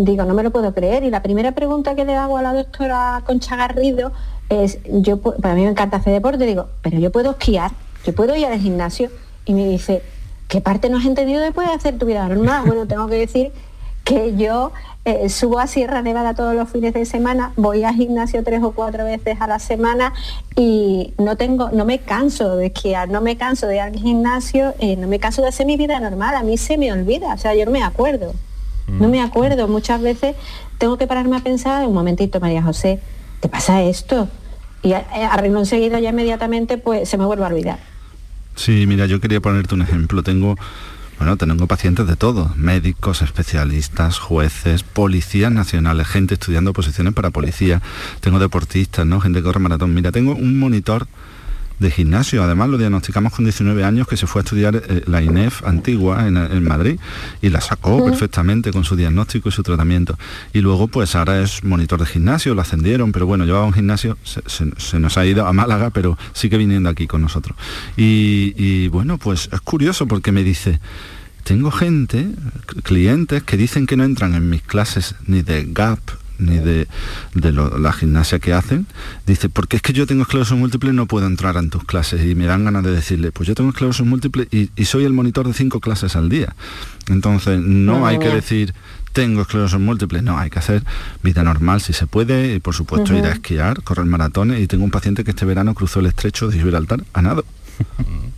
digo, 0.04 0.24
no 0.24 0.34
me 0.34 0.42
lo 0.42 0.50
puedo 0.50 0.72
creer. 0.74 1.04
Y 1.04 1.10
la 1.10 1.22
primera 1.22 1.52
pregunta 1.52 1.94
que 1.94 2.04
le 2.04 2.14
hago 2.14 2.38
a 2.38 2.42
la 2.42 2.52
doctora 2.52 3.22
Concha 3.26 3.56
Garrido 3.56 4.12
es, 4.48 4.78
yo, 4.90 5.20
para 5.20 5.54
mí 5.54 5.62
me 5.62 5.70
encanta 5.70 5.98
hacer 5.98 6.12
deporte, 6.12 6.46
digo, 6.46 6.68
pero 6.82 6.98
yo 6.98 7.12
puedo 7.12 7.32
esquiar, 7.32 7.72
yo 8.04 8.14
puedo 8.14 8.34
ir 8.36 8.46
al 8.46 8.58
gimnasio 8.58 9.10
y 9.44 9.54
me 9.54 9.68
dice, 9.68 10.02
¿qué 10.48 10.60
parte 10.60 10.88
no 10.88 10.98
has 10.98 11.04
entendido 11.04 11.40
de 11.40 11.52
hacer 11.74 11.98
tu 11.98 12.06
vida 12.06 12.26
normal? 12.26 12.64
Bueno, 12.66 12.86
tengo 12.86 13.06
que 13.08 13.16
decir 13.16 13.52
que 14.08 14.34
yo 14.38 14.72
eh, 15.04 15.28
subo 15.28 15.60
a 15.60 15.66
Sierra 15.66 16.00
Nevada 16.00 16.32
todos 16.32 16.54
los 16.54 16.70
fines 16.70 16.94
de 16.94 17.04
semana, 17.04 17.52
voy 17.56 17.84
al 17.84 17.94
gimnasio 17.94 18.42
tres 18.42 18.62
o 18.62 18.72
cuatro 18.72 19.04
veces 19.04 19.36
a 19.38 19.46
la 19.46 19.58
semana 19.58 20.14
y 20.56 21.12
no 21.18 21.36
tengo, 21.36 21.68
no 21.72 21.84
me 21.84 21.98
canso 21.98 22.56
de 22.56 22.68
esquiar, 22.68 23.10
no 23.10 23.20
me 23.20 23.36
canso 23.36 23.66
de 23.66 23.74
ir 23.74 23.80
al 23.82 23.94
gimnasio, 23.94 24.74
eh, 24.78 24.96
no 24.96 25.08
me 25.08 25.18
canso 25.18 25.42
de 25.42 25.48
hacer 25.48 25.66
mi 25.66 25.76
vida 25.76 26.00
normal, 26.00 26.34
a 26.36 26.42
mí 26.42 26.56
se 26.56 26.78
me 26.78 26.90
olvida, 26.90 27.34
o 27.34 27.36
sea, 27.36 27.54
yo 27.54 27.66
no 27.66 27.70
me 27.70 27.82
acuerdo, 27.82 28.34
no 28.86 29.08
me 29.08 29.20
acuerdo, 29.20 29.68
muchas 29.68 30.00
veces 30.00 30.34
tengo 30.78 30.96
que 30.96 31.06
pararme 31.06 31.36
a 31.36 31.40
pensar, 31.40 31.86
un 31.86 31.92
momentito 31.92 32.40
María 32.40 32.62
José, 32.62 33.00
¿te 33.40 33.50
pasa 33.50 33.82
esto? 33.82 34.28
Y 34.82 34.94
arreglo 34.94 35.58
enseguida 35.58 36.00
ya 36.00 36.08
inmediatamente, 36.10 36.78
pues 36.78 37.10
se 37.10 37.18
me 37.18 37.26
vuelve 37.26 37.44
a 37.44 37.48
olvidar. 37.48 37.78
Sí, 38.56 38.86
mira, 38.86 39.04
yo 39.04 39.20
quería 39.20 39.40
ponerte 39.40 39.74
un 39.74 39.82
ejemplo. 39.82 40.22
Tengo 40.22 40.56
bueno, 41.18 41.36
tengo 41.36 41.66
pacientes 41.66 42.06
de 42.06 42.14
todo, 42.14 42.52
médicos, 42.56 43.22
especialistas, 43.22 44.18
jueces, 44.18 44.84
policías 44.84 45.50
nacionales, 45.50 46.06
gente 46.06 46.34
estudiando 46.34 46.72
posiciones 46.72 47.12
para 47.12 47.30
policía, 47.30 47.82
tengo 48.20 48.38
deportistas, 48.38 49.04
¿no? 49.04 49.20
Gente 49.20 49.40
que 49.40 49.44
corre 49.44 49.58
maratón. 49.58 49.94
Mira, 49.94 50.12
tengo 50.12 50.34
un 50.34 50.58
monitor 50.58 51.08
de 51.78 51.90
gimnasio. 51.90 52.42
Además 52.42 52.68
lo 52.68 52.78
diagnosticamos 52.78 53.32
con 53.32 53.44
19 53.44 53.84
años 53.84 54.06
que 54.06 54.16
se 54.16 54.26
fue 54.26 54.40
a 54.40 54.44
estudiar 54.44 54.76
eh, 54.76 55.02
la 55.06 55.22
INEF 55.22 55.64
antigua 55.64 56.26
en, 56.26 56.64
Madrid 56.64 56.98
y 57.40 57.50
la 57.50 57.60
sacó 57.60 58.04
perfectamente 58.04 58.72
con 58.72 58.84
su 58.84 58.96
diagnóstico 58.96 59.48
y 59.48 59.52
su 59.52 59.62
tratamiento. 59.62 60.18
Y 60.52 60.60
luego 60.60 60.88
pues 60.88 61.14
ahora 61.14 61.40
es 61.42 61.64
monitor 61.64 62.00
de 62.00 62.06
gimnasio, 62.06 62.54
lo 62.54 62.62
ascendieron, 62.62 63.12
pero 63.12 63.26
bueno, 63.26 63.44
llevaba 63.44 63.64
un 63.64 63.72
gimnasio, 63.72 64.18
se, 64.24 64.98
nos 64.98 65.18
ha 65.18 65.26
ido 65.26 65.46
a 65.46 65.52
Málaga, 65.52 65.90
pero 65.90 66.18
sigue 66.32 66.58
viniendo 66.58 66.88
aquí 66.88 67.06
con 67.06 67.22
nosotros. 67.22 67.56
Y, 67.96 68.54
y 68.56 68.88
bueno, 68.88 69.18
pues 69.18 69.48
es 69.52 69.60
curioso 69.60 70.06
porque 70.06 70.32
me 70.32 70.42
dice, 70.42 70.80
tengo 71.44 71.70
gente, 71.70 72.28
clientes, 72.82 73.42
que 73.42 73.56
dicen 73.56 73.86
que 73.86 73.96
no 73.96 74.04
entran 74.04 74.34
en 74.34 74.50
mis 74.50 74.62
clases 74.62 75.14
ni 75.26 75.42
de 75.42 75.66
GAP, 75.66 75.98
ni 76.38 76.58
de, 76.58 76.86
la 77.34 77.92
gimnasia 77.92 78.38
que 78.38 78.52
hacen, 78.52 78.86
dice, 79.26 79.48
porque 79.48 79.76
es 79.76 79.82
que 79.82 79.92
yo 79.92 80.06
tengo 80.06 80.22
esclerosis 80.22 80.56
múltiple 80.56 80.92
no 80.92 81.06
puedo 81.06 81.26
entrar 81.26 81.56
en 81.56 81.70
tus 81.70 81.84
clases 81.84 82.24
y 82.24 82.34
me 82.34 82.46
dan 82.46 82.64
ganas 82.64 82.84
de 82.84 82.92
decirle, 82.92 83.32
pues 83.32 83.46
yo 83.48 83.54
tengo 83.54 83.70
esclerosis 83.70 84.06
múltiple 84.06 84.48
y, 84.50 84.68
soy 84.84 85.04
el 85.04 85.12
monitor 85.12 85.46
de 85.46 85.52
cinco 85.52 85.80
clases 85.80 86.16
al 86.16 86.30
día. 86.30 86.54
Entonces, 87.08 87.60
no 87.60 88.06
hay 88.06 88.18
que 88.18 88.28
decir, 88.28 88.72
tengo 89.12 89.42
esclerosis 89.42 89.78
múltiple, 89.78 90.22
no, 90.22 90.38
hay 90.38 90.48
que 90.48 90.58
hacer 90.58 90.82
vida 91.22 91.42
normal 91.42 91.80
si 91.80 91.92
se 91.92 92.06
puede, 92.06 92.54
y 92.54 92.60
por 92.60 92.74
supuesto 92.74 93.14
ir 93.14 93.24
a 93.26 93.32
esquiar, 93.32 93.82
correr 93.82 94.06
maratones, 94.06 94.60
y 94.60 94.66
tengo 94.66 94.84
un 94.84 94.90
paciente 94.90 95.24
que 95.24 95.30
este 95.30 95.44
verano 95.44 95.74
cruzó 95.74 96.00
el 96.00 96.06
estrecho 96.06 96.48
de 96.48 96.58
Gibraltar 96.58 97.04
a 97.12 97.22
nado. 97.22 97.44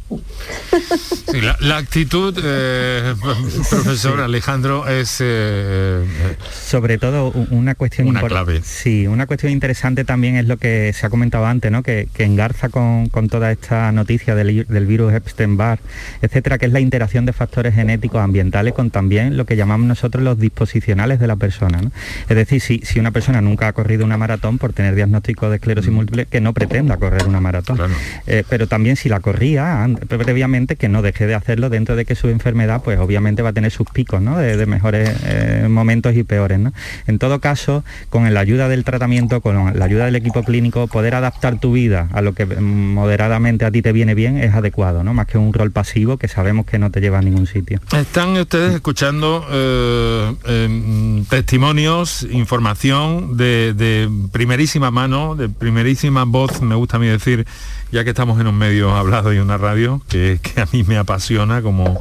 la, 1.61 1.77
actitud, 1.77 2.38
eh, 2.42 3.14
profesor 3.70 4.20
Alejandro, 4.20 4.88
es... 4.88 5.18
Eh, 5.20 6.05
Sobre 6.53 6.99
todo 6.99 7.31
una 7.51 7.75
cuestión 7.75 8.09
una 8.09 8.23
clave. 8.23 8.61
Sí, 8.62 9.07
una 9.07 9.27
cuestión 9.27 9.53
interesante 9.53 10.05
también 10.05 10.37
es 10.37 10.46
lo 10.46 10.57
que 10.57 10.92
se 10.92 11.07
ha 11.07 11.11
comentado 11.11 11.46
antes, 11.46 11.70
¿no? 11.70 11.83
que, 11.83 12.09
engarza 12.18 12.68
con, 12.68 13.09
toda 13.29 13.51
esta 13.51 13.92
noticia 13.92 14.35
del, 14.35 14.87
virus 14.87 15.12
Epstein-Barr, 15.14 15.79
etcétera, 16.23 16.59
que 16.59 16.66
es 16.66 16.73
la 16.73 16.81
interacción 16.81 17.27
de 17.27 17.33
factores 17.33 17.75
genéticos 17.75 18.20
ambientales 18.20 18.75
con 18.75 18.90
también 18.90 19.37
lo 19.37 19.46
que 19.46 19.57
llamamos 19.57 19.87
nosotros 19.87 20.23
los 20.23 20.38
disposicionales 20.38 21.18
de 21.18 21.27
la 21.27 21.37
persona. 21.37 21.81
Es 22.29 22.37
decir, 22.37 22.61
si, 22.61 22.81
si 22.85 22.99
una 22.99 23.11
persona 23.11 23.40
nunca 23.40 23.68
ha 23.68 23.73
corrido 23.73 24.05
una 24.05 24.16
maratón 24.16 24.59
por 24.59 24.73
tener 24.73 24.94
diagnóstico 24.94 25.49
de 25.49 25.57
esclerosis 25.57 25.90
mm. 25.90 25.94
múltiple, 25.94 26.27
que 26.27 26.40
no 26.40 26.53
pretenda 26.53 26.96
correr 26.96 27.27
una 27.27 27.40
maratón. 27.40 27.79
Eh, 28.27 28.44
pero 28.49 28.66
también 28.66 28.96
si 28.96 29.09
la 29.09 29.20
corría 29.20 29.87
previamente, 30.07 30.77
que 30.77 30.89
no 30.89 31.03
deje 31.03 31.27
de 31.27 31.35
hacerlo 31.35 31.71
dentro 31.71 31.97
de 31.97 32.05
que 32.05 32.15
su 32.15 32.29
enfermedad, 32.29 32.83
pues 32.83 32.99
obviamente 32.99 33.43
va 33.43 33.51
a 33.51 33.53
tener 33.53 33.71
sus 33.71 33.89
picos, 33.89 34.21
¿no? 34.21 34.39
De, 34.39 34.61
mejores 34.67 35.11
eh, 35.25 35.67
momentos 35.69 36.15
y 36.15 36.23
peores, 36.23 36.59
¿no? 36.59 36.73
En 37.07 37.19
todo 37.19 37.41
caso, 37.41 37.83
con 38.09 38.33
la 38.33 38.41
ayuda 38.41 38.69
del 38.69 38.85
tratamiento, 38.85 39.41
con 39.41 39.79
la 39.79 39.85
ayuda 39.85 40.05
del 40.05 40.17
equipo 40.17 40.43
clínico, 40.43 40.87
poder 40.87 41.15
adaptar 41.15 41.59
tu 41.59 41.73
vida 41.73 42.09
a 42.13 42.21
lo 42.21 42.35
que 42.35 42.47
moderadamente 42.47 43.65
a 43.65 43.71
ti 43.71 43.83
te 43.83 43.93
viene 43.93 44.15
bien 44.15 44.39
es 44.39 44.55
adecuado, 44.55 45.03
¿no? 45.03 45.15
Más 45.15 45.27
que 45.27 45.39
un 45.39 45.53
rol 45.53 45.71
pasivo 45.71 46.19
que 46.19 46.29
sabemos 46.29 46.67
que 46.67 46.79
no 46.79 46.91
te 46.91 47.01
lleva 47.01 47.19
a 47.19 47.23
ningún 47.23 47.47
sitio. 47.47 47.81
Están 47.93 48.37
ustedes 48.37 48.75
escuchando 48.75 49.47
eh, 49.51 50.35
em, 50.47 51.25
testimonios, 51.25 52.27
información 52.31 53.37
de, 53.37 53.75
de 53.75 54.09
primerísima 54.33 54.91
mano, 54.91 55.35
de 55.37 55.49
primerísima 55.49 56.25
voz, 56.25 56.63
me 56.63 56.75
gusta 56.75 56.97
a 56.97 57.01
mí 57.01 57.07
decir, 57.07 57.47
ya 57.92 58.05
que 58.05 58.11
estamos 58.11 58.40
en 58.40 58.46
un 58.46 58.57
medio 58.57 58.94
hablado 58.96 59.33
y 59.33 59.38
una 59.38 59.57
radio, 59.57 60.03
que, 60.09 60.40
a 60.57 60.66
mí 60.72 60.85
me 60.85 60.98
apasiona, 60.98 61.62
como, 61.62 62.00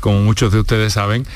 como 0.00 0.20
muchos 0.20 0.52
de 0.52 0.60
ustedes 0.60 0.92
saben, 0.92 1.26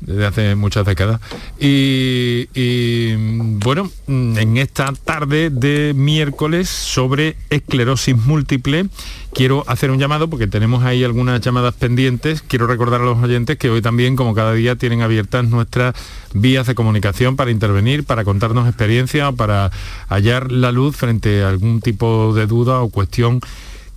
desde 0.00 0.26
hace 0.26 0.54
muchas 0.54 0.84
décadas. 0.86 1.20
Y, 1.58 3.14
bueno, 3.16 3.90
en 4.06 4.56
esta 4.56 4.92
tarde 4.92 5.50
de 5.50 5.92
miércoles 5.94 6.68
sobre 6.68 7.36
esclerosis 7.50 8.16
múltiple, 8.16 8.86
quiero 9.32 9.64
hacer 9.66 9.90
un 9.90 9.98
llamado 9.98 10.28
porque 10.28 10.46
tenemos 10.46 10.84
ahí 10.84 11.04
algunas 11.04 11.40
llamadas 11.40 11.74
pendientes. 11.74 12.42
Quiero 12.42 12.66
recordar 12.66 13.00
a 13.00 13.04
los 13.04 13.18
oyentes 13.18 13.58
que 13.58 13.70
hoy 13.70 13.82
también, 13.82 14.16
como 14.16 14.34
cada 14.34 14.52
día, 14.52 14.76
tienen 14.76 15.02
abiertas 15.02 15.44
nuestras 15.44 15.94
vías 16.34 16.66
de 16.66 16.74
comunicación 16.74 17.36
para 17.36 17.50
intervenir, 17.50 18.04
para 18.04 18.24
contarnos 18.24 18.68
experiencia 18.68 19.32
para 19.32 19.70
hallar 20.08 20.52
la 20.52 20.72
luz 20.72 20.96
frente 20.96 21.42
a 21.42 21.48
algún 21.48 21.80
tipo 21.80 22.32
de 22.34 22.46
duda 22.46 22.80
o 22.80 22.90
cuestión 22.90 23.40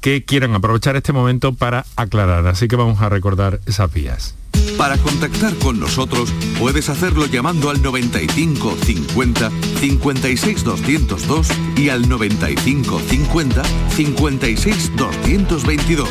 que 0.01 0.25
quieran 0.25 0.53
aprovechar 0.55 0.95
este 0.95 1.13
momento 1.13 1.53
para 1.53 1.85
aclarar. 1.95 2.47
Así 2.47 2.67
que 2.67 2.75
vamos 2.75 3.01
a 3.01 3.09
recordar 3.09 3.61
esas 3.65 3.93
vías. 3.93 4.35
Para 4.77 4.97
contactar 4.97 5.55
con 5.55 5.79
nosotros 5.79 6.33
puedes 6.59 6.89
hacerlo 6.89 7.25
llamando 7.27 7.69
al 7.69 7.81
95 7.81 8.75
50 8.83 9.51
56 9.79 10.63
202 10.63 11.47
y 11.77 11.89
al 11.89 12.09
95 12.09 12.99
50 12.99 13.63
56 13.89 14.95
222 14.95 16.09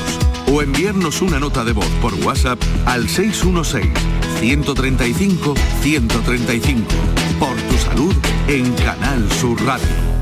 o 0.53 0.63
enviarnos 0.63 1.21
una 1.23 1.39
nota 1.39 1.65
de 1.65 1.73
voz 1.73 1.89
por 2.01 2.15
WhatsApp 2.15 2.61
al 2.87 3.09
616 3.09 3.91
135 4.41 5.55
135 5.83 6.83
por 7.39 7.57
tu 7.57 7.77
salud 7.77 8.15
en 8.49 8.73
Canal 8.75 9.31
Sur 9.33 9.61
Radio. 9.65 10.20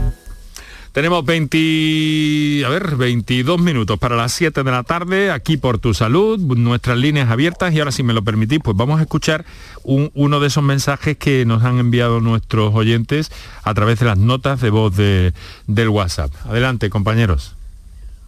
Tenemos 0.99 1.25
20, 1.25 2.65
a 2.67 2.69
ver, 2.71 2.97
22 2.97 3.61
minutos 3.61 4.01
para 4.01 4.17
las 4.17 4.33
7 4.33 4.65
de 4.65 4.71
la 4.73 4.83
tarde, 4.83 5.31
aquí 5.31 5.57
por 5.57 5.79
tu 5.79 5.95
salud, 5.95 6.41
nuestras 6.41 6.99
líneas 6.99 7.31
abiertas 7.31 7.73
y 7.73 7.79
ahora 7.79 7.93
si 7.93 8.03
me 8.03 8.13
lo 8.13 8.25
permitís, 8.25 8.59
pues 8.59 8.77
vamos 8.77 8.99
a 8.99 9.03
escuchar 9.03 9.45
uno 9.85 10.41
de 10.41 10.49
esos 10.49 10.65
mensajes 10.65 11.17
que 11.17 11.45
nos 11.47 11.63
han 11.63 11.79
enviado 11.79 12.19
nuestros 12.19 12.75
oyentes 12.75 13.31
a 13.63 13.75
través 13.75 14.01
de 14.01 14.07
las 14.07 14.19
notas 14.19 14.61
de 14.61 14.71
voz 14.71 14.97
de, 14.97 15.35
del 15.69 15.89
WhatsApp. 15.89 16.33
Adelante, 16.49 16.91
compañeros. 16.91 17.55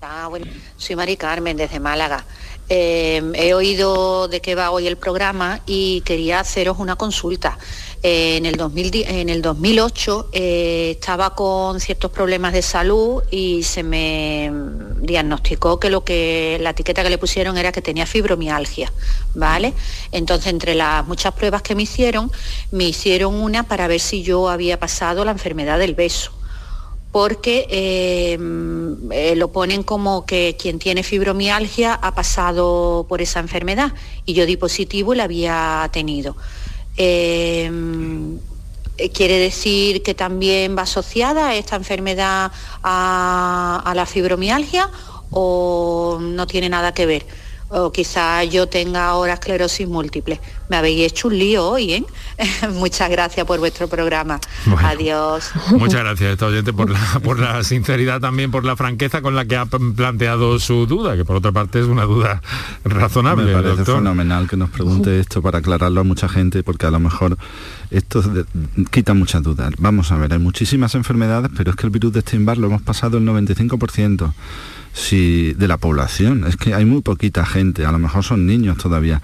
Ah, 0.01 0.31
soy 0.77 0.95
Mari 0.95 1.17
Carmen 1.17 1.57
desde 1.57 1.81
Málaga. 1.81 2.25
Eh, 2.69 3.21
he 3.35 3.53
oído 3.53 4.29
de 4.29 4.41
qué 4.41 4.55
va 4.55 4.71
hoy 4.71 4.87
el 4.87 4.97
programa 4.97 5.59
y 5.67 6.03
quería 6.03 6.39
haceros 6.39 6.79
una 6.79 6.95
consulta. 6.95 7.59
En, 8.03 8.47
el 8.47 8.59
en 8.59 9.29
el 9.29 9.43
2008 9.43 10.31
eh, 10.33 10.93
estaba 10.93 11.35
con 11.35 11.81
ciertos 11.81 12.11
problemas 12.11 12.55
de 12.55 12.63
salud 12.63 13.23
y 13.31 13.63
se 13.63 13.83
me 13.83 14.51
diagnosticó 15.03 15.79
que 15.79 15.91
lo 15.91 16.03
que 16.03 16.59
la 16.63 16.71
etiqueta 16.71 17.03
que 17.03 17.11
le 17.11 17.19
pusieron 17.19 17.59
era 17.59 17.73
que 17.73 17.83
tenía 17.83 18.07
fibromialgia, 18.07 18.91
¿vale? 19.35 19.75
Entonces, 20.13 20.47
entre 20.47 20.75
las 20.75 21.07
muchas 21.07 21.35
pruebas 21.35 21.61
que 21.61 21.75
me 21.75 21.83
hicieron, 21.83 22.33
me 22.71 22.85
hicieron 22.85 23.35
una 23.35 23.65
para 23.65 23.87
ver 23.87 24.01
si 24.01 24.23
yo 24.23 24.49
había 24.49 24.79
pasado 24.79 25.23
la 25.27 25.33
enfermedad 25.33 25.79
del 25.79 25.95
beso 25.95 26.33
porque 27.13 27.67
eh, 27.71 29.35
lo 29.37 29.49
ponen 29.53 29.83
como 29.83 30.25
que 30.25 30.57
quien 30.59 30.79
tiene 30.79 31.03
fibromialgia 31.03 31.95
ha 31.95 32.15
pasado 32.15 33.05
por 33.09 33.21
esa 33.21 33.41
enfermedad 33.41 33.93
y 34.27 34.35
yo 34.35 34.47
di 34.47 34.57
positivo 34.57 35.13
y 35.13 35.17
la 35.17 35.25
había 35.25 35.89
tenido. 35.93 36.37
Em, 37.03 38.39
quiere 39.15 39.39
decir 39.39 40.03
que 40.03 40.13
también 40.13 40.77
va 40.77 40.83
asociada 40.83 41.55
esta 41.55 41.77
enfermedad 41.77 42.53
a 42.83 43.93
la 43.97 44.05
fibromialgia 44.05 44.91
o 45.31 46.19
no 46.21 46.47
tiene 46.47 46.69
nada 46.69 46.93
que 46.93 47.07
ver 47.07 47.27
o 47.71 47.93
quizá 47.93 48.43
yo 48.45 48.67
tenga 48.67 49.07
ahora 49.07 49.35
esclerosis 49.35 49.89
múltiple. 49.89 50.41
Me 50.69 50.77
habéis 50.77 51.13
hecho 51.13 51.29
un 51.29 51.39
lío 51.39 51.69
hoy, 51.69 51.93
¿eh? 51.93 52.05
Muchas 52.75 53.09
gracias 53.11 53.47
por 53.47 53.59
vuestro 53.61 53.89
programa. 53.89 54.41
Adiós. 54.83 55.51
Muchas 55.71 56.01
gracias, 56.01 56.33
esta 56.33 56.47
oyente, 56.47 56.73
por 56.73 56.91
la, 56.91 57.01
por 57.23 57.39
la 57.39 57.63
sinceridad 57.63 58.21
también, 58.21 58.51
por 58.51 58.65
la 58.65 58.77
franqueza 58.77 59.23
con 59.23 59.37
la 59.37 59.45
que 59.45 59.57
ha 59.57 59.67
planteado 59.67 60.59
su 60.59 60.87
duda, 60.87 61.17
que 61.17 61.25
por 61.25 61.37
otra 61.37 61.53
parte 61.53 61.81
es 61.81 61.87
una 61.87 62.05
duda 62.05 62.43
razonable. 62.85 63.55
Me 63.55 63.63
parece 63.63 63.85
fenomenal 63.85 64.49
que 64.49 64.57
nos 64.57 64.71
pregunte 64.71 65.21
esto 65.21 65.41
para 65.41 65.59
aclararlo 65.59 66.01
a 66.01 66.05
mucha 66.05 66.29
gente, 66.29 66.65
porque 66.65 66.87
a 66.87 66.91
lo 66.91 66.99
mejor 66.99 67.39
esto 67.93 68.23
quita 68.91 69.15
muchas 69.15 69.45
dudas. 69.45 69.73
Vamos 69.79 70.11
a 70.11 70.17
ver, 70.17 70.33
hay 70.33 70.41
muchísimas 70.41 70.97
enfermedades, 70.97 71.51
pero 71.57 71.71
es 71.71 71.77
que 71.77 71.87
el 71.87 71.91
virus 71.91 72.13
de 72.13 72.21
Steinbar 72.21 72.59
lo 72.59 72.67
hemos 72.67 72.83
pasado 72.83 73.19
el 73.19 73.25
95% 73.25 74.33
si 74.93 75.53
de 75.55 75.69
la 75.69 75.77
población. 75.77 76.45
Es 76.47 76.57
que 76.57 76.75
hay 76.75 76.85
muy 76.85 77.03
poquita 77.03 77.45
gente, 77.47 77.87
a 77.87 77.93
lo 77.93 77.99
mejor 77.99 78.25
son 78.25 78.47
niños 78.47 78.79
todavía. 78.79 79.21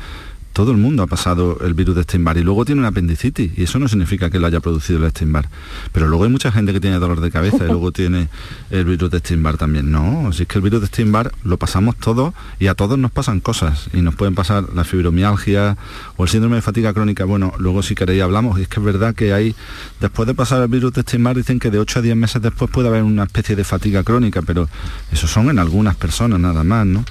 Todo 0.56 0.70
el 0.70 0.78
mundo 0.78 1.02
ha 1.02 1.06
pasado 1.06 1.58
el 1.60 1.74
virus 1.74 1.96
de 1.96 2.04
Steinbar 2.04 2.38
y 2.38 2.42
luego 2.42 2.64
tiene 2.64 2.78
una 2.78 2.88
apendicitis 2.88 3.50
y 3.58 3.64
eso 3.64 3.78
no 3.78 3.88
significa 3.88 4.30
que 4.30 4.38
lo 4.38 4.46
haya 4.46 4.58
producido 4.60 5.04
el 5.04 5.10
Steinbar. 5.10 5.50
Pero 5.92 6.06
luego 6.06 6.24
hay 6.24 6.30
mucha 6.30 6.50
gente 6.50 6.72
que 6.72 6.80
tiene 6.80 6.98
dolor 6.98 7.20
de 7.20 7.30
cabeza 7.30 7.66
y 7.66 7.66
luego 7.66 7.92
tiene 7.92 8.30
el 8.70 8.86
virus 8.86 9.10
de 9.10 9.18
Steinbar 9.18 9.58
también. 9.58 9.92
No, 9.92 10.32
si 10.32 10.44
es 10.44 10.48
que 10.48 10.56
el 10.56 10.62
virus 10.62 10.80
de 10.80 10.86
Steinbar 10.86 11.30
lo 11.44 11.58
pasamos 11.58 11.96
todos 11.96 12.32
y 12.58 12.68
a 12.68 12.74
todos 12.74 12.98
nos 12.98 13.10
pasan 13.10 13.40
cosas 13.40 13.90
y 13.92 14.00
nos 14.00 14.14
pueden 14.14 14.34
pasar 14.34 14.72
la 14.74 14.84
fibromialgia 14.84 15.76
o 16.16 16.24
el 16.24 16.30
síndrome 16.30 16.56
de 16.56 16.62
fatiga 16.62 16.94
crónica. 16.94 17.26
Bueno, 17.26 17.52
luego 17.58 17.82
si 17.82 17.94
queréis 17.94 18.22
hablamos 18.22 18.58
y 18.58 18.62
es 18.62 18.68
que 18.68 18.80
es 18.80 18.86
verdad 18.86 19.14
que 19.14 19.34
hay, 19.34 19.54
después 20.00 20.26
de 20.26 20.32
pasar 20.32 20.62
el 20.62 20.68
virus 20.68 20.94
de 20.94 21.02
Steinbar 21.02 21.36
dicen 21.36 21.58
que 21.58 21.70
de 21.70 21.80
8 21.80 21.98
a 21.98 22.02
10 22.02 22.16
meses 22.16 22.40
después 22.40 22.70
puede 22.70 22.88
haber 22.88 23.02
una 23.02 23.24
especie 23.24 23.56
de 23.56 23.64
fatiga 23.64 24.02
crónica, 24.04 24.40
pero 24.40 24.70
eso 25.12 25.26
son 25.26 25.50
en 25.50 25.58
algunas 25.58 25.96
personas 25.96 26.40
nada 26.40 26.64
más, 26.64 26.86
¿no? 26.86 27.04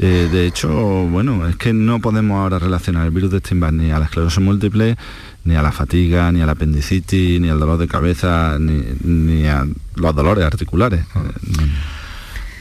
Eh, 0.00 0.28
de 0.30 0.46
hecho, 0.46 0.68
bueno, 0.68 1.48
es 1.48 1.56
que 1.56 1.72
no 1.72 2.00
podemos 2.00 2.38
ahora 2.38 2.58
relacionar 2.58 3.04
el 3.04 3.10
virus 3.10 3.32
de 3.32 3.40
Steinbar 3.40 3.72
ni 3.72 3.90
a 3.90 3.98
la 3.98 4.04
esclerosis 4.04 4.40
múltiple, 4.40 4.96
ni 5.44 5.56
a 5.56 5.62
la 5.62 5.72
fatiga, 5.72 6.30
ni 6.30 6.40
a 6.40 6.46
la 6.46 6.52
apendicitis, 6.52 7.40
ni 7.40 7.48
al 7.48 7.58
dolor 7.58 7.78
de 7.78 7.88
cabeza, 7.88 8.58
ni, 8.60 8.82
ni 9.02 9.46
a 9.46 9.66
los 9.96 10.14
dolores 10.14 10.44
articulares. 10.44 11.04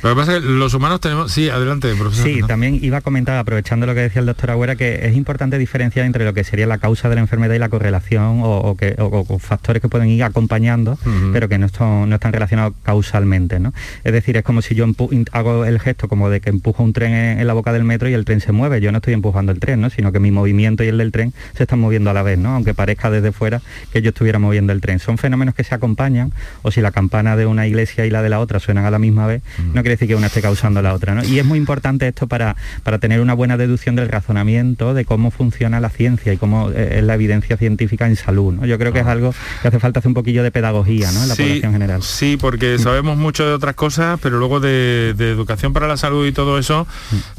Lo 0.03 0.09
que 0.09 0.15
pasa 0.15 0.35
es 0.35 0.41
que 0.41 0.47
los 0.47 0.73
humanos 0.73 1.01
tenemos... 1.01 1.31
Sí, 1.31 1.49
adelante, 1.49 1.93
profesor. 1.95 2.25
Sí, 2.25 2.41
también 2.47 2.79
iba 2.81 2.97
a 2.97 3.01
comentar, 3.01 3.37
aprovechando 3.37 3.85
lo 3.85 3.95
que 3.95 4.01
decía 4.01 4.19
el 4.19 4.25
doctor 4.25 4.51
Agüera, 4.51 4.75
que 4.75 5.07
es 5.07 5.15
importante 5.15 5.57
diferenciar 5.57 6.05
entre 6.05 6.23
lo 6.23 6.33
que 6.33 6.43
sería 6.43 6.67
la 6.67 6.77
causa 6.77 7.09
de 7.09 7.15
la 7.15 7.21
enfermedad 7.21 7.55
y 7.55 7.59
la 7.59 7.69
correlación 7.69 8.41
o, 8.43 8.75
que, 8.77 8.95
factores 9.39 9.81
que 9.81 9.89
pueden 9.89 10.09
ir 10.09 10.23
acompañando, 10.23 10.97
pero 11.33 11.49
que 11.49 11.57
no, 11.57 11.67
no 11.79 12.15
están 12.15 12.33
relacionados 12.33 12.73
causalmente. 12.83 13.59
¿no? 13.59 13.73
Es 14.03 14.13
decir, 14.13 14.37
es 14.37 14.43
como 14.43 14.61
si 14.61 14.75
yo 14.75 14.85
hago 15.31 15.65
el 15.65 15.79
gesto 15.79 16.07
como 16.07 16.29
de 16.29 16.41
que 16.41 16.49
empujo 16.49 16.83
un 16.83 16.93
tren 16.93 17.13
en, 17.13 17.47
la 17.47 17.53
boca 17.53 17.73
del 17.73 17.83
metro 17.83 18.09
y 18.09 18.13
el 18.13 18.25
tren 18.25 18.41
se 18.41 18.51
mueve. 18.51 18.81
Yo 18.81 18.91
no 18.91 18.97
estoy 18.97 19.13
empujando 19.13 19.51
el 19.51 19.59
tren, 19.59 19.81
¿no? 19.81 19.89
sino 19.89 20.11
que 20.11 20.19
mi 20.19 20.31
movimiento 20.31 20.83
y 20.83 20.87
el 20.87 20.97
del 20.97 21.11
tren 21.11 21.33
se 21.55 21.63
están 21.63 21.79
moviendo 21.79 22.09
a 22.09 22.13
la 22.13 22.23
vez, 22.23 22.37
¿no? 22.37 22.53
aunque 22.53 22.73
parezca 22.73 23.09
desde 23.09 23.31
fuera 23.31 23.61
que 23.91 24.01
yo 24.01 24.09
estuviera 24.09 24.39
moviendo 24.39 24.73
el 24.73 24.81
tren. 24.81 24.99
Son 24.99 25.17
fenómenos 25.17 25.55
que 25.55 25.63
se 25.63 25.73
acompañan, 25.73 26.31
o 26.61 26.71
si 26.71 26.81
la 26.81 26.91
campana 26.91 27.35
de 27.35 27.45
una 27.45 27.67
iglesia 27.67 28.05
y 28.05 28.09
la 28.09 28.21
de 28.21 28.29
la 28.29 28.39
otra 28.39 28.59
suenan 28.59 28.85
a 28.85 28.91
la 28.91 28.99
misma 28.99 29.27
vez, 29.27 29.41
no 29.73 29.83
quiere 29.87 29.95
decir 29.95 30.09
que 30.09 30.15
una 30.15 30.27
esté 30.27 30.41
causando 30.41 30.81
la 30.81 30.93
otra. 30.93 31.15
¿no? 31.15 31.23
Y 31.23 31.39
es 31.39 31.45
muy 31.45 31.57
importante 31.57 32.07
esto 32.07 32.27
para, 32.27 32.57
para 32.83 32.99
tener 32.99 33.21
una 33.21 33.33
buena 33.33 33.55
deducción 33.55 33.95
del 33.95 34.09
razonamiento 34.09 34.93
de 34.93 35.05
cómo 35.05 35.31
funciona 35.31 35.79
la 35.79 35.89
ciencia 35.89 36.33
y 36.33 36.37
cómo 36.37 36.71
eh, 36.71 36.97
es 36.97 37.03
la 37.03 37.13
evidencia 37.15 37.55
científica 37.55 38.05
en 38.05 38.17
salud. 38.17 38.53
¿no? 38.53 38.65
Yo 38.65 38.77
creo 38.77 38.91
que 38.91 38.99
es 38.99 39.05
ah. 39.05 39.11
algo 39.11 39.33
que 39.61 39.67
hace 39.69 39.79
falta 39.79 39.99
hacer 39.99 40.09
un 40.09 40.13
poquillo 40.13 40.43
de 40.43 40.51
pedagogía 40.51 41.09
¿no? 41.13 41.23
en 41.23 41.29
la 41.29 41.35
población 41.35 41.71
general. 41.71 42.03
Sí, 42.03 42.37
porque 42.39 42.77
sabemos 42.79 43.17
mucho 43.17 43.45
de 43.45 43.53
otras 43.53 43.75
cosas, 43.75 44.19
pero 44.21 44.39
luego 44.39 44.59
de, 44.59 45.15
educación 45.17 45.71
para 45.71 45.87
la 45.87 45.95
salud 45.95 46.27
y 46.27 46.33
todo 46.33 46.57
eso, 46.57 46.85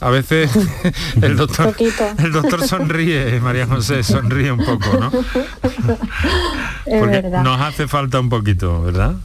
a 0.01 0.11
veces 0.11 0.51
el 1.23 1.37
doctor, 1.37 1.75
el 2.19 2.33
doctor 2.33 2.67
sonríe, 2.67 3.41
María 3.41 3.67
José, 3.67 4.03
sonríe 4.03 4.53
un 4.53 4.65
poco, 4.65 4.99
¿no? 4.99 5.11
Porque 6.85 7.23
nos 7.23 7.61
hace 7.61 7.89
falta 7.89 8.21
un 8.21 8.29
poquito, 8.31 8.83
¿verdad? 8.83 9.17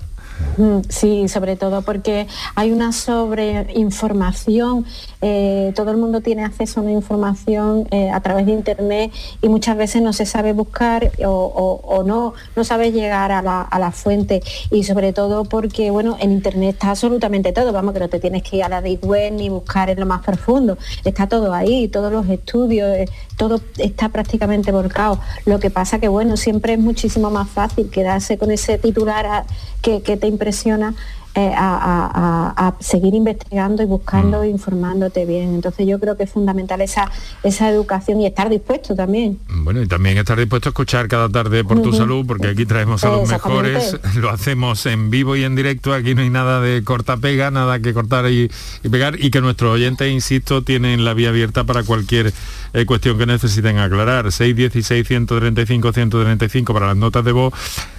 Sí, 0.89 1.27
sobre 1.29 1.55
todo 1.55 1.81
porque 1.81 2.27
hay 2.55 2.71
una 2.71 2.91
sobreinformación, 2.91 4.85
eh, 5.25 5.71
todo 5.73 5.91
el 5.91 5.95
mundo 5.95 6.19
tiene 6.19 6.43
acceso 6.43 6.81
a 6.81 6.83
una 6.83 6.91
información 6.91 7.87
eh, 7.91 8.09
a 8.09 8.19
través 8.19 8.45
de 8.45 8.51
internet 8.51 9.09
y 9.41 9.47
muchas 9.47 9.77
veces 9.77 10.01
no 10.01 10.11
se 10.11 10.25
sabe 10.25 10.51
buscar 10.51 11.13
o, 11.25 12.03
no, 12.05 12.33
no 12.57 12.63
sabe 12.65 12.91
llegar 12.91 13.31
a 13.31 13.41
la, 13.41 13.91
fuente. 13.91 14.43
Y 14.69 14.83
sobre 14.83 15.13
todo 15.13 15.45
porque 15.45 15.91
bueno, 15.91 16.17
en 16.19 16.33
internet 16.33 16.73
está 16.73 16.89
absolutamente 16.89 17.53
todo, 17.53 17.71
vamos 17.71 17.93
que 17.93 18.01
no 18.01 18.09
te 18.09 18.19
tienes 18.19 18.43
que 18.43 18.57
ir 18.57 18.63
a 18.63 18.69
la 18.69 18.81
deep 18.81 19.05
web 19.05 19.31
ni 19.31 19.47
buscar 19.47 19.89
en 19.89 19.97
lo 20.01 20.05
más 20.05 20.23
profundo, 20.23 20.77
está 21.05 21.27
todo 21.27 21.53
ahí, 21.53 21.87
todos 21.87 22.11
los 22.11 22.27
estudios, 22.27 22.89
eh, 22.89 23.05
todo 23.37 23.61
está 23.77 24.09
prácticamente 24.09 24.73
volcado. 24.73 25.19
Lo 25.45 25.57
que 25.59 25.69
pasa 25.69 25.99
que 25.99 26.09
bueno, 26.09 26.35
siempre 26.35 26.73
es 26.73 26.79
muchísimo 26.79 27.29
más 27.29 27.49
fácil 27.49 27.89
quedarse 27.89 28.37
con 28.37 28.51
ese 28.51 28.77
titular 28.77 29.45
que, 29.81 30.01
que 30.01 30.17
te 30.17 30.27
impresiona 30.27 30.95
eh, 31.35 31.51
a, 31.55 32.75
seguir 32.79 33.15
investigando 33.15 33.81
y 33.81 33.85
buscando 33.85 34.39
mm. 34.39 34.43
e 34.43 34.49
informándote 34.49 35.25
bien. 35.25 35.55
Entonces 35.55 35.87
yo 35.87 35.99
creo 35.99 36.15
que 36.15 36.23
es 36.23 36.29
fundamental 36.29 36.81
esa, 36.81 37.09
esa 37.43 37.69
educación 37.69 38.21
y 38.21 38.27
estar 38.27 38.49
dispuesto 38.49 38.95
también. 38.95 39.39
Bueno, 39.49 39.81
y 39.81 39.87
también 39.87 40.17
estar 40.17 40.37
dispuesto 40.37 40.69
a 40.69 40.71
escuchar 40.71 41.07
cada 41.07 41.29
tarde 41.29 41.63
por 41.63 41.81
tu 41.81 41.91
salud, 41.93 42.25
porque 42.27 42.47
aquí 42.47 42.65
traemos 42.65 43.03
a 43.03 43.09
los 43.09 43.29
mejores, 43.29 43.97
lo 44.15 44.29
hacemos 44.29 44.85
en 44.85 45.09
vivo 45.09 45.35
y 45.35 45.43
en 45.43 45.55
directo, 45.55 45.93
aquí 45.93 46.13
no 46.13 46.21
hay 46.21 46.29
nada 46.29 46.61
de 46.61 46.83
corta 46.83 47.17
pega, 47.17 47.49
nada 47.51 47.79
que 47.79 47.93
cortar 47.93 48.29
y, 48.29 48.51
pegar, 48.89 49.19
y 49.19 49.31
que 49.31 49.41
nuestros 49.41 49.73
oyentes, 49.73 50.11
insisto, 50.11 50.63
tienen 50.63 51.03
la 51.03 51.13
vía 51.13 51.29
abierta 51.29 51.63
para 51.63 51.83
cualquier 51.83 52.33
eh, 52.73 52.85
cuestión 52.85 53.17
que 53.17 53.25
necesiten 53.25 53.79
aclarar. 53.79 54.31
616 54.31 55.07
135 55.07 55.93
135 55.93 56.73
para 56.73 56.87
las 56.87 56.97
notas 56.97 57.25
de 57.25 57.31
voz, 57.31 57.53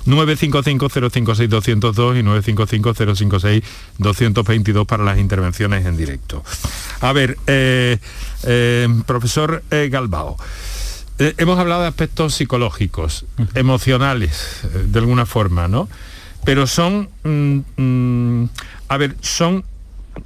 955 0.07 0.89
056 1.11 1.51
202 1.51 2.17
y 2.17 2.23
955 2.23 2.95
222 3.29 4.87
para 4.87 5.05
las 5.05 5.19
intervenciones 5.19 5.87
en 5.87 5.97
directo. 5.97 6.43
A 7.01 7.13
ver, 7.13 7.39
eh, 7.47 7.99
eh, 8.45 8.89
profesor 9.07 9.63
eh, 9.71 9.89
Galbao, 9.91 10.37
hemos 11.19 11.59
hablado 11.59 11.83
de 11.83 11.89
aspectos 11.89 12.35
psicológicos, 12.35 13.25
emocionales, 13.55 14.61
de 14.87 14.99
alguna 14.99 15.27
forma, 15.27 15.69
¿no? 15.69 15.89
Pero 16.45 16.67
son, 16.67 17.09
mm, 17.23 17.59
mm, 17.77 18.49
a 18.89 18.97
ver, 18.97 19.17
son 19.21 19.65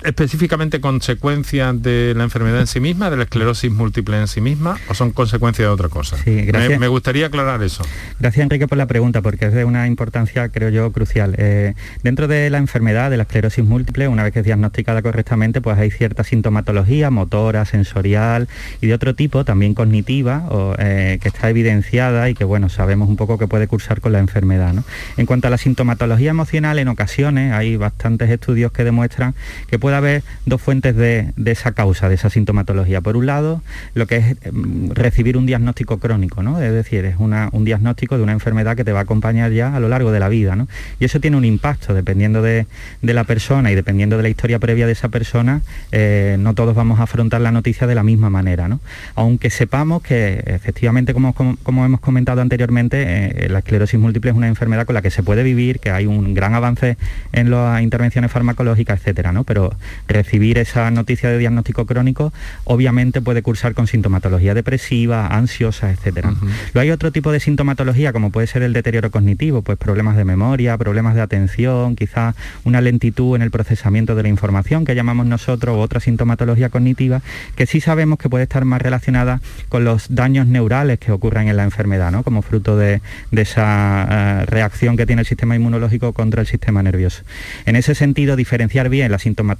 específicamente 0.05 0.80
consecuencias 0.80 1.82
de 1.82 2.14
la 2.16 2.24
enfermedad 2.24 2.61
en 2.61 2.66
sí 2.66 2.80
misma, 2.80 3.11
de 3.11 3.16
la 3.16 3.24
esclerosis 3.24 3.70
múltiple 3.70 4.18
en 4.18 4.28
sí 4.28 4.41
misma, 4.41 4.76
o 4.89 4.95
son 4.95 5.11
consecuencias 5.11 5.66
de 5.66 5.72
otra 5.72 5.89
cosa? 5.89 6.16
Sí, 6.18 6.43
gracias. 6.43 6.78
Me, 6.78 6.89
gustaría 6.89 7.26
aclarar 7.26 7.62
eso. 7.62 7.84
Gracias 8.18 8.43
Enrique 8.43 8.66
por 8.66 8.78
la 8.78 8.86
pregunta, 8.86 9.22
porque 9.22 9.47
es 9.47 9.53
de 9.53 9.64
una 9.64 9.86
importancia, 9.86 10.49
creo 10.49 10.70
yo, 10.70 10.93
crucial. 10.93 11.34
Eh, 11.39 11.74
dentro 12.03 12.28
de 12.28 12.51
la 12.51 12.59
enfermedad 12.59 13.11
de 13.11 13.16
la 13.16 13.24
esclerosis 13.24 13.64
múltiple, 13.64 14.09
una 14.09 14.22
vez 14.22 14.32
que 14.32 14.41
es 14.41 14.45
diagnosticada 14.45 15.03
correctamente, 15.03 15.61
pues 15.61 15.78
hay 15.78 15.91
cierta 15.91 16.24
sintomatología 16.24 17.11
motora, 17.11 17.64
sensorial 17.64 18.49
y 18.80 18.86
de 18.86 18.95
otro 18.95 19.14
tipo, 19.14 19.45
también 19.45 19.74
cognitiva, 19.74 20.45
o, 20.51 20.74
eh, 20.78 21.18
que 21.20 21.28
está 21.28 21.51
evidenciada 21.51 22.28
y 22.30 22.34
que, 22.34 22.45
bueno, 22.45 22.68
sabemos 22.68 23.09
un 23.09 23.16
poco 23.16 23.39
que 23.39 23.47
puede 23.47 23.66
cursar 23.68 24.01
con 24.01 24.12
la 24.12 24.18
enfermedad. 24.18 24.74
En 25.16 25.26
cuanto 25.26 25.47
a 25.47 25.51
la 25.51 25.59
sintomatología 25.59 26.30
emocional, 26.30 26.78
en 26.78 26.89
ocasiones 26.89 27.53
hay 27.53 27.76
bastantes 27.76 28.30
estudios 28.30 28.72
que 28.72 28.84
demuestran 28.84 29.34
que 29.68 29.78
puede 29.79 29.97
haber 29.97 30.22
dos 30.47 30.61
fuentes 30.61 30.97
de, 30.97 31.33
esa 31.45 31.72
causa, 31.72 32.09
de 32.09 32.14
esa 32.14 32.31
sintomatología. 32.31 33.01
Por 33.01 33.16
un 33.16 33.26
lado, 33.26 33.62
lo 33.95 34.07
que 34.07 34.16
es 34.16 34.37
mm, 34.53 34.91
recibir 34.93 35.37
un 35.37 35.47
diagnóstico 35.47 35.99
crónico, 35.99 36.43
¿no? 36.43 36.61
Es 36.61 36.72
decir, 36.72 37.05
es 37.05 37.16
un 37.18 37.64
diagnóstico 37.64 38.16
de 38.16 38.22
una 38.22 38.33
enfermedad 38.33 38.76
que 38.76 38.85
te 38.85 38.93
va 38.93 39.01
a 39.01 39.03
acompañar 39.03 39.53
ya 39.53 39.74
a 39.74 39.81
lo 39.81 39.89
largo 39.89 40.12
de 40.12 40.20
la 40.20 40.29
vida, 40.29 40.57
¿no? 40.57 40.68
Y 41.01 41.05
eso 41.05 41.20
tiene 41.20 41.37
un 41.37 41.45
impacto, 41.45 41.95
dependiendo 41.95 42.43
de, 42.43 42.66
la 43.03 43.24
persona 43.24 43.72
y 43.72 43.74
dependiendo 43.74 44.16
de 44.16 44.22
la 44.22 44.29
historia 44.29 44.59
previa 44.59 44.87
de 44.87 44.93
esa 44.93 45.09
persona, 45.09 45.62
eh, 45.93 46.37
no 46.39 46.55
todos 46.55 46.74
vamos 46.74 47.01
a 47.01 47.05
afrontar 47.05 47.41
la 47.41 47.53
noticia 47.53 47.87
de 47.87 47.95
la 47.95 48.03
misma 48.03 48.31
manera, 48.31 48.68
¿no? 48.68 48.81
Aunque 49.14 49.51
sepamos 49.51 50.03
que 50.03 50.43
efectivamente, 50.47 51.14
como, 51.14 51.35
como, 51.35 51.85
hemos 51.85 52.01
comentado 52.01 52.41
anteriormente, 52.41 53.45
eh, 53.45 53.49
la 53.49 53.61
esclerosis 53.61 53.99
múltiple 53.99 54.31
es 54.31 54.37
una 54.37 54.49
enfermedad 54.49 54.87
con 54.87 54.95
la 54.95 55.03
que 55.03 55.11
se 55.11 55.22
puede 55.22 55.43
vivir, 55.43 55.81
que 55.81 55.91
hay 55.91 56.07
un 56.07 56.35
gran 56.35 56.55
avance 56.55 56.97
en 57.33 57.51
las 57.51 57.83
intervenciones 57.83 58.31
farmacológicas, 58.31 59.01
etcétera, 59.01 59.33
¿no? 59.33 59.45
Pero 59.45 59.68
recibir 60.07 60.59
esa 60.59 60.91
noticia 60.91 61.31
de 61.31 61.39
diagnóstico 61.39 61.87
crónico, 61.87 62.33
obviamente 62.64 63.21
puede 63.21 63.43
cursar 63.43 63.75
con 63.75 63.87
sintomatología 63.87 64.55
depresiva, 64.55 65.27
ansiosa, 65.27 65.91
etcétera. 65.91 66.31
Luego 66.75 66.81
hay 66.81 66.91
otro 66.91 67.12
tipo 67.12 67.33
de 67.33 67.41
sintomatología, 67.41 68.12
como 68.12 68.31
puede 68.31 68.47
ser 68.47 68.62
el 68.62 68.73
deterioro 68.73 69.11
cognitivo, 69.11 69.62
pues 69.62 69.79
problemas 69.79 70.16
de 70.16 70.25
memoria, 70.25 70.77
problemas 70.77 71.14
de 71.14 71.21
atención, 71.21 71.97
quizás 71.97 72.35
una 72.64 72.81
lentitud 72.81 73.37
en 73.37 73.43
el 73.43 73.51
procesamiento 73.51 74.14
de 74.14 74.23
la 74.23 74.29
información 74.29 74.85
que 74.85 74.95
llamamos 74.95 75.27
nosotros, 75.27 75.77
u 75.77 75.81
otra 75.81 76.01
sintomatología 76.01 76.69
cognitiva, 76.69 77.23
que 77.57 77.66
sí 77.66 77.81
sabemos 77.81 78.19
que 78.19 78.29
puede 78.29 78.45
estar 78.45 78.64
más 78.64 78.81
relacionada 78.83 79.41
con 79.69 79.85
los 79.85 80.14
daños 80.14 80.47
neurales 80.47 80.99
que 80.99 81.12
ocurren 81.12 81.49
en 81.49 81.57
la 81.57 81.64
enfermedad, 81.64 82.11
¿no? 82.11 82.23
como 82.23 82.43
fruto 82.43 82.77
de, 82.77 83.01
esa 83.33 84.07
eh, 84.11 84.47
reacción 84.47 84.97
que 84.97 85.07
tiene 85.07 85.23
el 85.23 85.27
sistema 85.27 85.55
inmunológico 85.55 86.12
contra 86.12 86.41
el 86.41 86.47
sistema 86.47 86.83
nervioso. 86.83 87.23
En 87.66 87.77
ese 87.77 87.95
sentido, 87.95 88.37
diferenciar 88.37 88.89
bien 88.89 89.11
la 89.12 89.19
sintomatología 89.19 89.58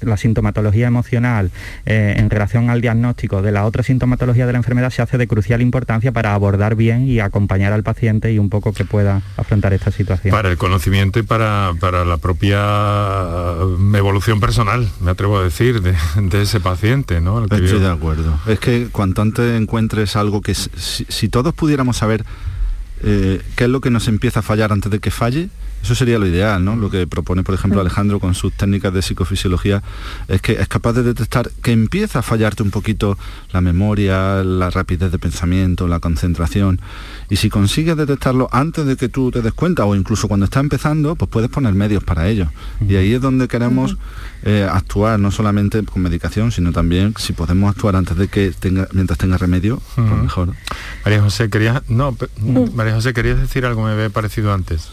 la 0.00 0.16
sintomatología 0.16 0.86
emocional 0.86 1.50
eh, 1.86 2.14
en 2.16 2.30
relación 2.30 2.70
al 2.70 2.80
diagnóstico 2.80 3.42
de 3.42 3.52
la 3.52 3.64
otra 3.64 3.82
sintomatología 3.82 4.46
de 4.46 4.52
la 4.52 4.58
enfermedad 4.58 4.90
se 4.90 5.02
hace 5.02 5.18
de 5.18 5.26
crucial 5.26 5.62
importancia 5.62 6.12
para 6.12 6.34
abordar 6.34 6.74
bien 6.74 7.08
y 7.08 7.20
acompañar 7.20 7.72
al 7.72 7.82
paciente 7.82 8.32
y 8.32 8.38
un 8.38 8.50
poco 8.50 8.72
que 8.72 8.84
pueda 8.84 9.22
afrontar 9.36 9.72
esta 9.72 9.90
situación. 9.90 10.32
Para 10.32 10.50
el 10.50 10.56
conocimiento 10.56 11.18
y 11.18 11.22
para, 11.22 11.72
la 11.72 12.16
propia 12.18 13.54
mm, 13.78 13.94
evolución 13.96 14.40
personal, 14.40 14.88
me 15.00 15.10
atrevo 15.10 15.38
a 15.38 15.44
decir, 15.44 15.82
de, 15.82 15.94
ese 16.40 16.60
paciente, 16.60 17.20
¿no? 17.20 17.42
Estoy 17.42 17.80
de 17.80 17.90
acuerdo. 17.90 18.38
Es 18.46 18.58
que 18.60 18.88
cuanto 18.90 19.22
antes 19.22 19.60
encuentres 19.60 20.16
algo 20.16 20.40
que 20.40 20.54
si 20.54 21.28
todos 21.28 21.54
pudiéramos 21.54 21.96
saber 21.96 22.24
eh, 23.02 23.40
qué 23.56 23.64
es 23.64 23.70
lo 23.70 23.80
que 23.80 23.90
nos 23.90 24.08
empieza 24.08 24.40
a 24.40 24.42
fallar 24.42 24.72
antes 24.72 24.90
de 24.90 24.98
que 24.98 25.10
falle 25.10 25.48
eso 25.82 25.94
sería 25.94 26.18
lo 26.18 26.26
ideal, 26.26 26.64
¿no? 26.64 26.76
Lo 26.76 26.90
que 26.90 27.06
propone, 27.06 27.42
por 27.42 27.54
ejemplo, 27.54 27.80
Alejandro 27.80 28.20
con 28.20 28.34
sus 28.34 28.52
técnicas 28.52 28.92
de 28.92 29.02
psicofisiología 29.02 29.82
es 30.28 30.40
que 30.42 30.52
es 30.52 30.68
capaz 30.68 30.92
de 30.94 31.02
detectar 31.02 31.50
que 31.62 31.72
empieza 31.72 32.20
a 32.20 32.22
fallarte 32.22 32.62
un 32.62 32.70
poquito 32.70 33.16
la 33.52 33.60
memoria, 33.60 34.42
la 34.44 34.70
rapidez 34.70 35.12
de 35.12 35.18
pensamiento, 35.18 35.88
la 35.88 36.00
concentración. 36.00 36.80
Y 37.30 37.36
si 37.36 37.48
consigues 37.50 37.96
detectarlo 37.96 38.48
antes 38.52 38.86
de 38.86 38.96
que 38.96 39.08
tú 39.08 39.30
te 39.30 39.42
des 39.42 39.52
cuenta 39.52 39.84
o 39.84 39.94
incluso 39.94 40.28
cuando 40.28 40.44
está 40.44 40.60
empezando, 40.60 41.16
pues 41.16 41.30
puedes 41.30 41.50
poner 41.50 41.74
medios 41.74 42.04
para 42.04 42.28
ello. 42.28 42.48
Y 42.86 42.96
ahí 42.96 43.14
es 43.14 43.20
donde 43.20 43.48
queremos 43.48 43.96
eh, 44.42 44.68
actuar, 44.70 45.18
no 45.18 45.30
solamente 45.30 45.82
con 45.84 46.02
medicación, 46.02 46.52
sino 46.52 46.72
también 46.72 47.14
si 47.18 47.32
podemos 47.32 47.70
actuar 47.70 47.96
antes 47.96 48.16
de 48.16 48.28
que 48.28 48.52
tenga, 48.52 48.88
mientras 48.92 49.18
tenga 49.18 49.38
remedio, 49.38 49.80
pues 49.94 50.22
mejor. 50.22 50.54
María 51.04 51.22
José, 51.22 51.50
querías, 51.50 51.82
no, 51.88 52.16
María 52.74 52.94
José, 52.94 53.12
querías 53.12 53.38
decir 53.38 53.64
algo, 53.64 53.82
me 53.84 53.92
había 53.92 54.10
parecido 54.10 54.52
antes. 54.52 54.88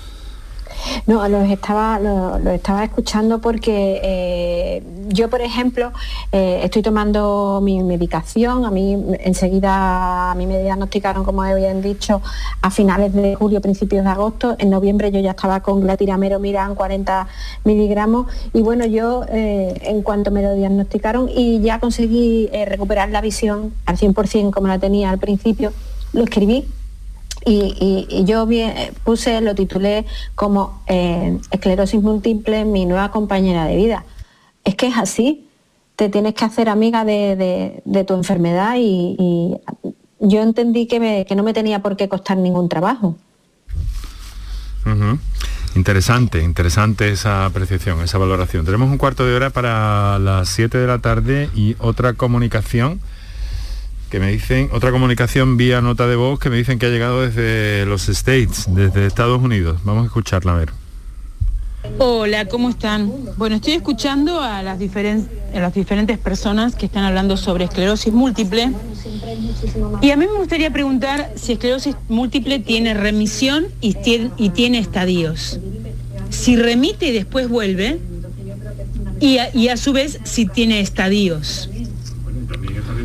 No, 1.07 1.27
los 1.27 1.49
estaba, 1.49 1.99
lo, 1.99 2.37
estaba 2.51 2.83
escuchando 2.83 3.39
porque 3.39 3.99
eh, 4.03 4.83
yo, 5.09 5.29
por 5.29 5.41
ejemplo, 5.41 5.91
eh, 6.31 6.61
estoy 6.63 6.81
tomando 6.81 7.59
mi 7.63 7.83
medicación. 7.83 8.65
A 8.65 8.71
mí 8.71 8.97
enseguida 9.19 10.31
a 10.31 10.35
mí 10.35 10.47
me 10.47 10.61
diagnosticaron, 10.61 11.23
como 11.23 11.43
habían 11.43 11.81
dicho, 11.81 12.21
a 12.61 12.71
finales 12.71 13.13
de 13.13 13.35
julio, 13.35 13.61
principios 13.61 14.03
de 14.03 14.09
agosto. 14.09 14.55
En 14.59 14.69
noviembre 14.69 15.11
yo 15.11 15.19
ya 15.19 15.31
estaba 15.31 15.59
con 15.61 15.81
glatiramero 15.81 16.39
miran 16.39 16.75
40 16.75 17.27
miligramos. 17.63 18.27
Y 18.53 18.61
bueno, 18.61 18.85
yo 18.85 19.23
eh, 19.29 19.79
en 19.83 20.01
cuanto 20.01 20.31
me 20.31 20.41
lo 20.41 20.53
diagnosticaron 20.53 21.29
y 21.29 21.61
ya 21.61 21.79
conseguí 21.79 22.49
recuperar 22.65 23.09
la 23.09 23.21
visión 23.21 23.73
al 23.85 23.97
100% 23.97 24.51
como 24.51 24.67
la 24.67 24.79
tenía 24.79 25.09
al 25.09 25.19
principio, 25.19 25.71
lo 26.13 26.23
escribí 26.23 26.65
y, 27.45 28.23
yo 28.25 28.47
puse, 29.03 29.39
lo 29.41 29.53
titulé 29.55 30.05
como 30.33 30.81
eh, 30.87 31.37
esclerosis 31.51 32.01
múltiple, 32.01 32.65
mi 32.65 32.85
nueva 32.85 33.11
compañera 33.11 33.65
de 33.65 33.75
vida. 33.75 34.05
Es 34.63 34.75
que 34.75 34.87
es 34.87 34.97
así, 34.97 35.47
te 35.95 36.09
tienes 36.09 36.33
que 36.33 36.45
hacer 36.45 36.69
amiga 36.69 37.05
de, 37.05 37.81
tu 38.07 38.13
enfermedad 38.15 38.75
y, 38.77 39.57
yo 40.19 40.41
entendí 40.41 40.87
que, 40.87 41.25
no 41.35 41.43
me 41.43 41.53
tenía 41.53 41.81
por 41.81 41.95
qué 41.97 42.09
costar 42.09 42.37
ningún 42.37 42.67
trabajo. 42.67 43.15
Interesante, 45.75 46.41
interesante 46.41 47.11
esa 47.11 47.45
apreciación, 47.45 48.01
esa 48.01 48.17
valoración. 48.17 48.65
Tenemos 48.65 48.89
un 48.89 48.97
cuarto 48.97 49.25
de 49.25 49.35
hora 49.35 49.49
para 49.49 50.17
las 50.19 50.49
7 50.49 50.77
de 50.77 50.87
la 50.87 50.99
tarde 50.99 51.49
y 51.53 51.75
otra 51.79 52.13
comunicación 52.13 53.01
que 54.09 54.19
me 54.19 54.31
dicen, 54.31 54.69
otra 54.71 54.91
comunicación 54.91 55.57
vía 55.57 55.81
nota 55.81 56.07
de 56.07 56.15
voz 56.15 56.39
que 56.39 56.49
me 56.49 56.57
dicen 56.57 56.79
que 56.79 56.85
ha 56.85 56.89
llegado 56.89 57.21
desde 57.21 57.85
los 57.85 58.07
States, 58.09 58.65
desde 58.69 59.05
Estados 59.05 59.41
Unidos. 59.41 59.81
Vamos 59.83 60.03
a 60.03 60.05
escucharla 60.07 60.53
a 60.53 60.57
ver. 60.57 60.69
Hola, 61.97 62.45
¿cómo 62.45 62.69
están? 62.69 63.11
Bueno, 63.37 63.55
estoy 63.57 63.73
escuchando 63.73 64.41
a 64.41 64.61
las, 64.63 64.79
a 64.81 65.59
las 65.59 65.73
diferentes 65.73 66.17
personas 66.17 66.75
que 66.75 66.87
están 66.87 67.03
hablando 67.03 67.37
sobre 67.37 67.65
esclerosis 67.65 68.11
múltiple 68.11 68.71
y 70.01 70.11
a 70.11 70.17
mí 70.17 70.25
me 70.25 70.37
gustaría 70.37 70.71
preguntar 70.71 71.31
si 71.35 71.53
esclerosis 71.53 71.95
múltiple 72.09 72.59
tiene 72.59 72.93
remisión 72.93 73.67
y 73.81 73.95
y 74.37 74.49
tiene 74.49 74.79
estadios. 74.79 75.59
Si 76.29 76.55
remite 76.55 77.07
y 77.07 77.11
después 77.11 77.47
vuelve 77.47 77.99
y 79.19 79.37
y 79.53 79.67
a 79.69 79.77
su 79.77 79.93
vez 79.93 80.19
si 80.23 80.47
tiene 80.47 80.79
estadios. 80.81 81.69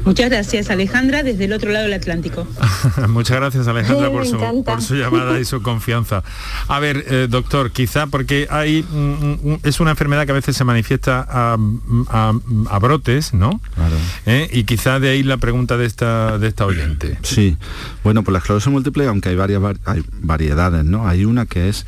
Muchas 0.04 0.30
gracias 0.30 0.70
Alejandra 0.70 1.22
desde 1.22 1.44
el 1.44 1.52
otro 1.52 1.70
lado 1.70 1.84
del 1.84 1.94
Atlántico. 1.94 2.46
Muchas 3.08 3.36
gracias 3.36 3.66
Alejandra 3.68 4.10
por, 4.10 4.26
su, 4.26 4.94
llamada 4.96 5.38
y 5.38 5.44
su 5.44 5.62
confianza. 5.62 6.22
A 6.68 6.78
ver, 6.78 7.04
eh, 7.08 7.26
doctor, 7.28 7.70
quizá 7.70 8.06
porque 8.06 8.46
hay 8.50 8.82
mm, 8.82 9.52
mm, 9.52 9.58
es 9.62 9.80
una 9.80 9.90
enfermedad 9.90 10.24
que 10.26 10.32
a 10.32 10.34
veces 10.34 10.56
se 10.56 10.64
manifiesta 10.64 11.26
a, 11.28 12.78
brotes, 12.80 13.34
¿no? 13.34 13.60
Claro. 13.74 13.96
¿Eh? 14.26 14.48
Y 14.52 14.64
quizá 14.64 14.98
de 15.00 15.10
ahí 15.10 15.22
la 15.22 15.36
pregunta 15.36 15.76
de 15.76 15.86
esta, 15.86 16.38
de 16.38 16.48
esta 16.48 16.66
oyente. 16.66 17.18
Sí, 17.22 17.56
bueno, 18.02 18.22
pues 18.22 18.32
la 18.32 18.38
esclerosis 18.38 18.72
múltiple, 18.72 19.06
aunque 19.06 19.28
hay 19.28 19.36
varias 19.36 19.62
hay 19.84 20.02
variedades, 20.20 20.84
¿no? 20.84 21.06
Hay 21.06 21.24
una 21.24 21.46
que 21.46 21.68
es 21.68 21.86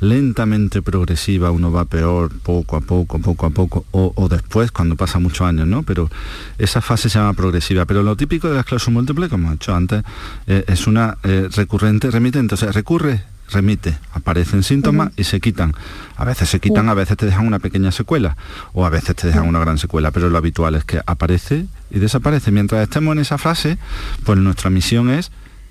lentamente 0.00 0.82
progresiva, 0.82 1.50
uno 1.50 1.70
va 1.70 1.84
peor 1.84 2.30
poco 2.42 2.76
a 2.76 2.80
poco, 2.80 3.18
poco 3.20 3.46
a 3.46 3.50
poco, 3.50 3.84
o, 3.92 4.28
después 4.28 4.72
cuando 4.72 4.96
pasa 4.96 5.18
muchos 5.18 5.46
años, 5.46 5.66
¿no? 5.66 5.82
Pero 5.82 6.10
esa 6.58 6.80
fase 6.80 7.08
se 7.08 7.18
llama 7.18 7.34
progresiva. 7.34 7.84
Pero 7.84 8.02
lo 8.02 8.16
típico 8.16 8.48
de 8.48 8.54
la 8.54 8.60
esclerosis 8.60 8.92
múltiple, 8.92 9.28
como 9.28 9.48
he 9.48 9.52
dicho 9.52 9.74
antes, 9.74 10.02
eh, 10.46 10.64
es 10.66 10.86
una 10.86 11.18
eh, 11.22 11.48
recurrente 11.54 12.10
remitente, 12.10 12.54
o 12.54 12.58
sea, 12.58 12.72
recurre 12.72 13.22
remite, 13.50 13.98
aparecen 14.12 14.62
síntomas 14.62 15.12
y 15.16 15.24
se 15.24 15.40
quitan. 15.40 15.74
A 16.16 16.24
veces 16.24 16.48
se 16.48 16.60
quitan, 16.60 16.88
a 16.88 16.94
veces 16.94 17.16
te 17.16 17.26
dejan 17.26 17.46
una 17.46 17.58
pequeña 17.58 17.92
secuela 17.92 18.36
o 18.72 18.86
a 18.86 18.90
veces 18.90 19.16
te 19.16 19.26
dejan 19.26 19.46
una 19.46 19.58
gran 19.58 19.78
secuela, 19.78 20.10
pero 20.10 20.30
lo 20.30 20.38
habitual 20.38 20.74
es 20.74 20.84
que 20.84 21.00
aparece 21.04 21.66
y 21.90 21.98
desaparece. 21.98 22.50
Mientras 22.52 22.82
estemos 22.82 23.12
en 23.12 23.20
esa 23.20 23.38
fase, 23.38 23.78
pues 24.24 24.38
nuestra 24.38 24.70
misión 24.70 25.10
es 25.10 25.30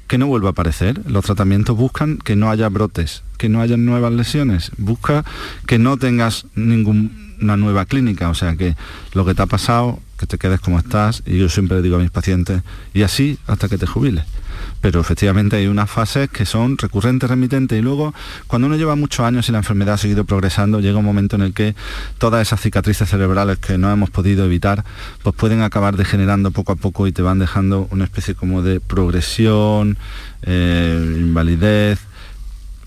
que 0.10 0.18
no 0.18 0.28
vuelva 0.28 0.50
a 0.50 0.52
aparecer. 0.52 1.02
Los 1.06 1.24
tratamientos 1.24 1.78
buscan 1.78 2.18
que 2.18 2.36
no 2.36 2.50
haya 2.50 2.68
brotes, 2.68 3.24
que 3.38 3.48
no 3.48 3.62
haya 3.62 3.78
nuevas 3.78 4.12
lesiones, 4.12 4.72
busca 4.78 5.24
que 5.68 5.78
no 5.78 5.96
tengas 5.98 6.48
ninguna 6.56 7.56
nueva 7.56 7.86
clínica, 7.86 8.28
o 8.30 8.34
sea 8.34 8.58
que 8.58 8.76
lo 9.14 9.24
que 9.24 9.36
te 9.36 9.44
ha 9.44 9.46
pasado, 9.46 10.00
que 10.18 10.26
te 10.26 10.38
quedes 10.38 10.60
como 10.60 10.80
estás, 10.80 11.24
y 11.26 11.38
yo 11.38 11.48
siempre 11.48 11.82
digo 11.84 11.98
a 11.98 12.00
mis 12.00 12.10
pacientes, 12.10 12.64
y 12.94 13.04
así 13.04 13.38
hasta 13.48 13.70
que 13.70 13.78
te 13.78 13.86
jubiles 13.86 14.26
pero 14.82 15.00
efectivamente 15.02 15.58
hay 15.58 15.68
unas 15.68 15.90
fases 15.90 16.30
que 16.30 16.46
son 16.46 16.78
recurrentes, 16.78 17.30
remitentes 17.30 17.78
y 17.78 17.82
luego 17.82 18.14
cuando 18.48 18.68
uno 18.68 18.78
lleva 18.78 18.96
muchos 18.96 19.26
años 19.26 19.48
y 19.50 19.52
la 19.52 19.60
enfermedad 19.60 19.96
ha 19.96 19.98
seguido 19.98 20.26
progresando, 20.26 20.80
llega 20.80 20.98
un 20.98 21.06
momento 21.06 21.36
en 21.36 21.42
el 21.44 21.54
que 21.54 21.76
todas 22.18 22.42
esas 22.42 22.62
cicatrices 22.62 23.10
cerebrales 23.10 23.58
que 23.58 23.78
no 23.78 23.92
hemos 23.92 24.10
podido 24.10 24.46
evitar, 24.46 24.84
pues 25.24 25.36
pueden 25.36 25.62
acabar 25.62 25.98
degenerando 25.98 26.52
poco 26.52 26.74
a 26.74 26.76
poco 26.76 27.08
y 27.08 27.12
te 27.12 27.22
van 27.22 27.40
dejando 27.40 27.88
una 27.92 28.06
especie 28.06 28.36
como 28.36 28.62
de 28.62 28.80
progresión, 28.80 29.98
eh, 30.44 31.16
invalidez, 31.18 32.00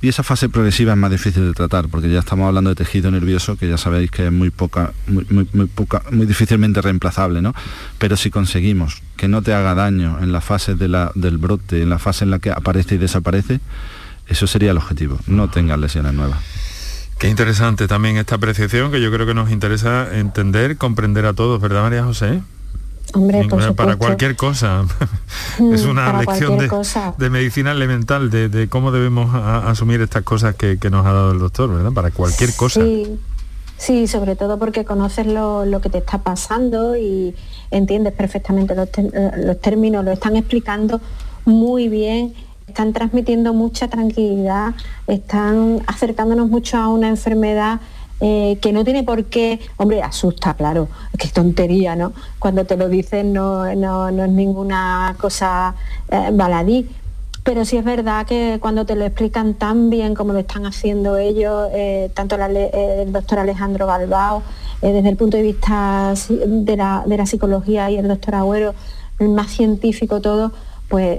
y 0.02 0.08
esa 0.08 0.24
fase 0.24 0.48
progresiva 0.48 0.92
es 0.92 0.98
más 0.98 1.12
difícil 1.12 1.46
de 1.46 1.52
tratar, 1.52 1.88
porque 1.88 2.10
ya 2.10 2.18
estamos 2.18 2.48
hablando 2.48 2.70
de 2.70 2.76
tejido 2.76 3.12
nervioso, 3.12 3.56
que 3.56 3.68
ya 3.68 3.78
sabéis 3.78 4.10
que 4.10 4.26
es 4.26 4.32
muy 4.32 4.50
poca, 4.50 4.92
muy, 5.06 5.24
poca, 5.66 6.02
muy 6.10 6.26
difícilmente 6.26 6.82
reemplazable, 6.82 7.40
¿no? 7.40 7.54
Pero 7.98 8.16
si 8.16 8.28
conseguimos 8.28 9.00
que 9.16 9.28
no 9.28 9.42
te 9.42 9.54
haga 9.54 9.76
daño 9.76 10.18
en 10.20 10.32
la 10.32 10.40
fase 10.40 10.74
de 10.74 10.88
la, 10.88 11.12
del 11.14 11.38
brote, 11.38 11.82
en 11.82 11.88
la 11.88 12.00
fase 12.00 12.24
en 12.24 12.32
la 12.32 12.40
que 12.40 12.50
aparece 12.50 12.96
y 12.96 12.98
desaparece, 12.98 13.60
eso 14.26 14.48
sería 14.48 14.72
el 14.72 14.76
objetivo, 14.76 15.20
no 15.28 15.50
tengas 15.50 15.78
lesiones 15.78 16.14
nuevas. 16.14 16.40
Qué 17.20 17.28
interesante 17.28 17.86
también 17.86 18.16
esta 18.16 18.34
apreciación 18.34 18.90
que 18.90 19.00
yo 19.00 19.12
creo 19.12 19.24
que 19.24 19.34
nos 19.34 19.52
interesa 19.52 20.18
entender, 20.18 20.78
comprender 20.78 21.26
a 21.26 21.32
todos, 21.32 21.60
¿verdad 21.60 21.82
María 21.82 22.02
José? 22.02 22.42
Hombre, 23.14 23.46
para 23.76 23.96
cualquier 23.96 24.36
cosa. 24.36 24.84
es 25.72 25.84
una 25.84 26.20
lección 26.20 26.58
de, 26.58 27.30
medicina 27.30 27.72
elemental, 27.72 28.30
de, 28.30 28.68
cómo 28.68 28.92
debemos 28.92 29.34
asumir 29.34 30.00
estas 30.00 30.22
cosas 30.22 30.54
que, 30.54 30.78
nos 30.90 31.06
ha 31.06 31.12
dado 31.12 31.32
el 31.32 31.38
doctor, 31.38 31.72
¿verdad? 31.72 31.92
Para 31.92 32.10
cualquier 32.10 32.54
cosa. 32.54 32.80
Sí, 33.76 34.06
sobre 34.06 34.36
todo 34.36 34.58
porque 34.58 34.84
conoces 34.84 35.26
lo, 35.26 35.80
que 35.82 35.90
te 35.90 35.98
está 35.98 36.18
pasando 36.18 36.96
y 36.96 37.34
entiendes 37.70 38.12
perfectamente 38.12 38.74
los, 38.74 38.88
los 39.36 39.60
términos, 39.60 40.04
lo 40.04 40.12
están 40.12 40.36
explicando 40.36 41.00
muy 41.44 41.88
bien 41.88 42.34
están 42.72 42.92
transmitiendo 42.94 43.52
mucha 43.52 43.88
tranquilidad, 43.88 44.74
están 45.06 45.82
acercándonos 45.86 46.48
mucho 46.48 46.78
a 46.78 46.88
una 46.88 47.08
enfermedad 47.08 47.80
eh, 48.24 48.56
que 48.62 48.72
no 48.72 48.84
tiene 48.84 49.02
por 49.02 49.24
qué, 49.24 49.58
hombre, 49.78 50.00
asusta, 50.00 50.54
claro, 50.54 50.86
qué 51.18 51.26
tontería, 51.26 51.96
¿no? 51.96 52.12
Cuando 52.38 52.64
te 52.64 52.76
lo 52.76 52.88
dicen 52.88 53.32
no, 53.32 53.66
es 53.66 53.76
ninguna 54.28 55.16
cosa 55.18 55.74
eh, 56.08 56.30
baladí, 56.32 56.88
pero 57.42 57.64
sí 57.64 57.78
es 57.78 57.84
verdad 57.84 58.24
que 58.24 58.58
cuando 58.60 58.86
te 58.86 58.94
lo 58.94 59.04
explican 59.04 59.54
tan 59.54 59.90
bien 59.90 60.14
como 60.14 60.32
lo 60.32 60.38
están 60.38 60.66
haciendo 60.66 61.16
ellos, 61.16 61.68
eh, 61.72 62.12
tanto 62.14 62.36
el 62.36 63.12
doctor 63.12 63.40
Alejandro 63.40 63.88
Galbao, 63.88 64.44
desde 64.80 65.08
el 65.08 65.16
punto 65.16 65.36
de 65.36 65.42
vista 65.42 66.14
de 66.28 66.76
la, 66.76 67.02
de 67.04 67.16
la 67.16 67.26
psicología 67.26 67.90
y 67.90 67.96
el 67.96 68.06
doctor 68.06 68.36
Agüero, 68.36 68.72
el 69.18 69.30
más 69.30 69.50
científico 69.50 70.20
todo, 70.20 70.52
pues 70.88 71.18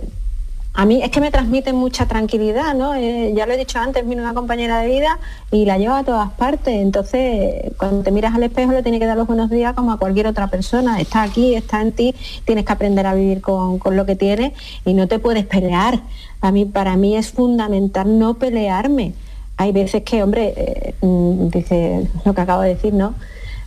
a 0.76 0.86
mí 0.86 1.04
es 1.04 1.12
que 1.12 1.22
me 1.22 1.30
transmite 1.30 1.72
mucha 1.72 2.08
tranquilidad, 2.08 2.74
¿no? 2.74 2.96
Eh, 2.96 3.32
ya 3.36 3.46
lo 3.46 3.54
he 3.54 3.58
dicho 3.58 3.78
antes, 3.78 4.08
vino 4.08 4.24
una 4.24 4.34
compañera 4.34 4.80
de 4.80 4.88
vida 4.88 5.20
y 5.52 5.66
la 5.66 5.78
llevo 5.78 5.94
a 5.94 6.04
todas 6.04 6.32
partes. 6.32 6.74
Entonces, 6.82 7.72
cuando 7.78 8.02
te 8.02 8.10
miras 8.10 8.34
al 8.34 8.42
espejo 8.42 8.72
le 8.72 8.82
tienes 8.82 9.00
que 9.00 9.06
dar 9.06 9.16
los 9.16 9.28
buenos 9.28 9.52
días 9.52 9.76
como 9.76 9.92
a 9.92 9.98
cualquier 10.00 10.26
otra 10.26 10.48
persona. 10.48 11.00
Está 11.00 11.22
aquí, 11.22 11.54
está 11.54 11.80
en 11.80 11.92
ti, 11.92 12.16
tienes 12.46 12.66
que 12.66 12.74
aprender 12.74 13.06
a 13.06 13.14
vivir 13.14 13.42
con, 13.42 13.80
lo 13.96 14.06
que 14.08 14.16
tienes 14.16 14.54
y 14.84 14.96
no 14.96 15.08
te 15.08 15.20
puedes 15.20 15.46
pelear. 15.46 16.02
A 16.42 16.52
mí, 16.52 16.66
para 16.66 16.98
mí 16.98 17.16
es 17.16 17.32
fundamental 17.32 18.18
no 18.18 18.34
pelearme. 18.34 19.14
Hay 19.58 19.72
veces 19.74 20.02
que, 20.02 20.24
hombre, 20.24 20.54
eh, 20.58 20.96
mm, 21.02 21.50
dice 21.50 22.08
lo 22.26 22.34
que 22.34 22.42
acabo 22.42 22.64
de 22.64 22.70
decir, 22.70 22.96
¿no? 22.96 23.14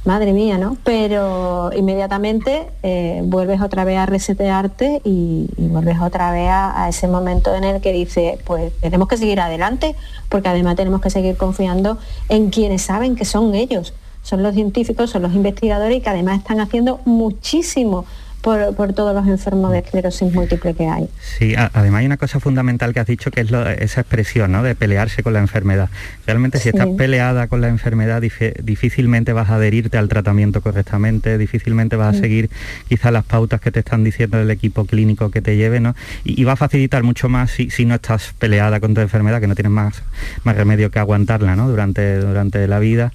Madre 0.06 0.32
mía, 0.32 0.56
¿no? 0.56 0.76
Pero 0.84 1.70
inmediatamente 1.76 2.68
eh, 2.82 3.20
vuelves 3.24 3.60
otra 3.60 3.84
vez 3.84 3.98
a 3.98 4.06
resetearte 4.06 5.02
y, 5.04 5.50
y 5.56 5.66
vuelves 5.68 6.00
otra 6.00 6.30
vez 6.30 6.48
a, 6.48 6.84
a, 6.84 6.88
ese 6.88 7.08
momento 7.08 7.54
en 7.54 7.64
el 7.64 7.80
que 7.80 7.92
dice, 7.92 8.38
pues 8.44 8.72
tenemos 8.80 9.08
que 9.08 9.16
seguir 9.16 9.40
adelante, 9.40 9.94
porque 10.28 10.48
además 10.48 10.76
tenemos 10.76 11.00
que 11.00 11.10
seguir 11.10 11.36
confiando 11.36 11.98
en 12.28 12.50
quienes 12.50 12.82
saben 12.82 13.16
que 13.16 13.24
son 13.24 13.54
ellos, 13.54 13.94
son 14.22 14.42
los 14.42 14.54
científicos, 14.54 15.10
son 15.10 15.22
los 15.22 15.34
investigadores 15.34 15.98
y 15.98 16.00
que 16.00 16.10
además 16.10 16.38
están 16.38 16.60
haciendo 16.60 17.00
muchísimo 17.04 18.06
por, 18.40 18.92
todos 18.92 19.14
los 19.14 19.26
enfermos 19.26 19.72
de 19.72 19.78
esclerosis 19.78 20.32
múltiple 20.32 20.74
que 20.74 20.86
hay. 20.86 21.08
Sí, 21.20 21.54
además 21.56 22.00
hay 22.00 22.06
una 22.06 22.16
cosa 22.16 22.40
fundamental 22.40 22.94
que 22.94 23.00
has 23.00 23.06
dicho 23.06 23.30
que 23.30 23.40
es 23.40 23.50
esa 23.50 24.00
expresión 24.00 24.52
¿no? 24.52 24.62
de 24.62 24.74
pelearse 24.74 25.22
con 25.22 25.32
la 25.32 25.40
enfermedad. 25.40 25.88
Realmente 26.26 26.58
si 26.58 26.68
estás 26.68 26.88
peleada 26.96 27.48
con 27.48 27.60
la 27.60 27.68
enfermedad 27.68 28.22
difícilmente 28.22 29.32
vas 29.32 29.50
a 29.50 29.56
adherirte 29.56 29.98
al 29.98 30.08
tratamiento 30.08 30.60
correctamente, 30.60 31.38
difícilmente 31.38 31.96
vas 31.96 32.16
a 32.16 32.20
seguir 32.20 32.50
quizás 32.88 33.12
las 33.12 33.24
pautas 33.24 33.60
que 33.60 33.72
te 33.72 33.80
están 33.80 34.04
diciendo 34.04 34.40
el 34.40 34.50
equipo 34.50 34.84
clínico 34.84 35.30
que 35.30 35.42
te 35.42 35.56
lleve, 35.56 35.80
¿no? 35.80 35.94
Y, 36.24 36.44
va 36.46 36.52
a 36.52 36.56
facilitar 36.56 37.02
mucho 37.02 37.28
más 37.28 37.50
si, 37.50 37.70
si, 37.70 37.84
no 37.84 37.96
estás 37.96 38.32
peleada 38.38 38.78
con 38.78 38.94
tu 38.94 39.00
enfermedad, 39.00 39.40
que 39.40 39.48
no 39.48 39.56
tienes 39.56 39.72
más, 39.72 40.02
más 40.44 40.56
remedio 40.56 40.90
que 40.92 41.00
aguantarla 41.00 41.56
¿no? 41.56 41.68
durante, 41.68 42.20
durante 42.20 42.68
la 42.68 42.78
vida, 42.78 43.12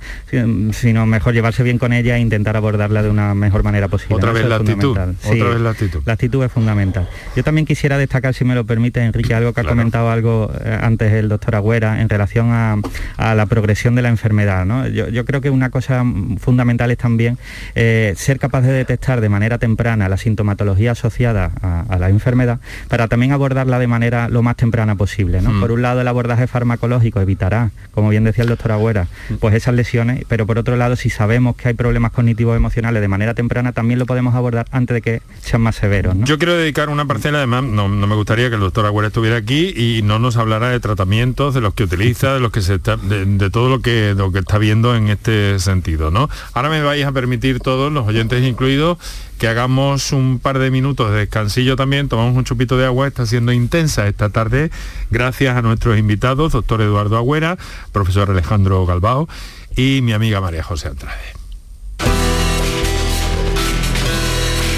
sino 0.73 1.05
mejor 1.05 1.33
llevarse 1.33 1.63
bien 1.63 1.77
con 1.77 1.93
ella 1.93 2.17
e 2.17 2.19
intentar 2.19 2.57
abordarla 2.57 3.03
de 3.03 3.09
una 3.09 3.33
mejor 3.33 3.63
manera 3.63 3.87
posible. 3.87 4.15
Otra 4.15 4.33
vez 4.33 4.45
la 4.45 4.57
actitud. 4.57 4.97
Otra 5.23 5.49
vez 5.49 5.59
la 5.61 5.69
actitud. 5.71 6.01
La 6.05 6.13
actitud 6.13 6.43
es 6.43 6.51
fundamental. 6.51 7.07
Yo 7.35 7.43
también 7.43 7.65
quisiera 7.65 7.97
destacar, 7.97 8.33
si 8.33 8.45
me 8.45 8.55
lo 8.55 8.65
permite, 8.65 9.01
Enrique, 9.01 9.33
algo 9.33 9.53
que 9.53 9.61
ha 9.61 9.63
comentado 9.63 10.09
algo 10.09 10.51
eh, 10.63 10.77
antes 10.81 11.11
el 11.13 11.29
doctor 11.29 11.55
Agüera 11.55 12.01
en 12.01 12.09
relación 12.09 12.49
a, 12.51 12.77
la 13.17 13.45
progresión 13.45 13.95
de 13.95 14.01
la 14.01 14.09
enfermedad. 14.09 14.65
Yo, 14.89 15.25
creo 15.25 15.41
que 15.41 15.49
una 15.49 15.69
cosa 15.69 16.03
fundamental 16.39 16.91
es 16.91 16.97
también 16.97 17.37
eh, 17.75 18.13
ser 18.17 18.39
capaz 18.39 18.61
de 18.61 18.71
detectar 18.71 19.21
de 19.21 19.29
manera 19.29 19.57
temprana 19.57 20.09
la 20.09 20.17
sintomatología 20.17 20.91
asociada 20.91 21.51
a, 21.61 21.97
la 21.97 22.09
enfermedad 22.09 22.59
para 22.87 23.07
también 23.07 23.31
abordarla 23.31 23.79
de 23.79 23.87
manera 23.87 24.29
lo 24.29 24.41
más 24.41 24.55
temprana 24.55 24.95
posible. 24.95 25.41
Mm. 25.41 25.59
Por 25.59 25.71
un 25.71 25.81
lado, 25.81 26.01
el 26.01 26.07
abordaje 26.07 26.47
farmacológico 26.47 27.21
evitará, 27.21 27.71
como 27.93 28.09
bien 28.09 28.23
decía 28.23 28.43
el 28.43 28.49
doctor 28.49 28.71
Agüera, 28.71 29.07
mm. 29.29 29.35
pues 29.35 29.55
esas 29.55 29.75
lesiones, 29.75 30.25
pero 30.27 30.45
por 30.45 30.57
otro 30.57 30.75
lado, 30.75 30.95
si 30.95 31.09
sabemos 31.09 31.55
que 31.55 31.69
hay 31.69 31.73
problemas 31.73 32.11
cognitivos 32.11 32.55
emocionales 32.55 33.01
de 33.01 33.07
manera 33.07 33.33
temprana, 33.33 33.71
también 33.71 33.99
lo 33.99 34.05
podemos 34.05 34.35
abordar 34.35 34.65
antes 34.71 34.93
de 34.93 35.00
que 35.01 35.21
sean 35.41 35.61
más 35.61 35.75
severos. 35.75 36.15
Yo 36.19 36.37
quiero 36.37 36.55
dedicar 36.55 36.89
una 36.89 37.05
parcela, 37.05 37.39
además, 37.39 37.63
no, 37.63 37.87
me 37.87 38.15
gustaría 38.15 38.49
que 38.49 38.55
el 38.55 38.61
doctor 38.61 38.85
Agüera 38.85 39.07
estuviera 39.07 39.37
aquí 39.37 39.73
y 39.75 40.01
no 40.03 40.19
nos 40.19 40.37
hablara 40.37 40.69
de 40.69 40.79
tratamientos, 40.79 41.53
de 41.53 41.61
los 41.61 41.73
que 41.73 41.83
utiliza, 41.83 42.33
de 42.33 42.39
los 42.39 42.51
que 42.51 42.61
se 42.61 42.75
está, 42.75 42.97
de, 42.97 43.49
todo 43.49 43.69
lo 43.69 43.81
que, 43.81 44.13
lo 44.15 44.31
que 44.31 44.39
está 44.39 44.57
viendo 44.57 44.95
en 44.95 45.09
este 45.09 45.59
sentido. 45.59 46.11
¿no? 46.11 46.29
Ahora 46.53 46.69
me 46.69 46.81
vais 46.81 47.05
a 47.05 47.11
permitir 47.11 47.59
todos, 47.59 47.91
los 47.91 48.07
oyentes 48.07 48.43
incluidos, 48.43 48.97
que 49.37 49.47
hagamos 49.47 50.11
un 50.11 50.39
par 50.39 50.59
de 50.59 50.69
minutos 50.69 51.09
de 51.11 51.17
descansillo 51.17 51.75
también, 51.75 52.07
tomamos 52.07 52.37
un 52.37 52.43
chupito 52.43 52.77
de 52.77 52.85
agua, 52.85 53.07
está 53.07 53.25
siendo 53.25 53.51
intensa 53.51 54.07
esta 54.07 54.29
tarde, 54.29 54.69
gracias 55.09 55.57
a 55.57 55.61
nuestros 55.63 55.97
invitados, 55.97 56.51
doctor 56.51 56.81
Eduardo 56.81 57.17
Agüera, 57.17 57.57
profesor 57.91 58.29
Alejandro 58.29 58.85
Galbao 58.85 59.27
y 59.75 60.01
mi 60.03 60.13
amiga 60.13 60.41
María 60.41 60.61
José 60.63 60.89
Andrade. 60.89 61.40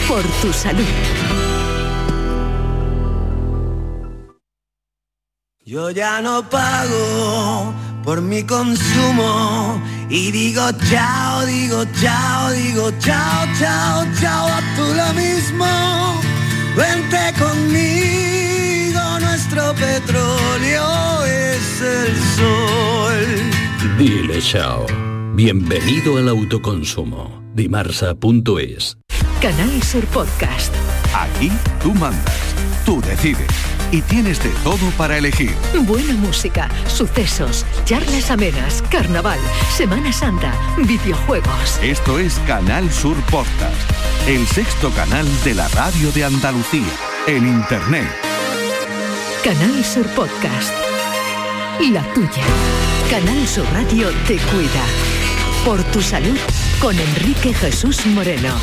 Por 0.07 0.23
tu 0.41 0.51
salud. 0.51 0.85
Yo 5.65 5.91
ya 5.91 6.21
no 6.21 6.43
pago 6.49 7.73
por 8.03 8.21
mi 8.21 8.43
consumo 8.43 9.81
y 10.09 10.31
digo 10.31 10.69
chao, 10.89 11.45
digo 11.45 11.85
chao, 12.01 12.51
digo 12.51 12.91
chao, 12.99 13.47
chao, 13.59 14.05
chao, 14.19 14.47
a 14.47 14.61
tú 14.75 14.83
lo 14.93 15.13
mismo. 15.13 15.65
Vente 16.75 17.33
conmigo, 17.39 19.01
nuestro 19.21 19.73
petróleo 19.75 21.25
es 21.25 21.81
el 21.81 22.17
sol. 22.35 23.97
Dile 23.97 24.41
chao. 24.41 25.02
Bienvenido 25.35 26.19
al 26.19 26.29
autoconsumo. 26.29 27.41
Dimarsa.es 27.55 28.99
Canal 29.41 29.81
Sur 29.81 30.05
Podcast. 30.05 30.71
Aquí 31.11 31.51
tú 31.81 31.91
mandas, 31.95 32.53
tú 32.85 33.01
decides 33.01 33.47
y 33.91 34.03
tienes 34.03 34.43
de 34.43 34.51
todo 34.63 34.91
para 34.95 35.17
elegir. 35.17 35.55
Buena 35.87 36.13
música, 36.13 36.69
sucesos, 36.85 37.65
charlas 37.83 38.29
amenas, 38.29 38.83
carnaval, 38.91 39.39
Semana 39.75 40.13
Santa, 40.13 40.53
videojuegos. 40.77 41.79
Esto 41.81 42.19
es 42.19 42.37
Canal 42.45 42.91
Sur 42.91 43.17
Podcast, 43.31 44.27
el 44.27 44.45
sexto 44.45 44.91
canal 44.91 45.25
de 45.43 45.55
la 45.55 45.67
radio 45.69 46.11
de 46.11 46.25
Andalucía, 46.25 46.93
en 47.25 47.47
Internet. 47.47 48.07
Canal 49.43 49.83
Sur 49.83 50.05
Podcast. 50.09 50.71
La 51.91 52.03
tuya. 52.13 52.43
Canal 53.09 53.47
Sur 53.47 53.65
Radio 53.73 54.09
te 54.27 54.37
cuida. 54.37 55.12
Por 55.65 55.81
tu 55.85 56.01
salud 56.01 56.37
con 56.81 56.93
Enrique 56.99 57.53
Jesús 57.53 58.05
Moreno. 58.07 58.53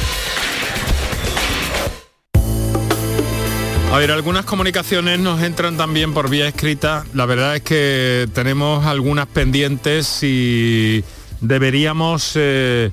A 3.91 3.99
ver, 3.99 4.11
algunas 4.11 4.45
comunicaciones 4.45 5.19
nos 5.19 5.43
entran 5.43 5.79
también 5.79 6.13
por 6.13 6.29
vía 6.29 6.47
escrita. 6.47 7.07
La 7.15 7.25
verdad 7.25 7.57
es 7.57 7.63
que 7.63 8.29
tenemos 8.35 8.85
algunas 8.85 9.27
pendientes 9.27 10.23
y 10.23 11.03
deberíamos... 11.41 12.33
Eh, 12.35 12.91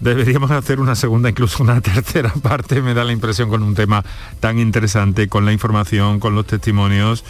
deberíamos 0.00 0.50
hacer 0.50 0.80
una 0.80 0.94
segunda, 0.94 1.28
incluso 1.28 1.62
una 1.62 1.80
tercera 1.82 2.32
parte, 2.32 2.80
me 2.80 2.94
da 2.94 3.04
la 3.04 3.12
impresión, 3.12 3.48
con 3.50 3.62
un 3.62 3.74
tema 3.74 4.04
tan 4.40 4.58
interesante, 4.58 5.28
con 5.28 5.44
la 5.44 5.52
información, 5.52 6.18
con 6.18 6.34
los 6.34 6.46
testimonios, 6.46 7.24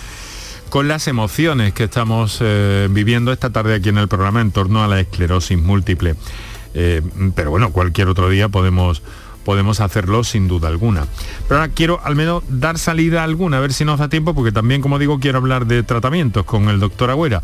con 0.68 0.88
las 0.88 1.08
emociones 1.08 1.72
que 1.72 1.84
estamos 1.84 2.38
eh, 2.40 2.88
viviendo 2.90 3.32
esta 3.32 3.50
tarde 3.50 3.74
aquí 3.74 3.88
en 3.88 3.98
el 3.98 4.08
programa 4.08 4.40
en 4.40 4.50
torno 4.50 4.82
a 4.82 4.88
la 4.88 5.00
esclerosis 5.00 5.58
múltiple. 5.58 6.14
Eh, 6.74 7.02
pero 7.34 7.50
bueno, 7.50 7.72
cualquier 7.72 8.08
otro 8.08 8.28
día 8.28 8.48
podemos 8.48 9.02
podemos 9.44 9.80
hacerlo 9.80 10.24
sin 10.24 10.46
duda 10.46 10.68
alguna. 10.68 11.06
Pero 11.48 11.60
ahora 11.60 11.72
quiero 11.72 12.00
al 12.04 12.14
menos 12.14 12.42
dar 12.48 12.78
salida 12.78 13.24
alguna, 13.24 13.56
a 13.56 13.60
ver 13.60 13.72
si 13.72 13.84
nos 13.84 13.98
da 13.98 14.08
tiempo, 14.10 14.34
porque 14.34 14.52
también, 14.52 14.82
como 14.82 14.98
digo, 14.98 15.20
quiero 15.20 15.38
hablar 15.38 15.64
de 15.66 15.82
tratamientos 15.82 16.44
con 16.44 16.68
el 16.68 16.78
doctor 16.80 17.08
Agüera. 17.08 17.42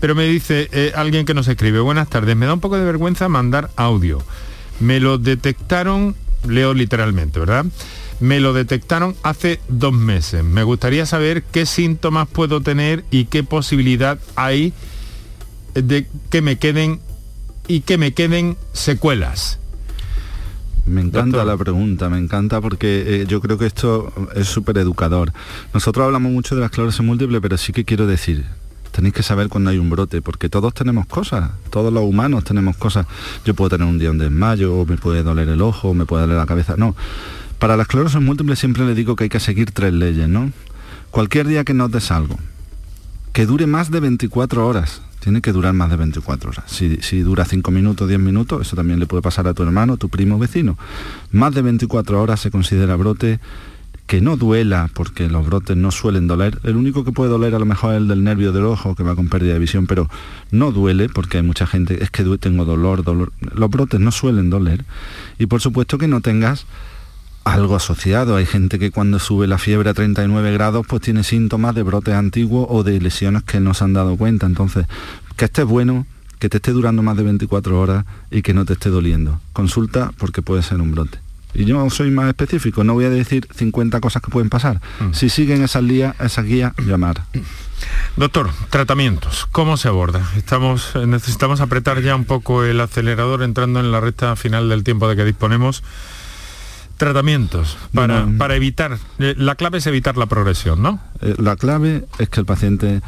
Pero 0.00 0.14
me 0.14 0.24
dice 0.24 0.70
eh, 0.72 0.92
alguien 0.94 1.26
que 1.26 1.34
nos 1.34 1.46
escribe, 1.46 1.80
buenas 1.80 2.08
tardes, 2.08 2.34
me 2.34 2.46
da 2.46 2.54
un 2.54 2.60
poco 2.60 2.78
de 2.78 2.84
vergüenza 2.84 3.28
mandar 3.28 3.68
audio. 3.76 4.22
Me 4.80 5.00
lo 5.00 5.18
detectaron, 5.18 6.16
leo 6.48 6.72
literalmente, 6.72 7.40
¿verdad? 7.40 7.66
Me 8.20 8.40
lo 8.40 8.52
detectaron 8.52 9.14
hace 9.22 9.60
dos 9.68 9.92
meses. 9.92 10.44
Me 10.44 10.62
gustaría 10.62 11.06
saber 11.06 11.42
qué 11.42 11.66
síntomas 11.66 12.28
puedo 12.28 12.60
tener 12.60 13.04
y 13.10 13.26
qué 13.26 13.42
posibilidad 13.42 14.18
hay 14.36 14.72
de 15.74 16.06
que 16.30 16.40
me 16.40 16.56
queden 16.56 17.00
y 17.66 17.80
que 17.80 17.98
me 17.98 18.12
queden 18.12 18.56
secuelas. 18.72 19.58
Me 20.86 21.00
encanta 21.00 21.44
la 21.44 21.56
pregunta, 21.56 22.10
me 22.10 22.18
encanta 22.18 22.60
porque 22.60 23.22
eh, 23.22 23.26
yo 23.26 23.40
creo 23.40 23.56
que 23.56 23.66
esto 23.66 24.12
es 24.34 24.46
súper 24.48 24.76
educador. 24.76 25.32
Nosotros 25.72 26.04
hablamos 26.04 26.30
mucho 26.30 26.54
de 26.54 26.60
la 26.60 26.66
esclerosis 26.66 27.00
múltiple, 27.00 27.40
pero 27.40 27.56
sí 27.56 27.72
que 27.72 27.86
quiero 27.86 28.06
decir, 28.06 28.44
tenéis 28.92 29.14
que 29.14 29.22
saber 29.22 29.48
cuando 29.48 29.70
hay 29.70 29.78
un 29.78 29.88
brote, 29.88 30.20
porque 30.20 30.50
todos 30.50 30.74
tenemos 30.74 31.06
cosas, 31.06 31.52
todos 31.70 31.90
los 31.90 32.04
humanos 32.04 32.44
tenemos 32.44 32.76
cosas. 32.76 33.06
Yo 33.46 33.54
puedo 33.54 33.70
tener 33.70 33.86
un 33.86 33.98
día 33.98 34.10
un 34.10 34.18
desmayo, 34.18 34.74
o 34.74 34.84
me 34.84 34.98
puede 34.98 35.22
doler 35.22 35.48
el 35.48 35.62
ojo, 35.62 35.88
o 35.88 35.94
me 35.94 36.04
puede 36.04 36.24
doler 36.24 36.36
la 36.36 36.46
cabeza. 36.46 36.76
No, 36.76 36.94
para 37.58 37.76
la 37.76 37.82
esclerosis 37.82 38.20
múltiple 38.20 38.56
siempre 38.56 38.84
le 38.84 38.94
digo 38.94 39.16
que 39.16 39.24
hay 39.24 39.30
que 39.30 39.40
seguir 39.40 39.70
tres 39.70 39.92
leyes, 39.92 40.28
¿no? 40.28 40.52
Cualquier 41.10 41.46
día 41.46 41.64
que 41.64 41.74
notes 41.74 42.10
algo, 42.10 42.38
que 43.32 43.46
dure 43.46 43.66
más 43.66 43.90
de 43.90 44.00
24 44.00 44.66
horas, 44.66 45.02
tiene 45.24 45.40
que 45.40 45.52
durar 45.52 45.72
más 45.72 45.88
de 45.88 45.96
24 45.96 46.50
horas. 46.50 46.64
Si, 46.66 47.20
dura 47.22 47.46
5 47.46 47.70
minutos, 47.70 48.06
10 48.06 48.20
minutos, 48.20 48.60
eso 48.60 48.76
también 48.76 49.00
le 49.00 49.06
puede 49.06 49.22
pasar 49.22 49.48
a 49.48 49.54
tu 49.54 49.62
hermano, 49.62 49.96
tu 49.96 50.10
primo, 50.10 50.38
vecino. 50.38 50.76
Más 51.32 51.54
de 51.54 51.62
24 51.62 52.20
horas 52.20 52.40
se 52.40 52.50
considera 52.50 52.94
brote 52.96 53.40
que 54.06 54.20
no 54.20 54.36
duela, 54.36 54.90
porque 54.92 55.30
los 55.30 55.46
brotes 55.46 55.78
no 55.78 55.90
suelen 55.92 56.26
doler. 56.26 56.58
El 56.62 56.76
único 56.76 57.04
que 57.04 57.12
puede 57.12 57.30
doler 57.30 57.54
a 57.54 57.58
lo 57.58 57.64
mejor 57.64 57.94
es 57.94 58.02
el 58.02 58.08
del 58.08 58.22
nervio 58.22 58.52
del 58.52 58.64
ojo, 58.64 58.94
que 58.94 59.02
va 59.02 59.16
con 59.16 59.28
pérdida 59.28 59.54
de 59.54 59.60
visión, 59.60 59.86
pero 59.86 60.10
no 60.50 60.72
duele, 60.72 61.08
porque 61.08 61.38
hay 61.38 61.42
mucha 61.42 61.66
gente, 61.66 62.04
es 62.04 62.10
que 62.10 62.22
tengo 62.36 62.66
dolor, 62.66 63.02
dolor. 63.02 63.32
Los 63.54 63.70
brotes 63.70 64.00
no 64.00 64.12
suelen 64.12 64.50
doler. 64.50 64.84
Y 65.38 65.46
por 65.46 65.62
supuesto 65.62 65.96
que 65.96 66.06
no 66.06 66.20
tengas 66.20 66.66
algo 67.44 67.76
asociado. 67.76 68.36
Hay 68.36 68.46
gente 68.46 68.78
que 68.78 68.90
cuando 68.90 69.18
sube 69.18 69.46
la 69.46 69.58
fiebre 69.58 69.90
a 69.90 69.94
39 69.94 70.52
grados 70.52 70.86
pues 70.86 71.02
tiene 71.02 71.22
síntomas 71.24 71.74
de 71.74 71.82
brotes 71.82 72.14
antiguos 72.14 72.66
o 72.68 72.82
de 72.82 73.00
lesiones 73.00 73.42
que 73.42 73.60
no 73.60 73.74
se 73.74 73.84
han 73.84 73.92
dado 73.92 74.16
cuenta. 74.16 74.46
Entonces, 74.46 74.86
que 75.36 75.44
esté 75.44 75.62
bueno, 75.62 76.06
que 76.38 76.48
te 76.48 76.56
esté 76.58 76.72
durando 76.72 77.02
más 77.02 77.16
de 77.16 77.22
24 77.22 77.80
horas 77.80 78.04
y 78.30 78.42
que 78.42 78.54
no 78.54 78.64
te 78.64 78.72
esté 78.72 78.90
doliendo. 78.90 79.40
Consulta 79.52 80.12
porque 80.18 80.42
puede 80.42 80.62
ser 80.62 80.80
un 80.80 80.92
brote. 80.92 81.18
Y 81.54 81.64
yo 81.66 81.88
soy 81.88 82.10
más 82.10 82.28
específico, 82.28 82.82
no 82.82 82.94
voy 82.94 83.04
a 83.04 83.10
decir 83.10 83.46
50 83.54 84.00
cosas 84.00 84.20
que 84.20 84.30
pueden 84.30 84.50
pasar. 84.50 84.80
Mm. 84.98 85.12
Si 85.12 85.28
siguen 85.28 85.62
esas, 85.62 85.84
guías, 85.84 86.18
esa 86.20 86.42
guía, 86.42 86.74
llamar. 86.84 87.22
Doctor, 88.16 88.50
tratamientos, 88.70 89.46
¿cómo 89.52 89.76
se 89.76 89.86
aborda? 89.86 90.28
Estamos, 90.36 90.96
eh, 90.96 91.06
necesitamos 91.06 91.60
apretar 91.60 92.00
ya 92.02 92.16
un 92.16 92.24
poco 92.24 92.64
el 92.64 92.80
acelerador 92.80 93.42
entrando 93.42 93.78
en 93.78 93.92
la 93.92 94.00
recta 94.00 94.34
final 94.34 94.68
del 94.68 94.82
tiempo 94.82 95.08
de 95.08 95.14
que 95.14 95.24
disponemos. 95.24 95.84
Tratamientos 96.96 97.76
para, 97.92 98.26
para 98.38 98.54
evitar, 98.54 98.98
eh, 99.18 99.34
la 99.36 99.56
clave 99.56 99.78
es 99.78 99.86
evitar 99.86 100.16
la 100.16 100.26
progresión, 100.26 100.80
¿no? 100.82 101.00
Eh, 101.20 101.34
la 101.38 101.56
clave 101.56 102.04
es 102.18 102.28
que 102.28 102.40
el 102.40 102.46
paciente 102.46 103.02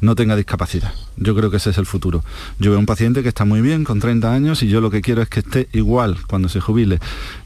no 0.00 0.14
tenga 0.14 0.36
discapacidad. 0.36 0.92
Yo 1.16 1.34
creo 1.34 1.50
que 1.50 1.58
ese 1.58 1.70
es 1.70 1.78
el 1.78 1.86
futuro. 1.86 2.24
Yo 2.58 2.70
veo 2.70 2.80
un 2.80 2.86
paciente 2.86 3.22
que 3.22 3.28
está 3.28 3.44
muy 3.44 3.60
bien, 3.60 3.84
con 3.84 4.00
30 4.00 4.32
años, 4.32 4.62
y 4.62 4.68
yo 4.68 4.80
lo 4.80 4.90
que 4.90 5.02
quiero 5.02 5.22
es 5.22 5.28
que 5.28 5.40
esté 5.40 5.68
igual 5.72 6.18
cuando 6.26 6.48
se 6.48 6.60
jubile 6.60 6.98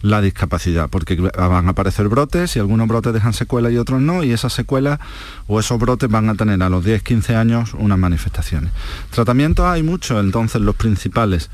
la 0.02 0.20
discapacidad, 0.20 0.88
porque 0.88 1.16
van 1.16 1.66
a 1.66 1.70
aparecer 1.70 2.08
brotes 2.08 2.56
y 2.56 2.60
algunos 2.60 2.86
brotes 2.86 3.12
dejan 3.12 3.32
secuelas 3.32 3.72
y 3.72 3.78
otros 3.78 4.00
no, 4.00 4.22
y 4.22 4.32
esas 4.32 4.52
secuelas 4.52 5.00
o 5.46 5.58
esos 5.58 5.78
brotes 5.78 6.08
van 6.08 6.28
a 6.28 6.34
tener 6.34 6.62
a 6.62 6.68
los 6.68 6.84
10, 6.84 7.02
15 7.02 7.36
años 7.36 7.74
unas 7.74 7.98
manifestaciones. 7.98 8.72
Tratamientos 9.10 9.66
hay 9.66 9.82
muchos, 9.82 10.22
entonces 10.22 10.60
los 10.60 10.76
principales. 10.76 11.50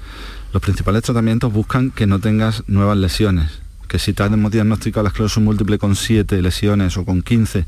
Los 0.53 0.63
principales 0.63 1.05
tratamientos 1.05 1.53
buscan 1.53 1.93
que 1.93 2.09
no 2.09 2.19
tengas 2.19 2.65
nuevas 2.67 2.99
lesiones, 2.99 3.60
que 3.91 3.99
si 3.99 4.13
te 4.13 4.23
hemos 4.23 4.53
diagnosticado 4.53 5.03
la 5.03 5.09
esclerosis 5.09 5.43
múltiple 5.43 5.77
con 5.77 5.97
7 5.97 6.41
lesiones 6.41 6.97
o 6.97 7.05
con 7.05 7.23
15, 7.23 7.67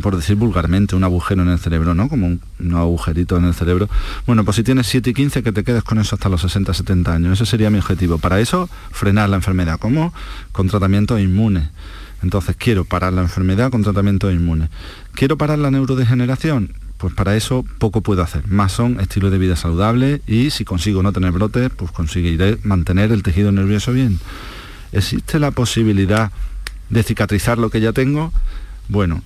por 0.00 0.16
decir 0.16 0.34
vulgarmente, 0.36 0.96
un 0.96 1.04
agujero 1.04 1.42
en 1.42 1.50
el 1.50 1.58
cerebro, 1.58 1.94
¿no? 1.94 2.08
Como 2.08 2.26
un, 2.26 2.40
agujerito 2.74 3.36
en 3.36 3.44
el 3.44 3.52
cerebro. 3.52 3.90
Bueno, 4.26 4.46
pues 4.46 4.56
si 4.56 4.62
tienes 4.62 4.86
7 4.86 5.10
y 5.10 5.12
15, 5.12 5.42
que 5.42 5.52
te 5.52 5.62
quedes 5.62 5.82
con 5.82 5.98
eso 5.98 6.16
hasta 6.16 6.30
los 6.30 6.40
60, 6.40 6.72
70 6.72 7.12
años. 7.12 7.32
Ese 7.38 7.44
sería 7.44 7.68
mi 7.68 7.76
objetivo. 7.76 8.16
Para 8.16 8.40
eso, 8.40 8.70
frenar 8.92 9.28
la 9.28 9.36
enfermedad. 9.36 9.78
¿Cómo? 9.78 10.14
Con 10.52 10.68
tratamiento 10.68 11.18
inmune. 11.18 11.68
Entonces, 12.22 12.56
quiero 12.56 12.86
parar 12.86 13.12
la 13.12 13.20
enfermedad 13.20 13.70
con 13.70 13.82
tratamiento 13.82 14.30
inmune. 14.30 14.70
¿Quiero 15.12 15.36
parar 15.36 15.58
la 15.58 15.70
neurodegeneración? 15.70 16.72
Pues 16.96 17.12
para 17.12 17.36
eso 17.36 17.66
poco 17.76 18.00
puedo 18.00 18.22
hacer. 18.22 18.46
Más 18.48 18.72
son 18.72 19.00
estilo 19.00 19.28
de 19.28 19.36
vida 19.36 19.56
saludable 19.56 20.22
y 20.26 20.48
si 20.48 20.64
consigo 20.64 21.02
no 21.02 21.12
tener 21.12 21.32
brotes, 21.32 21.68
pues 21.76 21.90
conseguiré 21.90 22.56
mantener 22.62 23.12
el 23.12 23.22
tejido 23.22 23.52
nervioso 23.52 23.92
bien. 23.92 24.18
¿Existe 24.92 25.38
la 25.38 25.50
posibilidad 25.50 26.30
de 26.90 27.02
cicatrizar 27.02 27.58
lo 27.58 27.70
que 27.70 27.80
ya 27.80 27.92
tengo? 27.92 28.32
Bueno, 28.88 29.22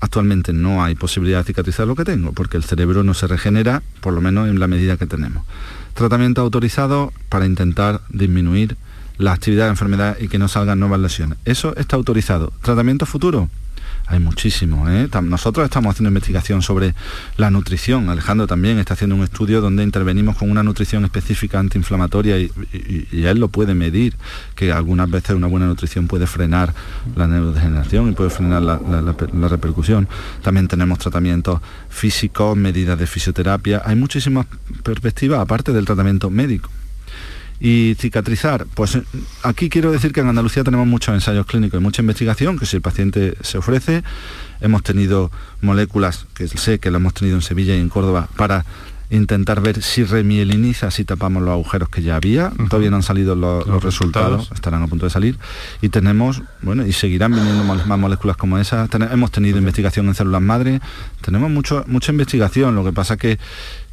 Actualmente 0.00 0.54
no 0.54 0.82
hay 0.82 0.94
posibilidad 0.94 1.40
de 1.40 1.44
cicatrizar 1.44 1.86
lo 1.86 1.94
que 1.94 2.04
tengo, 2.04 2.32
porque 2.32 2.56
el 2.56 2.64
cerebro 2.64 3.04
no 3.04 3.12
se 3.12 3.26
regenera, 3.26 3.82
por 4.00 4.14
lo 4.14 4.22
menos 4.22 4.48
en 4.48 4.58
la 4.58 4.66
medida 4.66 4.96
que 4.96 5.06
tenemos. 5.06 5.44
Tratamiento 5.92 6.40
autorizado 6.40 7.12
para 7.28 7.44
intentar 7.44 8.00
disminuir 8.08 8.78
la 9.20 9.32
actividad 9.32 9.64
de 9.64 9.70
enfermedad 9.70 10.16
y 10.18 10.28
que 10.28 10.38
no 10.38 10.48
salgan 10.48 10.80
nuevas 10.80 10.98
lesiones. 10.98 11.38
Eso 11.44 11.76
está 11.76 11.96
autorizado. 11.96 12.52
Tratamiento 12.62 13.04
futuro, 13.06 13.48
hay 14.06 14.18
muchísimo. 14.18 14.88
¿eh? 14.88 15.08
Nosotros 15.22 15.64
estamos 15.64 15.92
haciendo 15.92 16.08
investigación 16.08 16.62
sobre 16.62 16.94
la 17.36 17.50
nutrición. 17.50 18.08
Alejandro 18.08 18.46
también 18.46 18.78
está 18.78 18.94
haciendo 18.94 19.14
un 19.14 19.22
estudio 19.22 19.60
donde 19.60 19.84
intervenimos 19.84 20.36
con 20.36 20.50
una 20.50 20.62
nutrición 20.62 21.04
específica 21.04 21.60
antiinflamatoria 21.60 22.38
y, 22.38 22.50
él 23.12 23.38
lo 23.38 23.48
puede 23.48 23.74
medir, 23.74 24.16
que 24.56 24.72
algunas 24.72 25.08
veces 25.10 25.36
una 25.36 25.46
buena 25.46 25.66
nutrición 25.66 26.08
puede 26.08 26.26
frenar 26.26 26.74
la 27.14 27.28
neurodegeneración 27.28 28.08
y 28.08 28.12
puede 28.12 28.30
frenar 28.30 28.62
la, 28.62 28.80
la 28.80 29.48
repercusión. 29.48 30.08
También 30.42 30.66
tenemos 30.66 30.98
tratamientos 30.98 31.60
físicos, 31.88 32.56
medidas 32.56 32.98
de 32.98 33.06
fisioterapia. 33.06 33.82
Hay 33.84 33.96
muchísimas 33.96 34.46
perspectivas 34.82 35.40
aparte 35.40 35.72
del 35.72 35.84
tratamiento 35.84 36.30
médico. 36.30 36.70
Y 37.60 37.94
cicatrizar, 37.98 38.66
pues 38.74 38.94
eh, 38.94 39.02
aquí 39.42 39.68
quiero 39.68 39.92
decir 39.92 40.12
que 40.12 40.20
en 40.20 40.28
Andalucía 40.28 40.64
tenemos 40.64 40.86
muchos 40.86 41.14
ensayos 41.14 41.44
clínicos 41.44 41.78
y 41.78 41.82
mucha 41.82 42.00
investigación, 42.00 42.58
que 42.58 42.64
si 42.64 42.76
el 42.76 42.82
paciente 42.82 43.36
se 43.42 43.58
ofrece, 43.58 44.02
hemos 44.62 44.82
tenido 44.82 45.30
moléculas, 45.60 46.26
que 46.34 46.48
sé 46.48 46.78
que 46.78 46.90
lo 46.90 46.96
hemos 46.96 47.12
tenido 47.12 47.36
en 47.36 47.42
Sevilla 47.42 47.76
y 47.76 47.80
en 47.80 47.90
Córdoba, 47.90 48.28
para 48.36 48.64
intentar 49.10 49.60
ver 49.60 49.82
si 49.82 50.04
remieliniza, 50.04 50.90
si 50.90 51.04
tapamos 51.04 51.42
los 51.42 51.52
agujeros 51.52 51.88
que 51.88 52.00
ya 52.00 52.16
había. 52.16 52.50
Todavía 52.68 52.90
no 52.90 52.96
han 52.96 53.02
salido 53.02 53.34
los, 53.34 53.82
resultados. 53.82 54.50
estarán 54.54 54.82
a 54.82 54.86
punto 54.86 55.04
de 55.04 55.10
salir. 55.10 55.36
Y 55.82 55.88
tenemos, 55.88 56.42
bueno, 56.62 56.86
y 56.86 56.92
seguirán 56.92 57.34
viniendo 57.34 57.64
más 57.64 57.98
moléculas 57.98 58.36
como 58.36 58.56
esas. 58.58 58.88
hemos 59.10 59.30
tenido 59.32 59.58
investigación 59.58 60.06
en 60.06 60.14
células 60.14 60.40
madre, 60.40 60.80
tenemos 61.20 61.50
mucho, 61.50 61.84
mucha 61.88 62.12
investigación, 62.12 62.74
lo 62.74 62.84
que 62.84 62.92
pasa 62.92 63.16
que, 63.16 63.38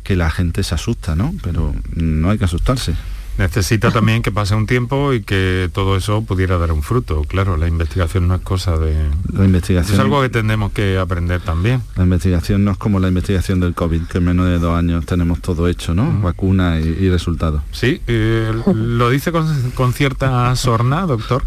que 0.03 0.15
la 0.15 0.29
gente 0.29 0.63
se 0.63 0.75
asusta, 0.75 1.15
¿no? 1.15 1.33
Pero 1.41 1.73
no 1.95 2.29
hay 2.29 2.37
que 2.37 2.45
asustarse 2.45 2.95
necesita 3.37 3.91
también 3.91 4.21
que 4.21 4.31
pase 4.31 4.55
un 4.55 4.67
tiempo 4.67 5.13
y 5.13 5.21
que 5.21 5.69
todo 5.73 5.95
eso 5.95 6.23
pudiera 6.23 6.57
dar 6.57 6.71
un 6.71 6.83
fruto. 6.83 7.23
Claro, 7.23 7.57
la 7.57 7.67
investigación 7.67 8.27
no 8.27 8.35
es 8.35 8.41
cosa 8.41 8.77
de... 8.77 8.95
La 9.33 9.45
investigación... 9.45 9.95
Es 9.95 9.99
algo 9.99 10.21
que 10.21 10.29
tenemos 10.29 10.71
que 10.71 10.97
aprender 10.97 11.41
también. 11.41 11.81
La 11.95 12.03
investigación 12.03 12.63
no 12.63 12.71
es 12.71 12.77
como 12.77 12.99
la 12.99 13.07
investigación 13.07 13.59
del 13.59 13.73
COVID, 13.73 14.03
que 14.03 14.17
en 14.17 14.25
menos 14.25 14.47
de 14.47 14.59
dos 14.59 14.77
años 14.77 15.05
tenemos 15.05 15.41
todo 15.41 15.67
hecho, 15.67 15.93
¿no? 15.93 16.21
Vacuna 16.21 16.79
y, 16.79 17.09
resultados. 17.09 17.61
Sí, 17.71 18.01
eh, 18.07 18.51
¿lo 18.73 19.09
dice 19.09 19.31
con, 19.31 19.71
con 19.71 19.93
cierta 19.93 20.55
sorna, 20.55 21.05
doctor? 21.05 21.43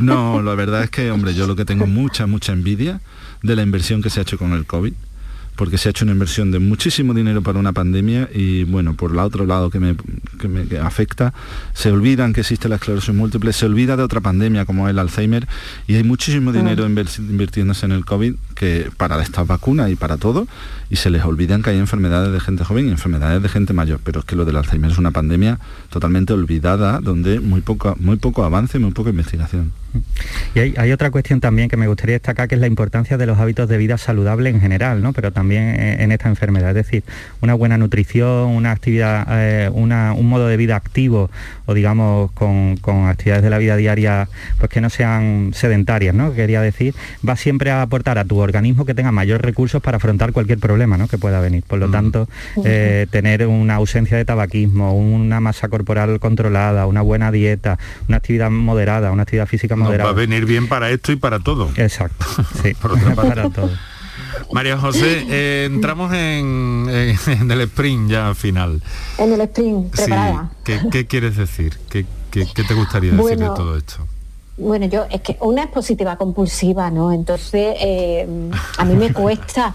No, 0.00 0.42
la 0.42 0.54
verdad 0.54 0.84
es 0.84 0.90
que, 0.90 1.10
hombre, 1.10 1.34
yo 1.34 1.46
lo 1.46 1.56
que 1.56 1.64
tengo 1.64 1.86
mucha, 1.86 2.26
mucha 2.26 2.52
envidia 2.52 3.00
de 3.42 3.56
la 3.56 3.62
inversión 3.62 4.02
que 4.02 4.10
se 4.10 4.20
ha 4.20 4.22
hecho 4.22 4.38
con 4.38 4.52
el 4.52 4.66
COVID 4.66 4.92
porque 5.58 5.76
se 5.76 5.88
ha 5.88 5.90
hecho 5.90 6.04
una 6.04 6.12
inversión 6.12 6.52
de 6.52 6.60
muchísimo 6.60 7.12
dinero 7.14 7.42
para 7.42 7.58
una 7.58 7.72
pandemia 7.72 8.30
y 8.32 8.62
bueno, 8.62 8.94
por 8.94 9.10
el 9.10 9.18
otro 9.18 9.44
lado 9.44 9.70
que 9.70 9.80
me, 9.80 9.96
afecta, 10.80 11.34
se 11.74 11.90
olvidan 11.90 12.32
que 12.32 12.42
existe 12.42 12.68
la 12.68 12.76
esclerosis 12.76 13.12
múltiple, 13.12 13.52
se 13.52 13.66
olvida 13.66 13.96
de 13.96 14.04
otra 14.04 14.20
pandemia 14.20 14.64
como 14.64 14.88
el 14.88 15.00
Alzheimer 15.00 15.48
y 15.88 15.96
hay 15.96 16.04
muchísimo 16.04 16.52
dinero 16.52 16.86
invirtiéndose 16.86 17.86
en 17.86 17.92
el 17.92 18.04
COVID 18.04 18.36
que 18.54 18.88
para 18.96 19.20
estas 19.20 19.48
vacunas 19.48 19.90
y 19.90 19.96
para 19.96 20.16
todo 20.16 20.46
y 20.90 20.96
se 20.96 21.10
les 21.10 21.24
olvidan 21.24 21.60
que 21.60 21.70
hay 21.70 21.78
enfermedades 21.78 22.32
de 22.32 22.38
gente 22.38 22.62
joven 22.62 22.86
y 22.86 22.90
enfermedades 22.92 23.42
de 23.42 23.48
gente 23.48 23.72
mayor, 23.72 23.98
pero 24.04 24.20
es 24.20 24.26
que 24.26 24.36
lo 24.36 24.44
del 24.44 24.56
Alzheimer 24.56 24.92
es 24.92 24.98
una 24.98 25.10
pandemia 25.10 25.58
totalmente 25.90 26.32
olvidada 26.32 27.00
donde 27.00 27.40
muy 27.40 27.62
poco, 27.62 27.96
muy 27.98 28.16
poco 28.16 28.44
avance, 28.44 28.78
muy 28.78 28.92
poca 28.92 29.10
investigación. 29.10 29.72
Y 30.54 30.60
hay, 30.60 30.92
otra 30.92 31.10
cuestión 31.10 31.40
también 31.40 31.68
que 31.68 31.76
me 31.76 31.86
gustaría 31.86 32.14
destacar, 32.14 32.48
que 32.48 32.54
es 32.54 32.60
la 32.60 32.66
importancia 32.66 33.16
de 33.16 33.26
los 33.26 33.38
hábitos 33.38 33.68
de 33.68 33.76
vida 33.78 33.98
saludable 33.98 34.50
en 34.50 34.60
general, 34.60 35.02
¿no? 35.02 35.12
pero 35.12 35.32
también 35.32 35.78
en 35.78 36.10
esta 36.12 36.28
enfermedad. 36.28 36.70
Es 36.70 36.86
decir, 36.86 37.04
una 37.40 37.54
buena 37.54 37.78
nutrición, 37.78 38.48
una 38.48 38.72
actividad, 38.72 39.26
eh, 39.30 39.70
un 39.70 40.28
modo 40.28 40.48
de 40.48 40.56
vida 40.56 40.76
activo 40.76 41.30
o 41.66 41.74
digamos 41.74 42.32
con, 42.32 42.78
actividades 43.08 43.42
de 43.42 43.50
la 43.50 43.58
vida 43.58 43.76
diaria 43.76 44.28
pues 44.58 44.70
que 44.70 44.80
no 44.80 44.90
sean 44.90 45.50
sedentarias, 45.54 46.14
¿no? 46.14 46.32
quería 46.32 46.60
decir, 46.60 46.94
va 47.26 47.36
siempre 47.36 47.70
a 47.70 47.82
aportar 47.82 48.18
a 48.18 48.24
tu 48.24 48.38
organismo 48.38 48.84
que 48.84 48.94
tenga 48.94 49.12
mayores 49.12 49.42
recursos 49.42 49.82
para 49.82 49.98
afrontar 49.98 50.32
cualquier 50.32 50.58
problema 50.58 50.96
¿no? 50.96 51.08
que 51.08 51.18
pueda 51.18 51.40
venir. 51.40 51.62
Por 51.66 51.78
lo 51.78 51.88
mm. 51.88 51.92
tanto, 51.92 52.28
eh, 52.64 53.06
tener 53.10 53.46
una 53.46 53.76
ausencia 53.76 54.16
de 54.16 54.24
tabaquismo, 54.24 54.96
una 54.96 55.40
masa 55.40 55.68
corporal 55.68 56.18
controlada, 56.20 56.86
una 56.86 57.02
buena 57.02 57.30
dieta, 57.30 57.78
una 58.08 58.16
actividad 58.16 58.50
moderada, 58.50 59.12
una 59.12 59.22
actividad 59.22 59.46
física 59.46 59.76
va 59.96 60.10
a 60.10 60.12
venir 60.12 60.44
bien 60.44 60.68
para 60.68 60.90
esto 60.90 61.12
y 61.12 61.16
para 61.16 61.40
todo. 61.40 61.70
Exacto, 61.76 62.26
sí, 62.62 62.74
para 63.16 63.50
todo. 63.50 63.70
María 64.52 64.78
José, 64.78 65.26
eh, 65.28 65.64
entramos 65.70 66.12
en, 66.12 66.88
el 67.50 67.60
sprint 67.62 68.10
ya 68.10 68.34
final. 68.34 68.82
En 69.18 69.32
el 69.32 69.40
sprint, 69.42 69.90
preparada. 69.90 70.50
¿qué, 70.64 71.06
quieres 71.06 71.36
decir? 71.36 71.78
¿Qué, 71.88 72.04
te 72.30 72.74
gustaría 72.74 73.12
decir 73.12 73.38
de 73.38 73.46
todo 73.46 73.76
esto? 73.76 74.06
Bueno, 74.56 74.86
yo 74.86 75.06
es 75.08 75.20
que 75.20 75.36
una 75.40 75.62
es 75.64 75.70
positiva 75.70 76.16
compulsiva, 76.16 76.90
¿no? 76.90 77.12
Entonces, 77.12 77.76
eh, 77.80 78.50
a 78.76 78.84
mí 78.84 78.96
me 78.96 79.12
cuesta 79.12 79.74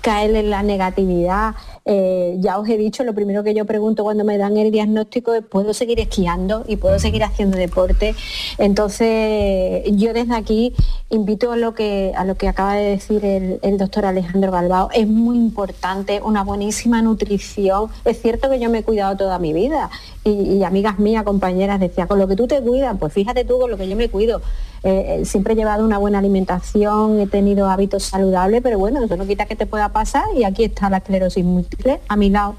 caer 0.00 0.34
en 0.34 0.50
la 0.50 0.62
negatividad. 0.62 1.54
Eh, 1.86 2.36
ya 2.40 2.58
os 2.58 2.68
he 2.68 2.78
dicho, 2.78 3.04
lo 3.04 3.14
primero 3.14 3.44
que 3.44 3.52
yo 3.52 3.66
pregunto 3.66 4.04
cuando 4.04 4.24
me 4.24 4.38
dan 4.38 4.56
el 4.56 4.70
diagnóstico 4.70 5.34
es, 5.34 5.44
¿puedo 5.44 5.74
seguir 5.74 6.00
esquiando 6.00 6.64
y 6.66 6.76
puedo 6.76 6.98
seguir 6.98 7.24
haciendo 7.24 7.58
deporte? 7.58 8.14
Entonces, 8.56 9.84
yo 9.92 10.14
desde 10.14 10.34
aquí 10.34 10.74
invito 11.10 11.52
a 11.52 11.56
lo 11.56 11.74
que, 11.74 12.12
a 12.16 12.24
lo 12.24 12.36
que 12.36 12.48
acaba 12.48 12.74
de 12.74 12.90
decir 12.90 13.24
el, 13.24 13.78
doctor 13.78 14.06
Alejandro 14.06 14.50
Galbao. 14.50 14.88
Es 14.94 15.06
muy 15.06 15.36
importante 15.36 16.20
una 16.22 16.42
buenísima 16.42 17.02
nutrición. 17.02 17.90
Es 18.04 18.20
cierto 18.22 18.48
que 18.48 18.58
yo 18.58 18.70
me 18.70 18.78
he 18.78 18.82
cuidado 18.82 19.16
toda 19.16 19.38
mi 19.38 19.52
vida 19.52 19.90
y, 20.24 20.62
amigas 20.62 20.98
mías, 20.98 21.24
compañeras, 21.24 21.80
decían, 21.80 22.08
con 22.08 22.18
lo 22.18 22.28
que 22.28 22.36
tú 22.36 22.46
te 22.46 22.62
cuidas, 22.62 22.96
pues 22.98 23.12
fíjate 23.12 23.44
tú 23.44 23.58
con 23.58 23.70
lo 23.70 23.76
que 23.76 23.88
yo 23.88 23.96
me 23.96 24.08
cuido. 24.08 24.40
Eh, 24.84 25.20
eh, 25.20 25.24
siempre 25.24 25.54
he 25.54 25.56
llevado 25.56 25.82
una 25.82 25.96
buena 25.96 26.18
alimentación, 26.18 27.18
he 27.18 27.26
tenido 27.26 27.70
hábitos 27.70 28.02
saludables, 28.02 28.60
pero 28.62 28.78
bueno, 28.78 29.02
eso 29.02 29.16
no 29.16 29.26
quita 29.26 29.46
que 29.46 29.56
te 29.56 29.64
pueda 29.64 29.88
pasar 29.88 30.24
y 30.36 30.44
aquí 30.44 30.64
está 30.64 30.90
la 30.90 30.98
esclerosis 30.98 31.42
múltiple 31.42 32.00
a 32.06 32.16
mi 32.16 32.28
lado. 32.28 32.56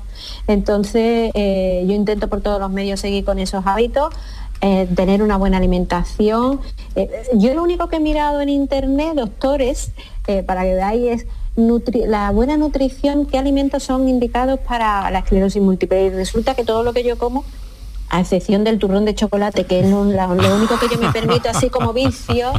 Entonces, 0.47 1.31
eh, 1.35 1.85
yo 1.87 1.93
intento 1.93 2.27
por 2.27 2.41
todos 2.41 2.59
los 2.59 2.71
medios 2.71 2.99
seguir 2.99 3.23
con 3.23 3.37
esos 3.37 3.65
hábitos. 3.67 4.13
tener 4.95 5.21
una 5.21 5.37
buena 5.37 5.57
alimentación. 5.57 6.59
yo 7.35 7.53
lo 7.53 7.61
único 7.61 7.87
que 7.87 7.97
he 7.97 7.99
mirado 7.99 8.41
en 8.41 8.49
internet, 8.49 9.13
doctores, 9.13 9.91
para 10.47 10.63
que 10.63 10.73
veáis 10.73 11.11
es 11.11 11.27
la 12.07 12.31
buena 12.31 12.57
nutrición, 12.57 13.27
qué 13.27 13.37
alimentos 13.37 13.83
son 13.83 14.09
indicados 14.09 14.59
para 14.59 15.11
la 15.11 15.19
esclerosis 15.19 15.61
múltiple. 15.61 16.05
Y 16.05 16.09
resulta 16.09 16.55
que 16.55 16.63
todo 16.63 16.81
lo 16.81 16.93
que 16.93 17.03
yo 17.03 17.15
como 17.19 17.43
a 18.09 18.19
excepción 18.19 18.63
del 18.63 18.79
turrón 18.79 19.05
de 19.05 19.15
chocolate, 19.15 19.65
que 19.65 19.79
es 19.79 19.89
lo, 19.89 20.03
lo 20.03 20.55
único 20.55 20.79
que 20.79 20.87
yo 20.89 20.99
me 20.99 21.11
permito 21.11 21.49
así 21.49 21.69
como 21.69 21.93
vicio, 21.93 22.51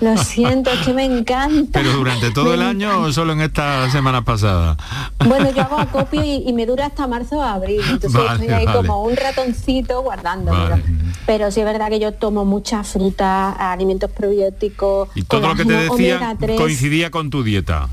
lo 0.00 0.16
siento, 0.16 0.70
es 0.70 0.80
que 0.80 0.92
me 0.92 1.04
encanta. 1.04 1.78
Pero 1.78 1.92
durante 1.92 2.30
todo 2.30 2.54
el 2.54 2.62
año 2.62 3.00
o 3.02 3.12
solo 3.12 3.32
en 3.32 3.40
esta 3.40 3.90
semana 3.90 4.22
pasada. 4.22 4.76
Bueno, 5.24 5.50
yo 5.54 5.62
hago 5.62 5.78
acopio 5.78 6.22
y, 6.24 6.52
me 6.52 6.66
dura 6.66 6.86
hasta 6.86 7.06
marzo 7.06 7.36
o 7.36 7.42
abril, 7.42 7.80
entonces 7.88 8.20
estoy 8.32 8.48
ahí 8.48 8.66
como 8.66 9.02
un 9.04 9.16
ratoncito 9.16 10.02
guardándolo. 10.02 10.78
Pero 11.26 11.50
sí 11.50 11.60
es 11.60 11.66
verdad 11.66 11.88
que 11.88 12.00
yo 12.00 12.12
tomo 12.12 12.44
mucha 12.44 12.82
fruta, 12.84 13.52
alimentos 13.72 14.10
probióticos. 14.10 15.08
Y 15.14 15.22
todo 15.22 15.48
lo 15.48 15.54
que 15.54 15.64
te 15.64 15.72
decía 15.72 16.36
coincidía 16.56 17.10
con 17.10 17.30
tu 17.30 17.42
dieta 17.42 17.88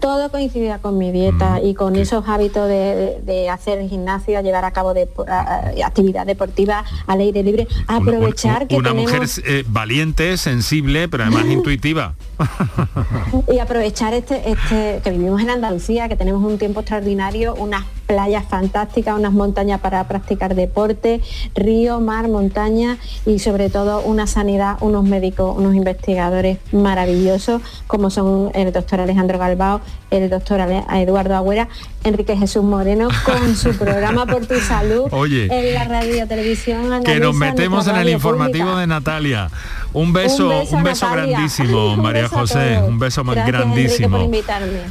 todo 0.00 0.30
coincidía 0.30 0.78
con 0.78 0.98
mi 0.98 1.12
dieta 1.12 1.58
mm, 1.60 1.66
y 1.66 1.74
con 1.74 1.96
esos 1.96 2.28
hábitos 2.28 2.68
de, 2.68 3.48
hacer 3.50 3.86
gimnasia, 3.88 4.42
llevar 4.42 4.64
a 4.64 4.70
cabo 4.70 4.94
de, 4.94 5.08
actividad 5.84 6.26
deportiva 6.26 6.84
al 7.06 7.20
aire 7.20 7.42
libre, 7.42 7.68
aprovechar 7.86 8.66
que 8.66 8.76
una 8.76 8.94
mujer 8.94 9.22
eh, 9.44 9.64
valiente, 9.68 10.36
sensible, 10.36 11.08
pero 11.08 11.24
además 11.24 11.46
intuitiva. 11.50 12.14
y 13.52 13.58
aprovechar 13.58 14.14
este, 14.14 14.50
este 14.50 15.00
que 15.02 15.10
vivimos 15.10 15.40
en 15.42 15.50
Andalucía, 15.50 16.08
que 16.08 16.16
tenemos 16.16 16.42
un 16.42 16.58
tiempo 16.58 16.80
extraordinario, 16.80 17.54
unas 17.54 17.84
playas 18.10 18.44
fantásticas, 18.44 19.16
unas 19.16 19.32
montañas 19.32 19.80
para 19.80 20.02
practicar 20.08 20.56
deporte, 20.56 21.20
río, 21.54 22.00
mar, 22.00 22.26
montaña 22.26 22.98
y 23.24 23.38
sobre 23.38 23.70
todo 23.70 24.00
una 24.00 24.26
sanidad, 24.26 24.78
unos 24.80 25.04
médicos, 25.04 25.56
unos 25.56 25.76
investigadores 25.76 26.58
maravillosos 26.72 27.62
como 27.86 28.10
son 28.10 28.50
el 28.54 28.72
doctor 28.72 28.98
Alejandro 28.98 29.38
Galbao, 29.38 29.80
el 30.10 30.28
doctor 30.28 30.60
Eduardo 30.60 31.36
Agüera, 31.36 31.68
Enrique 32.02 32.36
Jesús 32.36 32.64
Moreno 32.64 33.10
con 33.24 33.54
su 33.54 33.70
programa 33.78 34.26
Por 34.26 34.44
tu 34.44 34.58
Salud 34.58 35.08
en 35.12 35.74
la 35.74 35.84
radio 35.84 36.26
televisión. 36.26 37.04
que 37.04 37.20
nos 37.20 37.36
metemos 37.36 37.86
en 37.86 37.94
el 37.94 38.08
informativo 38.08 38.74
de 38.74 38.88
Natalia. 38.88 39.50
Un 39.92 40.12
beso, 40.12 40.62
un 40.70 40.82
beso, 40.84 41.10
grandísimo, 41.10 41.96
María 41.96 42.28
José, 42.28 42.80
un 42.86 42.98
beso 42.98 43.24
más 43.24 43.36
grandísimo. 43.46 44.30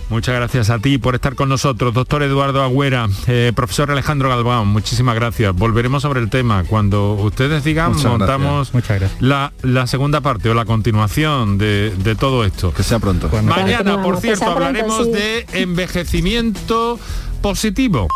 Muchas 0.10 0.36
gracias 0.36 0.70
a 0.70 0.80
ti 0.80 0.98
por 0.98 1.16
estar 1.16 1.36
con 1.36 1.48
nosotros, 1.48 1.94
doctor 1.94 2.24
Eduardo 2.24 2.64
Agüera, 2.64 3.08
eh, 3.28 3.54
profesor 3.56 3.92
Alejandro 3.92 4.30
Galván, 4.30 4.68
muchísimas 4.68 5.16
gracias. 5.16 5.56
Volveremos 5.56 6.02
sobre 6.02 6.20
el 6.20 6.30
tema. 6.30 6.64
Cuando 6.66 7.14
ustedes 7.14 7.64
digan, 7.64 7.94
montamos 8.04 8.72
La, 9.20 9.54
la, 9.62 9.88
segunda 9.88 10.22
parte 10.22 10.50
o 10.50 10.54
la 10.54 10.66
continuación 10.66 11.58
de, 11.58 12.16
todo 12.20 12.44
esto. 12.44 12.74
Que 12.74 12.84
sea 12.84 13.00
pronto. 13.00 13.30
Mañana, 13.44 14.02
por 14.04 14.20
cierto, 14.20 14.46
hablaremos 14.46 15.12
de 15.12 15.46
envejecimiento 15.54 17.00
positivo. 17.42 18.08